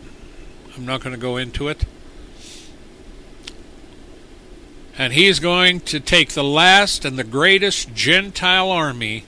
I'm 0.77 0.87
not 0.87 1.01
going 1.01 1.15
to 1.15 1.21
go 1.21 1.37
into 1.37 1.69
it. 1.69 1.85
And 4.97 5.13
he's 5.13 5.41
going 5.41 5.81
to 5.81 5.99
take 5.99 6.31
the 6.31 6.45
last 6.45 7.05
and 7.05 7.19
the 7.19 7.25
greatest 7.25 7.95
Gentile 7.95 8.71
army 8.71 9.25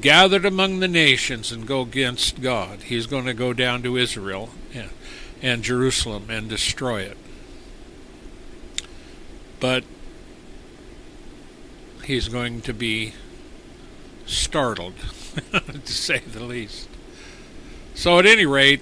gathered 0.00 0.44
among 0.44 0.80
the 0.80 0.88
nations 0.88 1.52
and 1.52 1.66
go 1.66 1.82
against 1.82 2.40
God. 2.40 2.80
He's 2.84 3.06
going 3.06 3.26
to 3.26 3.34
go 3.34 3.52
down 3.52 3.82
to 3.82 3.96
Israel 3.96 4.50
and, 5.42 5.62
Jerusalem 5.62 6.26
and 6.30 6.48
destroy 6.48 7.02
it 7.02 7.16
but 9.60 9.84
he's 12.04 12.28
going 12.28 12.60
to 12.62 12.72
be 12.72 13.14
startled, 14.26 14.94
to 15.52 15.92
say 15.92 16.18
the 16.18 16.44
least. 16.44 16.88
So, 17.94 18.18
at 18.18 18.26
any 18.26 18.46
rate, 18.46 18.80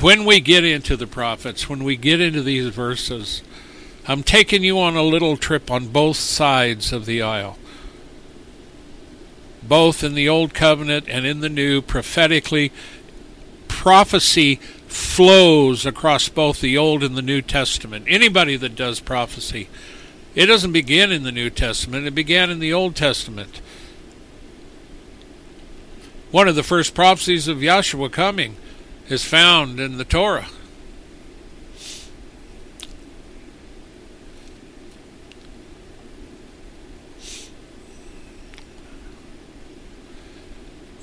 when 0.00 0.24
we 0.24 0.40
get 0.40 0.64
into 0.64 0.96
the 0.96 1.06
prophets, 1.06 1.68
when 1.68 1.84
we 1.84 1.96
get 1.96 2.20
into 2.20 2.42
these 2.42 2.68
verses, 2.68 3.42
I'm 4.06 4.22
taking 4.22 4.64
you 4.64 4.78
on 4.78 4.96
a 4.96 5.02
little 5.02 5.36
trip 5.36 5.70
on 5.70 5.88
both 5.88 6.16
sides 6.16 6.92
of 6.92 7.06
the 7.06 7.22
aisle. 7.22 7.58
Both 9.62 10.02
in 10.02 10.14
the 10.14 10.28
Old 10.28 10.54
Covenant 10.54 11.06
and 11.08 11.26
in 11.26 11.40
the 11.40 11.48
New, 11.48 11.82
prophetically, 11.82 12.72
prophecy 13.68 14.58
flows 14.90 15.86
across 15.86 16.28
both 16.28 16.60
the 16.60 16.76
Old 16.76 17.02
and 17.02 17.16
the 17.16 17.22
New 17.22 17.40
Testament. 17.40 18.06
Anybody 18.08 18.56
that 18.56 18.74
does 18.74 19.00
prophecy, 19.00 19.68
it 20.34 20.46
doesn't 20.46 20.72
begin 20.72 21.12
in 21.12 21.22
the 21.22 21.32
New 21.32 21.50
Testament, 21.50 22.06
it 22.06 22.14
began 22.14 22.50
in 22.50 22.58
the 22.58 22.72
Old 22.72 22.96
Testament. 22.96 23.60
One 26.30 26.48
of 26.48 26.54
the 26.54 26.62
first 26.62 26.94
prophecies 26.94 27.48
of 27.48 27.58
Yahshua 27.58 28.12
coming 28.12 28.56
is 29.08 29.24
found 29.24 29.80
in 29.80 29.96
the 29.96 30.04
Torah. 30.04 30.48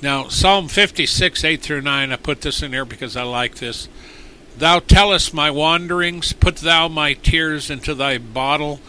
Now, 0.00 0.28
Psalm 0.28 0.68
56, 0.68 1.42
8 1.42 1.60
through 1.60 1.80
9, 1.80 2.12
I 2.12 2.16
put 2.16 2.42
this 2.42 2.62
in 2.62 2.72
here 2.72 2.84
because 2.84 3.16
I 3.16 3.22
like 3.22 3.56
this. 3.56 3.88
Thou 4.56 4.78
tellest 4.78 5.34
my 5.34 5.50
wanderings, 5.50 6.32
put 6.32 6.56
thou 6.56 6.86
my 6.86 7.14
tears 7.14 7.68
into 7.68 7.94
thy 7.94 8.18
bottle. 8.18 8.80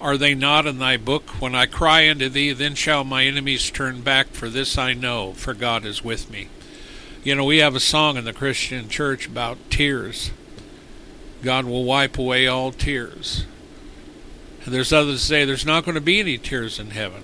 Are 0.00 0.16
they 0.16 0.34
not 0.34 0.66
in 0.66 0.78
thy 0.78 0.96
book? 0.96 1.40
When 1.40 1.54
I 1.54 1.66
cry 1.66 2.08
unto 2.08 2.28
thee, 2.28 2.52
then 2.52 2.74
shall 2.74 3.04
my 3.04 3.24
enemies 3.24 3.70
turn 3.70 4.00
back, 4.00 4.28
for 4.28 4.48
this 4.48 4.76
I 4.76 4.94
know, 4.94 5.32
for 5.32 5.54
God 5.54 5.84
is 5.84 6.02
with 6.02 6.30
me. 6.30 6.48
You 7.22 7.34
know, 7.34 7.44
we 7.44 7.58
have 7.58 7.74
a 7.74 7.80
song 7.80 8.16
in 8.16 8.24
the 8.24 8.32
Christian 8.32 8.88
church 8.88 9.26
about 9.26 9.58
tears. 9.70 10.30
God 11.42 11.66
will 11.66 11.84
wipe 11.84 12.18
away 12.18 12.46
all 12.46 12.72
tears. 12.72 13.44
And 14.64 14.74
there's 14.74 14.92
others 14.92 15.22
say 15.22 15.44
there's 15.44 15.66
not 15.66 15.84
going 15.84 15.94
to 15.94 16.00
be 16.00 16.20
any 16.20 16.38
tears 16.38 16.78
in 16.80 16.90
heaven. 16.90 17.22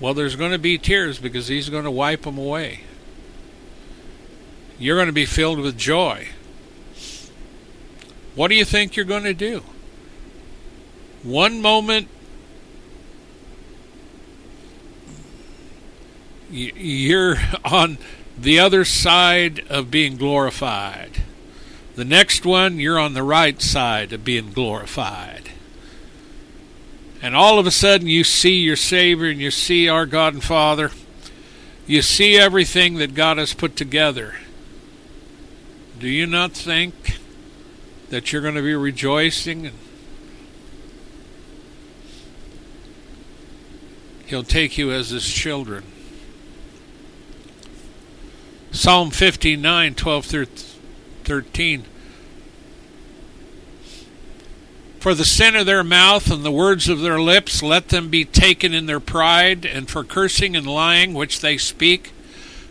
Well, 0.00 0.14
there's 0.14 0.36
going 0.36 0.52
to 0.52 0.58
be 0.58 0.78
tears 0.78 1.18
because 1.18 1.48
He's 1.48 1.68
going 1.68 1.84
to 1.84 1.90
wipe 1.90 2.22
them 2.22 2.38
away. 2.38 2.80
You're 4.78 4.96
going 4.96 5.06
to 5.06 5.12
be 5.12 5.26
filled 5.26 5.60
with 5.60 5.78
joy. 5.78 6.28
What 8.34 8.48
do 8.48 8.56
you 8.56 8.64
think 8.64 8.96
you're 8.96 9.04
going 9.04 9.24
to 9.24 9.34
do? 9.34 9.62
One 11.22 11.62
moment 11.62 12.08
you're 16.50 17.36
on 17.64 17.98
the 18.38 18.58
other 18.58 18.84
side 18.84 19.64
of 19.70 19.90
being 19.90 20.16
glorified. 20.16 21.22
The 21.94 22.04
next 22.04 22.44
one, 22.44 22.80
you're 22.80 22.98
on 22.98 23.14
the 23.14 23.22
right 23.22 23.62
side 23.62 24.12
of 24.12 24.24
being 24.24 24.50
glorified 24.50 25.43
and 27.24 27.34
all 27.34 27.58
of 27.58 27.66
a 27.66 27.70
sudden 27.70 28.06
you 28.06 28.22
see 28.22 28.56
your 28.56 28.76
Savior 28.76 29.30
and 29.30 29.40
you 29.40 29.50
see 29.50 29.88
our 29.88 30.04
God 30.04 30.34
and 30.34 30.44
Father, 30.44 30.90
you 31.86 32.02
see 32.02 32.36
everything 32.36 32.96
that 32.96 33.14
God 33.14 33.38
has 33.38 33.54
put 33.54 33.76
together, 33.76 34.34
do 35.98 36.06
you 36.06 36.26
not 36.26 36.52
think 36.52 37.18
that 38.10 38.30
you're 38.30 38.42
going 38.42 38.56
to 38.56 38.62
be 38.62 38.74
rejoicing 38.74 39.72
He'll 44.26 44.42
take 44.42 44.76
you 44.76 44.92
as 44.92 45.08
His 45.08 45.26
children? 45.26 45.82
Psalm 48.70 49.10
59, 49.10 49.94
12 49.94 50.26
through 50.26 50.46
13. 51.24 51.84
For 55.04 55.14
the 55.14 55.26
sin 55.26 55.54
of 55.54 55.66
their 55.66 55.84
mouth 55.84 56.30
and 56.30 56.42
the 56.42 56.50
words 56.50 56.88
of 56.88 57.00
their 57.00 57.20
lips, 57.20 57.62
let 57.62 57.90
them 57.90 58.08
be 58.08 58.24
taken 58.24 58.72
in 58.72 58.86
their 58.86 59.00
pride, 59.00 59.66
and 59.66 59.86
for 59.86 60.02
cursing 60.02 60.56
and 60.56 60.66
lying 60.66 61.12
which 61.12 61.40
they 61.40 61.58
speak. 61.58 62.12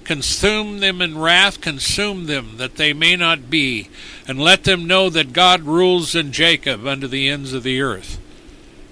Consume 0.04 0.80
them 0.80 1.00
in 1.00 1.20
wrath, 1.20 1.62
consume 1.62 2.26
them, 2.26 2.58
that 2.58 2.78
they 2.78 2.92
may 2.92 3.16
not 3.16 3.52
be, 3.52 3.88
and 4.28 4.40
let 4.40 4.64
them 4.64 4.88
know 4.88 5.12
that 5.12 5.32
God 5.32 5.62
rules 5.62 6.16
in 6.16 6.32
Jacob 6.32 6.88
unto 6.88 7.06
the 7.06 7.30
ends 7.30 7.54
of 7.54 7.62
the 7.62 7.80
earth. 7.84 8.20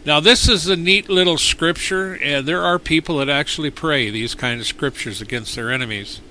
Now, 0.06 0.20
this 0.20 0.48
is 0.48 0.68
a 0.68 0.76
neat 0.76 1.10
little 1.10 1.39
scripture, 1.39 2.14
and 2.22 2.46
there 2.46 2.62
are 2.62 2.78
people 2.78 3.18
that 3.18 3.30
actually 3.30 3.72
pray 3.72 4.12
these 4.12 4.36
kind 4.36 4.62
of 4.62 4.68
scriptures 4.68 5.20
against 5.20 5.56
their 5.56 5.72
enemies. 5.72 6.22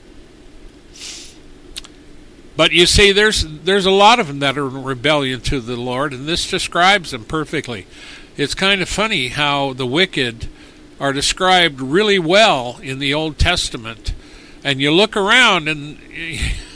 But 2.61 2.73
you 2.73 2.85
see, 2.85 3.11
there's 3.11 3.47
there's 3.65 3.87
a 3.87 3.91
lot 3.91 4.21
of 4.21 4.27
them 4.27 4.41
that 4.41 4.59
are 4.59 4.69
in 4.69 4.85
rebellion 4.85 5.41
to 5.41 5.63
the 5.63 5.79
Lord, 5.79 6.13
and 6.13 6.29
this 6.29 6.51
describes 6.51 7.11
them 7.11 7.25
perfectly. 7.25 7.87
It's 8.37 8.53
kind 8.53 8.83
of 8.83 8.89
funny 8.91 9.29
how 9.29 9.73
the 9.73 9.87
wicked 9.87 10.47
are 11.01 11.15
described 11.15 11.81
really 11.81 12.19
well 12.19 12.79
in 12.83 12.99
the 12.99 13.15
Old 13.15 13.39
Testament, 13.39 14.13
and 14.63 14.79
you 14.79 14.93
look 14.93 15.17
around 15.17 15.69
and 15.69 15.97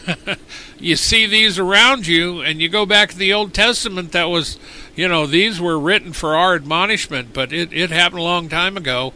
you 0.81 0.97
see 0.97 1.27
these 1.27 1.59
around 1.59 2.07
you, 2.07 2.41
and 2.41 2.63
you 2.63 2.71
go 2.71 2.87
back 2.87 3.11
to 3.11 3.19
the 3.19 3.35
Old 3.35 3.53
Testament. 3.53 4.13
That 4.13 4.31
was, 4.31 4.59
you 4.97 5.07
know, 5.07 5.27
these 5.27 5.61
were 5.61 5.79
written 5.79 6.15
for 6.15 6.35
our 6.35 6.55
admonishment, 6.55 7.35
but 7.35 7.53
it 7.53 7.75
it 7.75 7.91
happened 7.91 8.21
a 8.21 8.25
long 8.25 8.49
time 8.49 8.79
ago, 8.79 9.13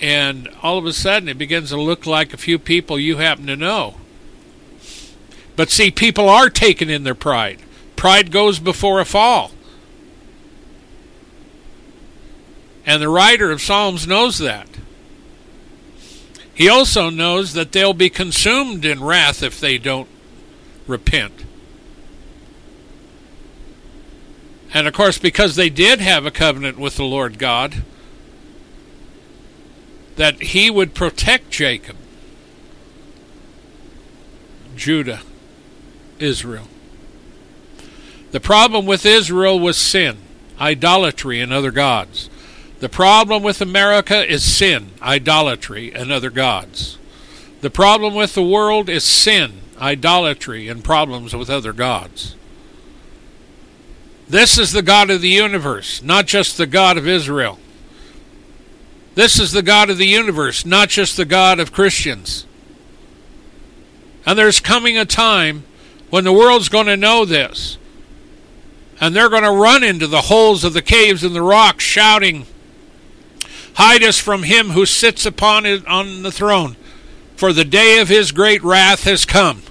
and 0.00 0.48
all 0.64 0.78
of 0.78 0.84
a 0.84 0.92
sudden 0.92 1.28
it 1.28 1.38
begins 1.38 1.68
to 1.68 1.80
look 1.80 2.06
like 2.06 2.34
a 2.34 2.36
few 2.36 2.58
people 2.58 2.98
you 2.98 3.18
happen 3.18 3.46
to 3.46 3.54
know 3.54 3.94
but 5.56 5.70
see, 5.70 5.90
people 5.90 6.28
are 6.28 6.48
taken 6.48 6.88
in 6.88 7.04
their 7.04 7.14
pride. 7.14 7.60
Pride 7.96 8.30
goes 8.30 8.58
before 8.58 9.00
a 9.00 9.04
fall. 9.04 9.52
And 12.84 13.00
the 13.00 13.08
writer 13.08 13.50
of 13.50 13.60
Psalms 13.60 14.06
knows 14.06 14.38
that. 14.38 14.68
He 16.54 16.68
also 16.68 17.10
knows 17.10 17.54
that 17.54 17.72
they'll 17.72 17.94
be 17.94 18.10
consumed 18.10 18.84
in 18.84 19.02
wrath 19.02 19.42
if 19.42 19.60
they 19.60 19.78
don't 19.78 20.08
repent. 20.86 21.44
And 24.74 24.86
of 24.86 24.94
course, 24.94 25.18
because 25.18 25.56
they 25.56 25.70
did 25.70 26.00
have 26.00 26.26
a 26.26 26.30
covenant 26.30 26.78
with 26.78 26.96
the 26.96 27.04
Lord 27.04 27.38
God, 27.38 27.82
that 30.16 30.42
he 30.42 30.70
would 30.70 30.94
protect 30.94 31.50
Jacob, 31.50 31.96
Judah, 34.76 35.20
Israel. 36.22 36.68
The 38.30 38.40
problem 38.40 38.86
with 38.86 39.04
Israel 39.04 39.60
was 39.60 39.76
sin, 39.76 40.18
idolatry, 40.58 41.40
and 41.40 41.52
other 41.52 41.70
gods. 41.70 42.30
The 42.80 42.88
problem 42.88 43.42
with 43.42 43.60
America 43.60 44.28
is 44.28 44.42
sin, 44.42 44.90
idolatry, 45.00 45.92
and 45.92 46.10
other 46.10 46.30
gods. 46.30 46.98
The 47.60 47.70
problem 47.70 48.14
with 48.14 48.34
the 48.34 48.42
world 48.42 48.88
is 48.88 49.04
sin, 49.04 49.60
idolatry, 49.78 50.68
and 50.68 50.82
problems 50.82 51.34
with 51.34 51.50
other 51.50 51.72
gods. 51.72 52.34
This 54.28 54.58
is 54.58 54.72
the 54.72 54.82
God 54.82 55.10
of 55.10 55.20
the 55.20 55.28
universe, 55.28 56.02
not 56.02 56.26
just 56.26 56.56
the 56.56 56.66
God 56.66 56.96
of 56.96 57.06
Israel. 57.06 57.58
This 59.14 59.38
is 59.38 59.52
the 59.52 59.62
God 59.62 59.90
of 59.90 59.98
the 59.98 60.06
universe, 60.06 60.64
not 60.64 60.88
just 60.88 61.16
the 61.16 61.26
God 61.26 61.60
of 61.60 61.72
Christians. 61.72 62.46
And 64.24 64.38
there's 64.38 64.58
coming 64.58 64.96
a 64.96 65.04
time 65.04 65.64
when 66.12 66.24
the 66.24 66.32
world's 66.32 66.68
going 66.68 66.84
to 66.84 66.96
know 66.96 67.24
this. 67.24 67.78
And 69.00 69.16
they're 69.16 69.30
going 69.30 69.44
to 69.44 69.50
run 69.50 69.82
into 69.82 70.06
the 70.06 70.20
holes 70.20 70.62
of 70.62 70.74
the 70.74 70.82
caves 70.82 71.24
and 71.24 71.34
the 71.34 71.40
rocks 71.40 71.84
shouting, 71.84 72.44
Hide 73.76 74.02
us 74.02 74.18
from 74.18 74.42
him 74.42 74.70
who 74.70 74.84
sits 74.84 75.24
upon 75.24 75.64
it 75.64 75.86
on 75.86 76.22
the 76.22 76.30
throne, 76.30 76.76
for 77.34 77.54
the 77.54 77.64
day 77.64 77.98
of 77.98 78.08
his 78.08 78.30
great 78.30 78.62
wrath 78.62 79.04
has 79.04 79.24
come. 79.24 79.62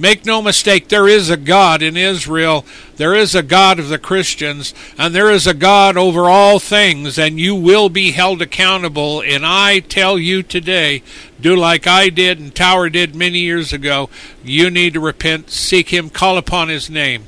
Make 0.00 0.24
no 0.24 0.40
mistake, 0.40 0.88
there 0.88 1.06
is 1.06 1.28
a 1.28 1.36
God 1.36 1.82
in 1.82 1.94
Israel. 1.94 2.64
There 2.96 3.14
is 3.14 3.34
a 3.34 3.42
God 3.42 3.78
of 3.78 3.90
the 3.90 3.98
Christians, 3.98 4.72
and 4.96 5.14
there 5.14 5.30
is 5.30 5.46
a 5.46 5.52
God 5.52 5.98
over 5.98 6.22
all 6.22 6.58
things, 6.58 7.18
and 7.18 7.38
you 7.38 7.54
will 7.54 7.90
be 7.90 8.12
held 8.12 8.40
accountable. 8.40 9.20
And 9.20 9.44
I 9.44 9.80
tell 9.80 10.18
you 10.18 10.42
today, 10.42 11.02
do 11.38 11.54
like 11.54 11.86
I 11.86 12.08
did 12.08 12.40
and 12.40 12.54
Tower 12.54 12.88
did 12.88 13.14
many 13.14 13.40
years 13.40 13.74
ago. 13.74 14.08
You 14.42 14.70
need 14.70 14.94
to 14.94 15.00
repent, 15.00 15.50
seek 15.50 15.90
Him, 15.90 16.08
call 16.08 16.38
upon 16.38 16.70
His 16.70 16.88
name. 16.88 17.26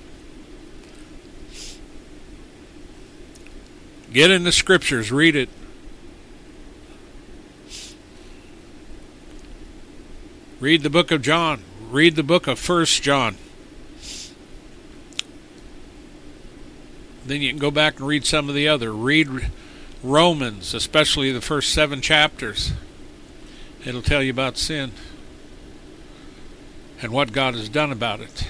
Get 4.14 4.30
in 4.30 4.44
the 4.44 4.52
scriptures, 4.52 5.12
read 5.12 5.36
it. 5.36 5.50
Read 10.58 10.82
the 10.82 10.90
book 10.90 11.10
of 11.10 11.20
John 11.20 11.64
read 11.92 12.16
the 12.16 12.22
book 12.22 12.46
of 12.46 12.58
First 12.58 13.02
John. 13.02 13.36
Then 17.26 17.42
you 17.42 17.50
can 17.50 17.58
go 17.58 17.70
back 17.70 17.98
and 17.98 18.08
read 18.08 18.24
some 18.24 18.48
of 18.48 18.54
the 18.54 18.66
other. 18.66 18.92
Read 18.92 19.28
Romans, 20.02 20.72
especially 20.72 21.30
the 21.30 21.42
first 21.42 21.72
seven 21.72 22.00
chapters. 22.00 22.72
It'll 23.84 24.00
tell 24.00 24.22
you 24.22 24.30
about 24.30 24.56
sin 24.56 24.92
and 27.02 27.12
what 27.12 27.32
God 27.32 27.54
has 27.54 27.68
done 27.68 27.92
about 27.92 28.20
it. 28.20 28.48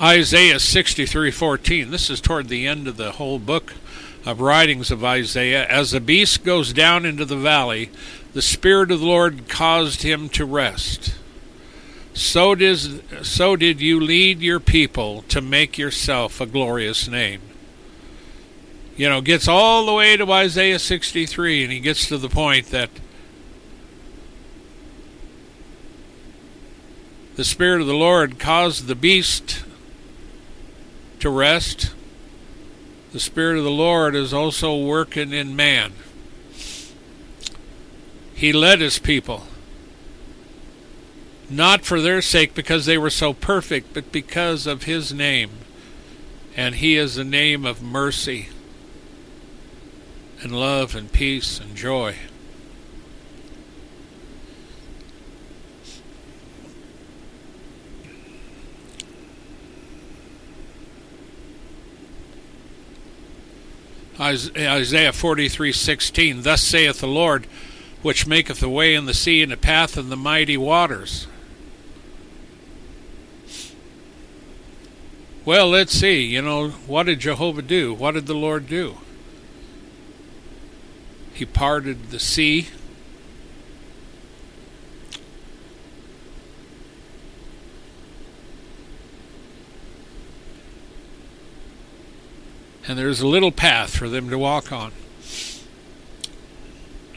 Isaiah 0.00 0.58
63:14. 0.58 1.90
This 1.90 2.08
is 2.08 2.20
toward 2.20 2.48
the 2.48 2.66
end 2.66 2.88
of 2.88 2.96
the 2.96 3.12
whole 3.12 3.38
book 3.38 3.74
of 4.24 4.40
writings 4.40 4.90
of 4.90 5.04
Isaiah, 5.04 5.66
as 5.66 5.92
the 5.92 6.00
beast 6.00 6.44
goes 6.44 6.72
down 6.72 7.06
into 7.06 7.24
the 7.24 7.36
valley, 7.36 7.90
the 8.34 8.42
Spirit 8.42 8.90
of 8.90 9.00
the 9.00 9.06
Lord 9.06 9.48
caused 9.48 10.02
him 10.02 10.28
to 10.30 10.44
rest. 10.44 11.14
So, 12.14 12.54
does, 12.54 13.00
so 13.22 13.56
did 13.56 13.80
you 13.80 14.00
lead 14.00 14.40
your 14.40 14.60
people 14.60 15.22
to 15.28 15.40
make 15.40 15.78
yourself 15.78 16.40
a 16.40 16.46
glorious 16.46 17.08
name. 17.08 17.40
You 18.96 19.08
know, 19.08 19.20
gets 19.20 19.46
all 19.46 19.86
the 19.86 19.94
way 19.94 20.16
to 20.16 20.30
Isaiah 20.32 20.80
63, 20.80 21.62
and 21.62 21.72
he 21.72 21.78
gets 21.78 22.08
to 22.08 22.18
the 22.18 22.28
point 22.28 22.70
that 22.70 22.90
the 27.36 27.44
Spirit 27.44 27.80
of 27.80 27.86
the 27.86 27.94
Lord 27.94 28.40
caused 28.40 28.88
the 28.88 28.96
beast 28.96 29.64
to 31.20 31.30
rest 31.30 31.94
the 33.12 33.20
Spirit 33.20 33.58
of 33.58 33.64
the 33.64 33.70
Lord 33.70 34.14
is 34.14 34.34
also 34.34 34.76
working 34.76 35.32
in 35.32 35.56
man. 35.56 35.92
He 38.34 38.52
led 38.52 38.80
his 38.80 38.98
people, 38.98 39.46
not 41.50 41.84
for 41.84 42.00
their 42.00 42.22
sake 42.22 42.54
because 42.54 42.86
they 42.86 42.98
were 42.98 43.10
so 43.10 43.32
perfect, 43.32 43.94
but 43.94 44.12
because 44.12 44.66
of 44.66 44.84
his 44.84 45.12
name. 45.12 45.50
And 46.56 46.76
he 46.76 46.96
is 46.96 47.14
the 47.14 47.24
name 47.24 47.64
of 47.64 47.82
mercy 47.82 48.48
and 50.40 50.52
love 50.52 50.94
and 50.94 51.10
peace 51.10 51.58
and 51.58 51.74
joy. 51.74 52.16
Isaiah 64.20 65.12
43:16 65.12 66.42
Thus 66.42 66.62
saith 66.62 67.00
the 67.00 67.06
Lord 67.06 67.46
which 68.02 68.26
maketh 68.26 68.60
the 68.60 68.68
way 68.68 68.94
in 68.94 69.06
the 69.06 69.14
sea 69.14 69.42
and 69.42 69.52
a 69.52 69.56
path 69.56 69.96
in 69.96 70.08
the 70.08 70.16
mighty 70.16 70.56
waters. 70.56 71.26
Well, 75.44 75.68
let's 75.68 75.92
see. 75.92 76.22
You 76.22 76.42
know, 76.42 76.70
what 76.86 77.04
did 77.04 77.20
Jehovah 77.20 77.62
do? 77.62 77.94
What 77.94 78.14
did 78.14 78.26
the 78.26 78.34
Lord 78.34 78.68
do? 78.68 78.98
He 81.32 81.46
parted 81.46 82.10
the 82.10 82.18
sea 82.18 82.68
and 92.88 92.98
there's 92.98 93.20
a 93.20 93.26
little 93.26 93.52
path 93.52 93.94
for 93.94 94.08
them 94.08 94.30
to 94.30 94.38
walk 94.38 94.72
on. 94.72 94.92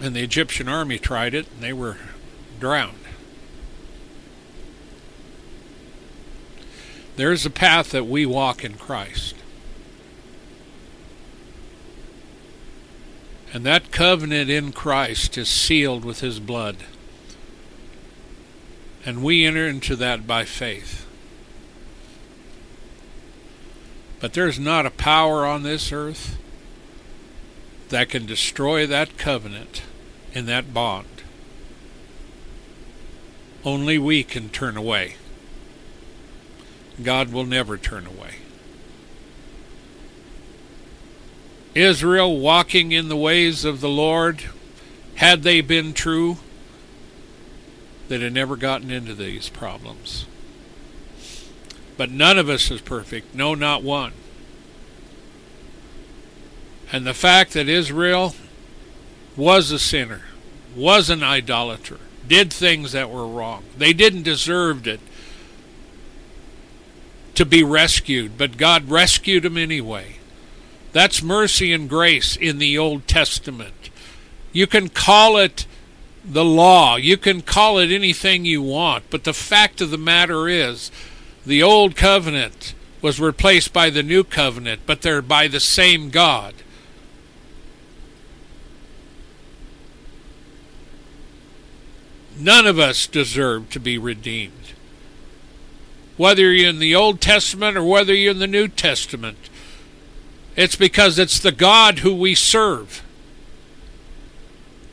And 0.02 0.14
the 0.14 0.22
Egyptian 0.22 0.68
army 0.68 1.00
tried 1.00 1.34
it, 1.34 1.48
and 1.50 1.64
they 1.64 1.72
were 1.72 1.98
drowned. 2.60 2.98
There's 7.16 7.46
a 7.46 7.50
path 7.50 7.92
that 7.92 8.06
we 8.06 8.26
walk 8.26 8.66
in 8.66 8.74
Christ. 8.74 9.36
And 13.54 13.66
that 13.66 13.92
covenant 13.92 14.50
in 14.50 14.74
Christ 14.74 15.38
is 15.38 15.48
sealed 15.48 16.04
with 16.04 16.20
his 16.20 16.40
blood. 16.40 16.78
And 19.06 19.24
we 19.24 19.46
enter 19.46 19.68
into 19.68 19.96
that 19.98 20.28
by 20.28 20.44
faith. 20.44 21.06
But 24.22 24.34
there's 24.34 24.60
not 24.60 24.86
a 24.86 24.92
power 24.92 25.46
on 25.46 25.64
this 25.64 25.92
earth 25.92 26.38
that 27.90 28.10
can 28.10 28.28
destroy 28.28 28.86
that 28.86 29.18
covenant 29.18 29.82
and 30.34 30.48
that 30.48 30.74
bond. 30.74 31.08
Only 33.66 33.98
we 33.98 34.24
can 34.24 34.50
turn 34.50 34.78
away. 34.78 35.16
God 37.02 37.34
will 37.34 37.46
never 37.46 37.78
turn 37.78 38.06
away. 38.06 38.36
Israel 41.74 42.38
walking 42.38 42.92
in 42.92 43.10
the 43.10 43.18
ways 43.18 43.66
of 43.66 43.82
the 43.82 43.90
Lord, 43.90 44.44
had 45.16 45.42
they 45.42 45.62
been 45.62 45.94
true, 45.94 46.38
they'd 48.08 48.22
have 48.22 48.34
never 48.34 48.56
gotten 48.56 48.92
into 48.92 49.16
these 49.16 49.50
problems. 49.50 50.26
But 51.98 52.12
none 52.12 52.38
of 52.38 52.50
us 52.50 52.72
is 52.72 52.82
perfect. 52.82 53.36
No, 53.36 53.54
not 53.54 53.84
one. 53.84 54.14
And 56.92 57.06
the 57.06 57.14
fact 57.14 57.54
that 57.54 57.70
Israel 57.70 58.36
was 59.38 59.72
a 59.72 59.80
sinner, 59.80 60.24
was 60.76 61.10
an 61.10 61.24
idolater, 61.24 62.00
did 62.28 62.52
things 62.52 62.92
that 62.92 63.10
were 63.10 63.28
wrong. 63.28 63.64
They 63.78 63.94
didn't 63.94 64.24
deserve 64.24 64.88
it 64.88 65.00
to 67.36 67.46
be 67.46 67.64
rescued, 67.64 68.38
but 68.38 68.58
God 68.58 68.90
rescued 68.90 69.44
them 69.44 69.58
anyway. 69.58 70.18
That's 70.92 71.24
mercy 71.24 71.72
and 71.72 71.90
grace 71.90 72.36
in 72.36 72.58
the 72.58 72.78
Old 72.78 73.08
Testament. 73.08 73.90
You 74.52 74.68
can 74.68 74.90
call 74.90 75.38
it 75.38 75.66
the 76.24 76.46
law, 76.46 76.98
you 76.98 77.18
can 77.18 77.42
call 77.42 77.80
it 77.80 77.90
anything 77.90 78.46
you 78.46 78.62
want, 78.62 79.06
but 79.10 79.24
the 79.24 79.34
fact 79.34 79.82
of 79.82 79.90
the 79.90 79.98
matter 79.98 80.48
is 80.48 80.92
the 81.46 81.64
Old 81.64 81.96
Covenant 81.96 82.74
was 83.02 83.20
replaced 83.20 83.74
by 83.74 83.90
the 83.90 84.04
New 84.04 84.24
Covenant, 84.24 84.82
but 84.86 85.02
they're 85.02 85.22
by 85.22 85.48
the 85.48 85.60
same 85.60 86.10
God. 86.10 86.54
None 92.38 92.66
of 92.66 92.80
us 92.80 93.08
deserve 93.08 93.70
to 93.72 93.80
be 93.80 93.98
redeemed. 93.98 94.74
Whether 96.18 96.52
you're 96.52 96.70
in 96.70 96.80
the 96.80 96.96
Old 96.96 97.22
Testament 97.22 97.78
or 97.78 97.84
whether 97.84 98.14
you're 98.14 98.32
in 98.32 98.40
the 98.40 98.48
New 98.48 98.68
Testament, 98.68 99.38
it's 100.56 100.76
because 100.76 101.18
it's 101.18 101.40
the 101.40 101.52
God 101.52 102.00
who 102.00 102.14
we 102.14 102.36
serve. 102.36 103.04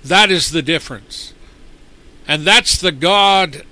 That 0.04 0.30
is 0.30 0.50
the 0.50 0.62
difference. 0.62 1.34
And 2.26 2.46
that's 2.46 2.78
the 2.78 2.92
God 2.92 3.64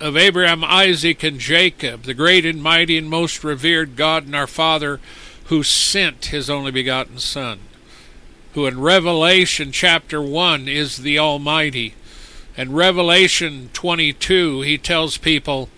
of 0.00 0.16
Abraham, 0.16 0.64
Isaac, 0.64 1.22
and 1.22 1.38
Jacob, 1.38 2.04
the 2.04 2.14
great 2.14 2.46
and 2.46 2.62
mighty 2.62 2.96
and 2.96 3.08
most 3.08 3.44
revered 3.44 3.96
God 3.96 4.24
and 4.24 4.34
our 4.34 4.46
Father, 4.46 4.98
who 5.44 5.62
sent 5.62 6.26
his 6.26 6.48
only 6.48 6.70
begotten 6.70 7.18
Son, 7.18 7.60
who 8.54 8.66
in 8.66 8.80
Revelation 8.80 9.72
chapter 9.72 10.22
1 10.22 10.68
is 10.68 10.98
the 10.98 11.18
Almighty. 11.18 11.94
And 12.56 12.74
Revelation 12.74 13.70
22, 13.72 14.62
he 14.62 14.78
tells 14.78 15.18
people, 15.18 15.68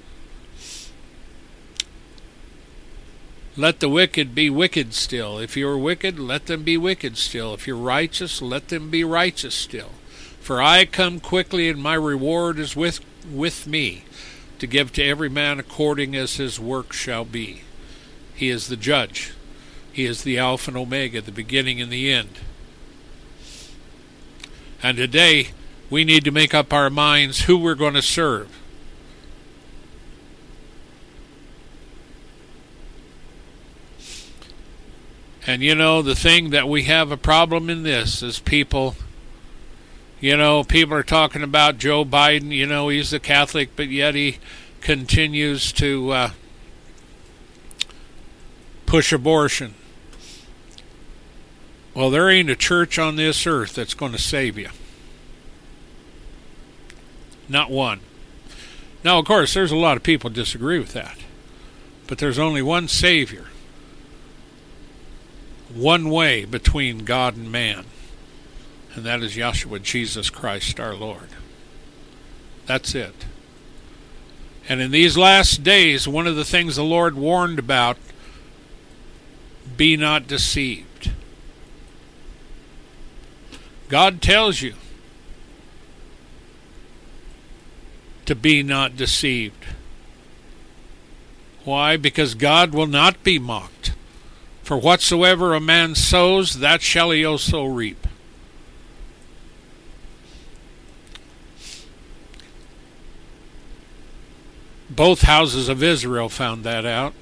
Let 3.56 3.80
the 3.80 3.88
wicked 3.88 4.34
be 4.34 4.48
wicked 4.48 4.94
still. 4.94 5.38
If 5.38 5.58
you 5.58 5.68
are 5.68 5.76
wicked, 5.76 6.18
let 6.18 6.46
them 6.46 6.62
be 6.62 6.78
wicked 6.78 7.18
still. 7.18 7.52
If 7.52 7.66
you're 7.66 7.76
righteous, 7.76 8.40
let 8.40 8.68
them 8.68 8.88
be 8.88 9.04
righteous 9.04 9.54
still. 9.54 9.90
For 10.40 10.62
I 10.62 10.86
come 10.86 11.20
quickly, 11.20 11.68
and 11.68 11.82
my 11.82 11.94
reward 11.94 12.58
is 12.58 12.74
with, 12.74 13.00
with 13.30 13.66
me, 13.66 14.04
to 14.58 14.66
give 14.66 14.92
to 14.92 15.04
every 15.04 15.28
man 15.28 15.58
according 15.58 16.14
as 16.14 16.36
his 16.36 16.58
work 16.58 16.92
shall 16.92 17.24
be. 17.24 17.62
He 18.34 18.48
is 18.48 18.68
the 18.68 18.76
judge. 18.76 19.32
He 19.92 20.04
is 20.04 20.22
the 20.22 20.38
Alpha 20.38 20.70
and 20.70 20.78
Omega, 20.78 21.20
the 21.20 21.32
beginning 21.32 21.80
and 21.80 21.92
the 21.92 22.12
end. 22.12 22.38
And 24.82 24.96
today, 24.96 25.48
we 25.90 26.04
need 26.04 26.24
to 26.24 26.30
make 26.30 26.54
up 26.54 26.72
our 26.72 26.90
minds 26.90 27.42
who 27.42 27.58
we're 27.58 27.74
going 27.74 27.94
to 27.94 28.02
serve. 28.02 28.58
And 35.46 35.62
you 35.62 35.74
know, 35.74 36.02
the 36.02 36.14
thing 36.14 36.50
that 36.50 36.68
we 36.68 36.84
have 36.84 37.10
a 37.10 37.16
problem 37.16 37.68
in 37.68 37.82
this 37.82 38.22
is 38.22 38.38
people, 38.38 38.94
you 40.22 40.36
know, 40.36 40.62
people 40.62 40.94
are 40.94 41.02
talking 41.02 41.42
about 41.42 41.78
Joe 41.78 42.04
Biden, 42.04 42.52
you 42.52 42.64
know, 42.64 42.88
he's 42.88 43.12
a 43.12 43.18
Catholic, 43.18 43.74
but 43.74 43.88
yet 43.88 44.14
he 44.14 44.38
continues 44.80 45.72
to 45.72 46.10
uh, 46.12 46.30
push 48.86 49.12
abortion. 49.12 49.74
Well, 51.92 52.08
there 52.08 52.30
ain't 52.30 52.48
a 52.48 52.56
church 52.56 53.00
on 53.00 53.16
this 53.16 53.46
earth 53.48 53.74
that's 53.74 53.94
going 53.94 54.12
to 54.12 54.18
save 54.18 54.56
you. 54.56 54.70
Not 57.48 57.68
one. 57.70 57.98
Now, 59.04 59.18
of 59.18 59.26
course, 59.26 59.52
there's 59.52 59.72
a 59.72 59.76
lot 59.76 59.96
of 59.96 60.04
people 60.04 60.30
disagree 60.30 60.78
with 60.78 60.92
that. 60.92 61.18
But 62.06 62.18
there's 62.18 62.38
only 62.38 62.62
one 62.62 62.86
Savior 62.86 63.46
one 65.74 66.10
way 66.10 66.44
between 66.44 67.04
God 67.04 67.36
and 67.36 67.50
man, 67.50 67.84
and 68.95 69.05
that 69.05 69.22
is 69.22 69.36
Yahshua 69.36 69.82
Jesus 69.82 70.30
Christ 70.30 70.78
our 70.78 70.95
Lord. 70.95 71.28
That's 72.66 72.95
it. 72.95 73.26
And 74.68 74.80
in 74.80 74.90
these 74.90 75.16
last 75.16 75.62
days, 75.62 76.07
one 76.07 76.26
of 76.26 76.36
the 76.36 76.45
things 76.45 76.76
the 76.76 76.84
Lord 76.84 77.16
warned 77.16 77.59
about 77.59 77.97
be 79.76 79.97
not 79.97 80.26
deceived. 80.26 81.11
God 83.88 84.22
tells 84.22 84.62
you 84.62 84.74
to 88.26 88.34
be 88.34 88.62
not 88.62 88.97
deceived. 88.97 89.64
Why? 91.64 91.97
Because 91.97 92.34
God 92.34 92.72
will 92.72 92.86
not 92.86 93.22
be 93.22 93.38
mocked. 93.38 93.93
For 94.62 94.78
whatsoever 94.78 95.55
a 95.55 95.61
man 95.61 95.95
sows, 95.95 96.61
that 96.61 96.82
shall 96.82 97.11
he 97.11 97.24
also 97.24 97.64
reap. 97.64 98.07
Both 104.95 105.22
houses 105.22 105.68
of 105.68 105.82
Israel 105.82 106.28
found 106.28 106.64
that 106.64 106.84
out. 106.84 107.14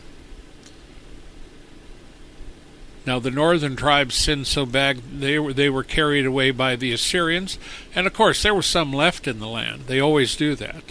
Now 3.06 3.18
the 3.18 3.30
northern 3.30 3.76
tribes 3.76 4.14
sinned 4.14 4.46
so 4.46 4.66
bad 4.66 5.20
they 5.20 5.38
were 5.38 5.52
they 5.52 5.70
were 5.70 5.82
carried 5.82 6.26
away 6.26 6.50
by 6.50 6.76
the 6.76 6.92
Assyrians, 6.92 7.58
and 7.94 8.06
of 8.06 8.12
course 8.12 8.42
there 8.42 8.54
were 8.54 8.62
some 8.62 8.92
left 8.92 9.26
in 9.26 9.38
the 9.38 9.48
land. 9.48 9.86
They 9.86 10.00
always 10.00 10.36
do 10.36 10.54
that. 10.56 10.82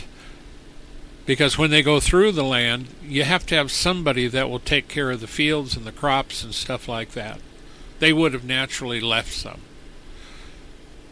Because 1.25 1.57
when 1.57 1.69
they 1.69 1.83
go 1.83 1.99
through 1.99 2.31
the 2.31 2.43
land, 2.43 2.87
you 3.03 3.23
have 3.23 3.45
to 3.47 3.55
have 3.55 3.71
somebody 3.71 4.27
that 4.27 4.49
will 4.49 4.59
take 4.59 4.87
care 4.87 5.11
of 5.11 5.21
the 5.21 5.27
fields 5.27 5.77
and 5.77 5.85
the 5.85 5.91
crops 5.91 6.43
and 6.43 6.55
stuff 6.55 6.87
like 6.87 7.11
that. 7.11 7.39
They 7.99 8.11
would 8.11 8.33
have 8.33 8.43
naturally 8.43 8.99
left 8.99 9.31
some. 9.31 9.61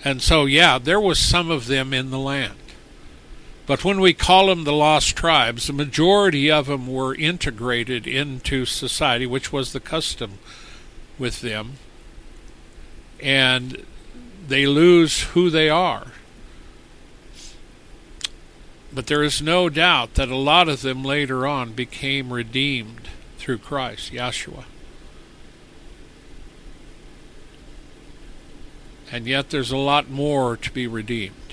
And 0.03 0.21
so, 0.21 0.45
yeah, 0.45 0.79
there 0.79 0.99
was 0.99 1.19
some 1.19 1.51
of 1.51 1.67
them 1.67 1.93
in 1.93 2.09
the 2.09 2.17
land. 2.17 2.55
But 3.67 3.83
when 3.83 3.99
we 3.99 4.13
call 4.13 4.47
them 4.47 4.63
the 4.63 4.71
lost 4.71 5.17
tribes, 5.17 5.67
the 5.67 5.73
majority 5.73 6.49
of 6.49 6.67
them 6.67 6.87
were 6.87 7.13
integrated 7.13 8.07
into 8.07 8.65
society, 8.65 9.25
which 9.25 9.51
was 9.51 9.73
the 9.73 9.81
custom 9.81 10.39
with 11.19 11.41
them. 11.41 11.73
And 13.21 13.85
they 14.47 14.65
lose 14.65 15.23
who 15.23 15.49
they 15.49 15.69
are. 15.69 16.13
But 18.93 19.07
there 19.07 19.21
is 19.21 19.41
no 19.41 19.67
doubt 19.67 20.13
that 20.13 20.29
a 20.29 20.37
lot 20.37 20.69
of 20.69 20.81
them 20.81 21.03
later 21.03 21.45
on 21.45 21.73
became 21.73 22.31
redeemed 22.31 23.09
through 23.37 23.57
Christ, 23.57 24.13
Yeshua. 24.13 24.63
And 29.11 29.27
yet 29.27 29.49
there's 29.49 29.71
a 29.71 29.77
lot 29.77 30.09
more 30.09 30.55
to 30.55 30.71
be 30.71 30.87
redeemed. 30.87 31.46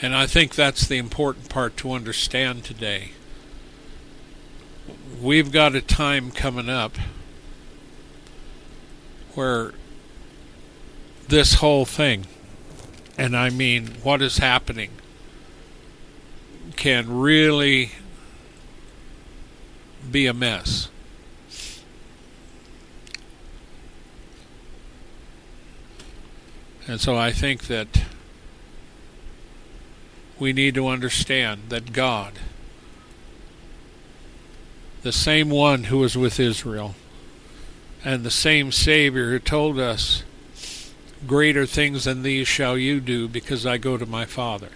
And 0.00 0.14
I 0.14 0.26
think 0.26 0.54
that's 0.54 0.86
the 0.86 0.96
important 0.96 1.48
part 1.48 1.76
to 1.78 1.92
understand 1.92 2.64
today. 2.64 3.10
We've 5.20 5.50
got 5.50 5.74
a 5.74 5.80
time 5.80 6.30
coming 6.30 6.68
up 6.68 6.96
where 9.34 9.72
this 11.26 11.54
whole 11.54 11.84
thing, 11.84 12.26
and 13.16 13.36
I 13.36 13.50
mean 13.50 13.96
what 14.02 14.22
is 14.22 14.38
happening, 14.38 14.90
can 16.76 17.18
really 17.18 17.92
be 20.10 20.26
a 20.26 20.34
mess. 20.34 20.88
And 26.86 27.00
so 27.00 27.16
I 27.16 27.32
think 27.32 27.66
that 27.66 28.04
we 30.38 30.52
need 30.52 30.74
to 30.74 30.88
understand 30.88 31.62
that 31.68 31.92
God 31.92 32.34
the 35.02 35.12
same 35.12 35.48
one 35.48 35.84
who 35.84 35.98
was 35.98 36.16
with 36.16 36.40
Israel, 36.40 36.94
and 38.04 38.24
the 38.24 38.30
same 38.30 38.72
Savior 38.72 39.30
who 39.30 39.38
told 39.38 39.78
us, 39.78 40.22
Greater 41.26 41.66
things 41.66 42.04
than 42.04 42.22
these 42.22 42.46
shall 42.46 42.78
you 42.78 43.00
do 43.00 43.26
because 43.26 43.66
I 43.66 43.76
go 43.76 43.96
to 43.96 44.06
my 44.06 44.24
Father. 44.24 44.68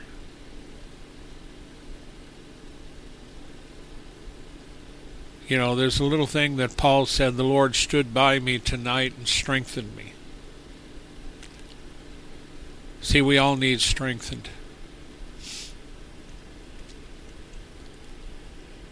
You 5.46 5.56
know, 5.58 5.76
there's 5.76 6.00
a 6.00 6.04
little 6.04 6.26
thing 6.26 6.56
that 6.56 6.76
Paul 6.76 7.06
said, 7.06 7.36
the 7.36 7.44
Lord 7.44 7.76
stood 7.76 8.12
by 8.14 8.38
me 8.38 8.58
tonight 8.58 9.14
and 9.16 9.28
strengthened 9.28 9.94
me. 9.94 10.14
See, 13.02 13.20
we 13.20 13.38
all 13.38 13.56
need 13.56 13.80
strengthened. 13.80 14.48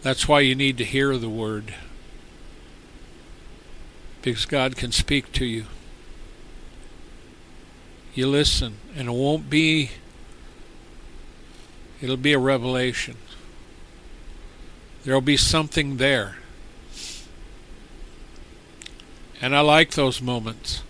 That's 0.01 0.27
why 0.27 0.39
you 0.39 0.55
need 0.55 0.77
to 0.77 0.83
hear 0.83 1.17
the 1.17 1.29
word. 1.29 1.75
Because 4.21 4.45
God 4.45 4.75
can 4.75 4.91
speak 4.91 5.31
to 5.33 5.45
you. 5.45 5.65
You 8.13 8.27
listen, 8.27 8.77
and 8.95 9.07
it 9.07 9.11
won't 9.11 9.49
be, 9.49 9.91
it'll 12.01 12.17
be 12.17 12.33
a 12.33 12.39
revelation. 12.39 13.15
There'll 15.03 15.21
be 15.21 15.37
something 15.37 15.97
there. 15.97 16.37
And 19.41 19.55
I 19.55 19.61
like 19.61 19.91
those 19.91 20.21
moments 20.21 20.83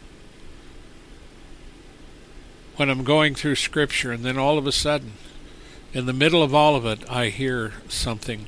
when 2.76 2.90
I'm 2.90 3.04
going 3.04 3.36
through 3.36 3.56
Scripture, 3.56 4.12
and 4.12 4.26
then 4.26 4.38
all 4.38 4.58
of 4.58 4.66
a 4.66 4.72
sudden, 4.72 5.14
in 5.94 6.06
the 6.06 6.14
middle 6.14 6.42
of 6.42 6.56
all 6.56 6.76
of 6.76 6.86
it, 6.86 7.08
I 7.10 7.28
hear 7.28 7.74
something. 7.88 8.48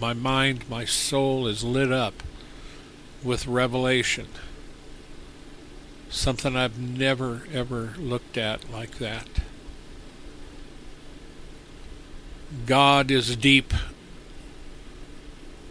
My 0.00 0.12
mind, 0.12 0.68
my 0.68 0.84
soul 0.84 1.46
is 1.46 1.64
lit 1.64 1.92
up 1.92 2.22
with 3.22 3.46
revelation. 3.46 4.28
Something 6.08 6.56
I've 6.56 6.78
never, 6.78 7.42
ever 7.52 7.94
looked 7.98 8.38
at 8.38 8.70
like 8.70 8.98
that. 8.98 9.26
God 12.64 13.10
is 13.10 13.36
deep, 13.36 13.74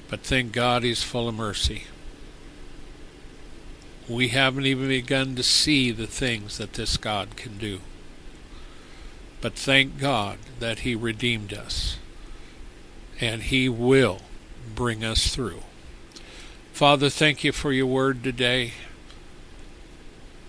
but 0.09 0.21
thank 0.21 0.51
God 0.51 0.83
He's 0.83 1.03
full 1.03 1.27
of 1.27 1.35
mercy 1.35 1.83
we 4.09 4.29
haven't 4.29 4.65
even 4.65 4.87
begun 4.87 5.35
to 5.35 5.43
see 5.43 5.91
the 5.91 6.07
things 6.07 6.57
that 6.57 6.73
this 6.73 6.97
God 6.97 7.35
can 7.35 7.57
do. 7.57 7.81
But 9.41 9.53
thank 9.53 9.99
God 9.99 10.37
that 10.59 10.79
He 10.79 10.95
redeemed 10.95 11.53
us, 11.53 11.97
and 13.19 13.43
He 13.43 13.67
will 13.67 14.21
bring 14.75 15.03
us 15.03 15.33
through. 15.33 15.61
Father, 16.73 17.09
thank 17.09 17.43
you 17.43 17.51
for 17.51 17.71
your 17.71 17.87
word 17.87 18.23
today, 18.23 18.73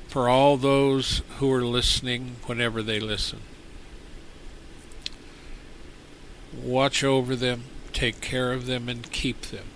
for 0.09 0.29
all 0.29 0.57
those 0.57 1.23
who 1.39 1.51
are 1.53 1.65
listening 1.65 2.37
whenever 2.47 2.83
they 2.83 3.01
listen. 3.01 3.41
Watch 6.55 7.05
over 7.05 7.37
them, 7.37 7.65
take 7.93 8.21
care 8.21 8.53
of 8.53 8.67
them, 8.67 8.89
and 8.89 9.11
keep 9.11 9.43
them. 9.43 9.67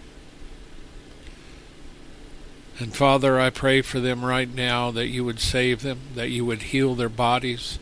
And 2.79 2.95
Father, 2.95 3.39
I 3.39 3.51
pray 3.51 3.81
for 3.81 4.01
them 4.01 4.25
right 4.25 4.53
now 4.53 4.91
that 4.91 5.09
you 5.09 5.25
would 5.25 5.41
save 5.41 5.83
them, 5.83 6.01
that 6.15 6.31
you 6.31 6.45
would 6.45 6.63
heal 6.63 6.95
their 6.95 7.09
bodies, 7.09 7.79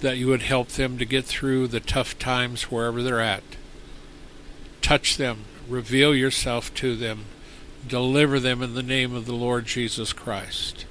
that 0.00 0.16
you 0.16 0.26
would 0.26 0.42
help 0.42 0.68
them 0.68 0.98
to 0.98 1.04
get 1.04 1.24
through 1.24 1.68
the 1.68 1.80
tough 1.80 2.18
times 2.18 2.64
wherever 2.64 3.02
they're 3.02 3.20
at. 3.20 3.42
Touch 4.82 5.16
them, 5.16 5.44
reveal 5.68 6.14
yourself 6.14 6.74
to 6.74 6.94
them, 6.96 7.24
deliver 7.86 8.38
them 8.38 8.62
in 8.62 8.74
the 8.74 8.82
name 8.82 9.14
of 9.14 9.24
the 9.26 9.32
Lord 9.32 9.64
Jesus 9.66 10.12
Christ. 10.12 10.84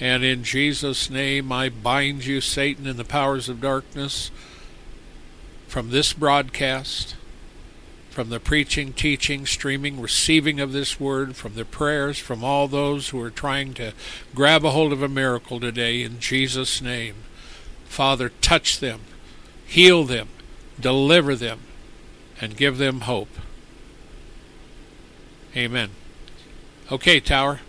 And 0.00 0.24
in 0.24 0.42
Jesus' 0.42 1.08
name, 1.08 1.52
I 1.52 1.68
bind 1.68 2.26
you, 2.26 2.40
Satan, 2.40 2.86
and 2.86 2.98
the 2.98 3.04
powers 3.04 3.48
of 3.48 3.60
darkness 3.60 4.30
from 5.68 5.90
this 5.90 6.12
broadcast 6.12 7.14
from 8.16 8.30
the 8.30 8.40
preaching, 8.40 8.94
teaching, 8.94 9.44
streaming, 9.44 10.00
receiving 10.00 10.58
of 10.58 10.72
this 10.72 10.98
word, 10.98 11.36
from 11.36 11.54
the 11.54 11.66
prayers, 11.66 12.18
from 12.18 12.42
all 12.42 12.66
those 12.66 13.10
who 13.10 13.20
are 13.20 13.28
trying 13.28 13.74
to 13.74 13.92
grab 14.34 14.64
a 14.64 14.70
hold 14.70 14.90
of 14.90 15.02
a 15.02 15.08
miracle 15.08 15.60
today 15.60 16.02
in 16.02 16.18
Jesus' 16.18 16.80
name. 16.80 17.14
Father, 17.84 18.30
touch 18.40 18.80
them, 18.80 19.00
heal 19.66 20.04
them, 20.04 20.28
deliver 20.80 21.36
them, 21.36 21.60
and 22.40 22.56
give 22.56 22.78
them 22.78 23.02
hope. 23.02 23.28
Amen. 25.56 25.90
Okay, 26.92 27.18
Tower. 27.18 27.60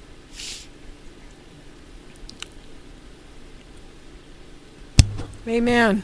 Amen. 5.47 6.03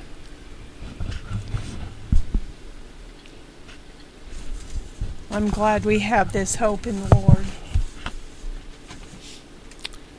I'm 5.30 5.50
glad 5.50 5.84
we 5.84 6.00
have 6.00 6.32
this 6.32 6.56
hope 6.56 6.88
in 6.88 7.02
the 7.02 7.16
Lord. 7.16 7.46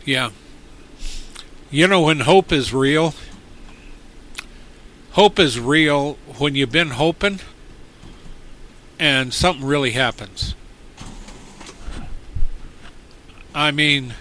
Yeah. 0.05 0.31
You 1.71 1.87
know, 1.87 2.03
when 2.03 2.21
hope 2.21 2.53
is 2.53 2.75
real, 2.75 3.15
hope 5.13 5.39
is 5.39 5.59
real 5.59 6.15
when 6.37 6.55
you've 6.55 6.73
been 6.73 6.91
hoping 6.91 7.41
and 9.05 9.35
something 9.35 9.67
really 9.67 9.91
happens. 9.91 10.55
I 13.55 13.71
mean, 13.71 14.15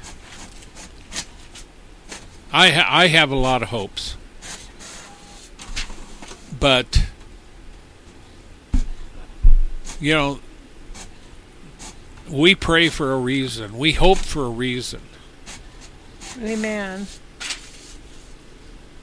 I 2.51 2.69
ha- 2.69 2.89
I 2.89 3.07
have 3.07 3.31
a 3.31 3.35
lot 3.35 3.63
of 3.63 3.69
hopes, 3.69 4.17
but 6.59 7.05
you 10.01 10.13
know, 10.13 10.41
we 12.29 12.53
pray 12.53 12.89
for 12.89 13.13
a 13.13 13.17
reason. 13.17 13.77
We 13.77 13.93
hope 13.93 14.17
for 14.17 14.45
a 14.47 14.49
reason. 14.49 14.99
Amen. 16.41 17.07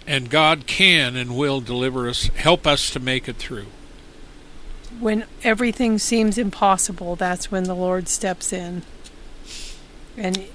And 0.07 0.29
God 0.29 0.67
can 0.67 1.17
and 1.17 1.39
will 1.39 1.63
deliver 1.63 2.07
us, 2.07 2.25
help 2.35 2.67
us 2.67 2.91
to 2.91 3.01
make 3.01 3.29
it 3.29 3.37
through. 3.37 3.69
When 4.99 5.25
everything 5.43 5.99
seems 5.99 6.37
impossible, 6.37 7.17
that's 7.17 7.51
when 7.51 7.65
the 7.65 7.75
Lord 7.75 8.09
steps 8.09 8.53
in. 8.53 8.83
And 10.17 10.47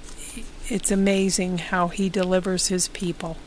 it's 0.68 0.90
amazing 0.90 1.58
how 1.58 1.88
He 1.88 2.08
delivers 2.08 2.68
His 2.68 2.88
people. 2.88 3.38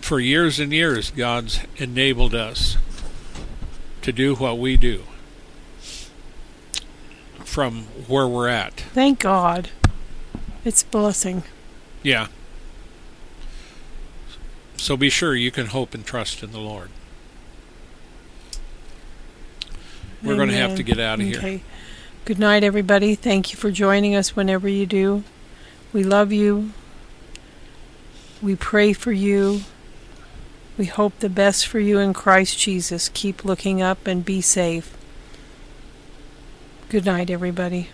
For 0.00 0.18
years 0.18 0.58
and 0.58 0.72
years, 0.72 1.10
God's 1.10 1.60
enabled 1.76 2.34
us 2.34 2.76
to 4.02 4.12
do 4.12 4.34
what 4.34 4.58
we 4.58 4.76
do 4.76 5.04
from 7.44 7.84
where 8.08 8.26
we're 8.26 8.48
at. 8.48 8.74
Thank 8.74 9.20
God. 9.20 9.70
It's 10.64 10.82
blessing. 10.82 11.44
Yeah. 12.02 12.28
So 14.76 14.96
be 14.96 15.10
sure 15.10 15.34
you 15.36 15.50
can 15.50 15.66
hope 15.66 15.94
and 15.94 16.04
trust 16.04 16.42
in 16.42 16.50
the 16.50 16.58
Lord. 16.58 16.88
We're 20.22 20.36
going 20.36 20.48
to 20.48 20.56
have 20.56 20.76
to 20.76 20.82
get 20.82 20.98
out 20.98 21.20
of 21.20 21.26
okay. 21.26 21.50
here. 21.50 21.60
Good 22.24 22.38
night, 22.38 22.62
everybody. 22.62 23.14
Thank 23.14 23.52
you 23.52 23.58
for 23.58 23.70
joining 23.70 24.14
us 24.14 24.36
whenever 24.36 24.68
you 24.68 24.86
do. 24.86 25.24
We 25.92 26.04
love 26.04 26.32
you. 26.32 26.70
We 28.40 28.54
pray 28.54 28.92
for 28.92 29.12
you. 29.12 29.62
We 30.78 30.86
hope 30.86 31.18
the 31.18 31.28
best 31.28 31.66
for 31.66 31.80
you 31.80 31.98
in 31.98 32.12
Christ 32.12 32.58
Jesus. 32.58 33.08
Keep 33.08 33.44
looking 33.44 33.82
up 33.82 34.06
and 34.06 34.24
be 34.24 34.40
safe. 34.40 34.96
Good 36.88 37.04
night, 37.04 37.30
everybody. 37.30 37.88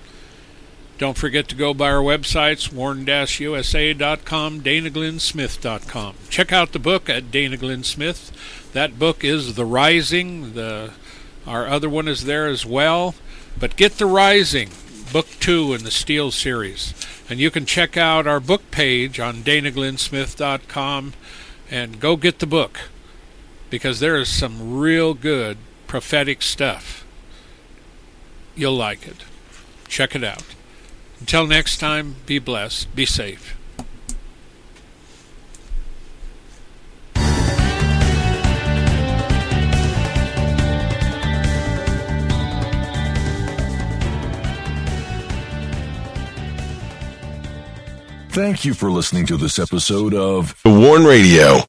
Don't 0.98 1.16
forget 1.16 1.48
to 1.48 1.54
go 1.54 1.72
by 1.72 1.90
our 1.90 2.02
websites, 2.02 2.72
warn-usa.com, 2.72 4.60
danaglennsmith.com. 4.60 6.14
Check 6.28 6.52
out 6.52 6.72
the 6.72 6.78
book 6.80 7.08
at 7.08 7.30
Dana 7.30 7.56
Glenn 7.56 7.84
Smith. 7.84 8.32
That 8.72 8.98
book 8.98 9.22
is 9.22 9.54
The 9.54 9.64
Rising. 9.64 10.54
The 10.54 10.92
Our 11.48 11.66
other 11.66 11.88
one 11.88 12.08
is 12.08 12.24
there 12.24 12.46
as 12.46 12.66
well. 12.66 13.14
But 13.58 13.76
get 13.76 13.98
The 13.98 14.06
Rising, 14.06 14.68
book 15.12 15.26
two 15.40 15.72
in 15.72 15.82
the 15.82 15.90
Steel 15.90 16.30
series. 16.30 16.94
And 17.28 17.40
you 17.40 17.50
can 17.50 17.66
check 17.66 17.96
out 17.96 18.26
our 18.26 18.38
book 18.38 18.70
page 18.70 19.18
on 19.18 19.36
danaglennsmith.com 19.36 21.14
and 21.70 22.00
go 22.00 22.16
get 22.16 22.38
the 22.38 22.46
book 22.46 22.80
because 23.70 24.00
there 24.00 24.16
is 24.16 24.28
some 24.28 24.78
real 24.78 25.14
good 25.14 25.58
prophetic 25.86 26.42
stuff. 26.42 27.04
You'll 28.54 28.76
like 28.76 29.06
it. 29.06 29.24
Check 29.88 30.14
it 30.14 30.24
out. 30.24 30.44
Until 31.20 31.46
next 31.46 31.78
time, 31.78 32.16
be 32.26 32.38
blessed, 32.38 32.94
be 32.94 33.06
safe. 33.06 33.57
Thank 48.30 48.64
you 48.64 48.74
for 48.74 48.90
listening 48.90 49.26
to 49.26 49.36
this 49.36 49.58
episode 49.58 50.14
of 50.14 50.54
The 50.62 50.70
Warn 50.70 51.04
Radio. 51.04 51.60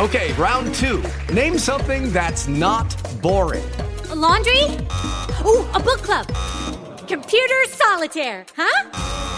Okay, 0.00 0.32
round 0.34 0.74
two. 0.74 1.02
Name 1.32 1.58
something 1.58 2.12
that's 2.12 2.46
not 2.46 2.94
boring. 3.20 3.64
A 4.10 4.14
laundry? 4.14 4.62
Ooh, 5.44 5.66
a 5.74 5.80
book 5.80 6.02
club. 6.02 6.26
Computer 7.08 7.64
solitaire, 7.66 8.46
huh? 8.56 9.37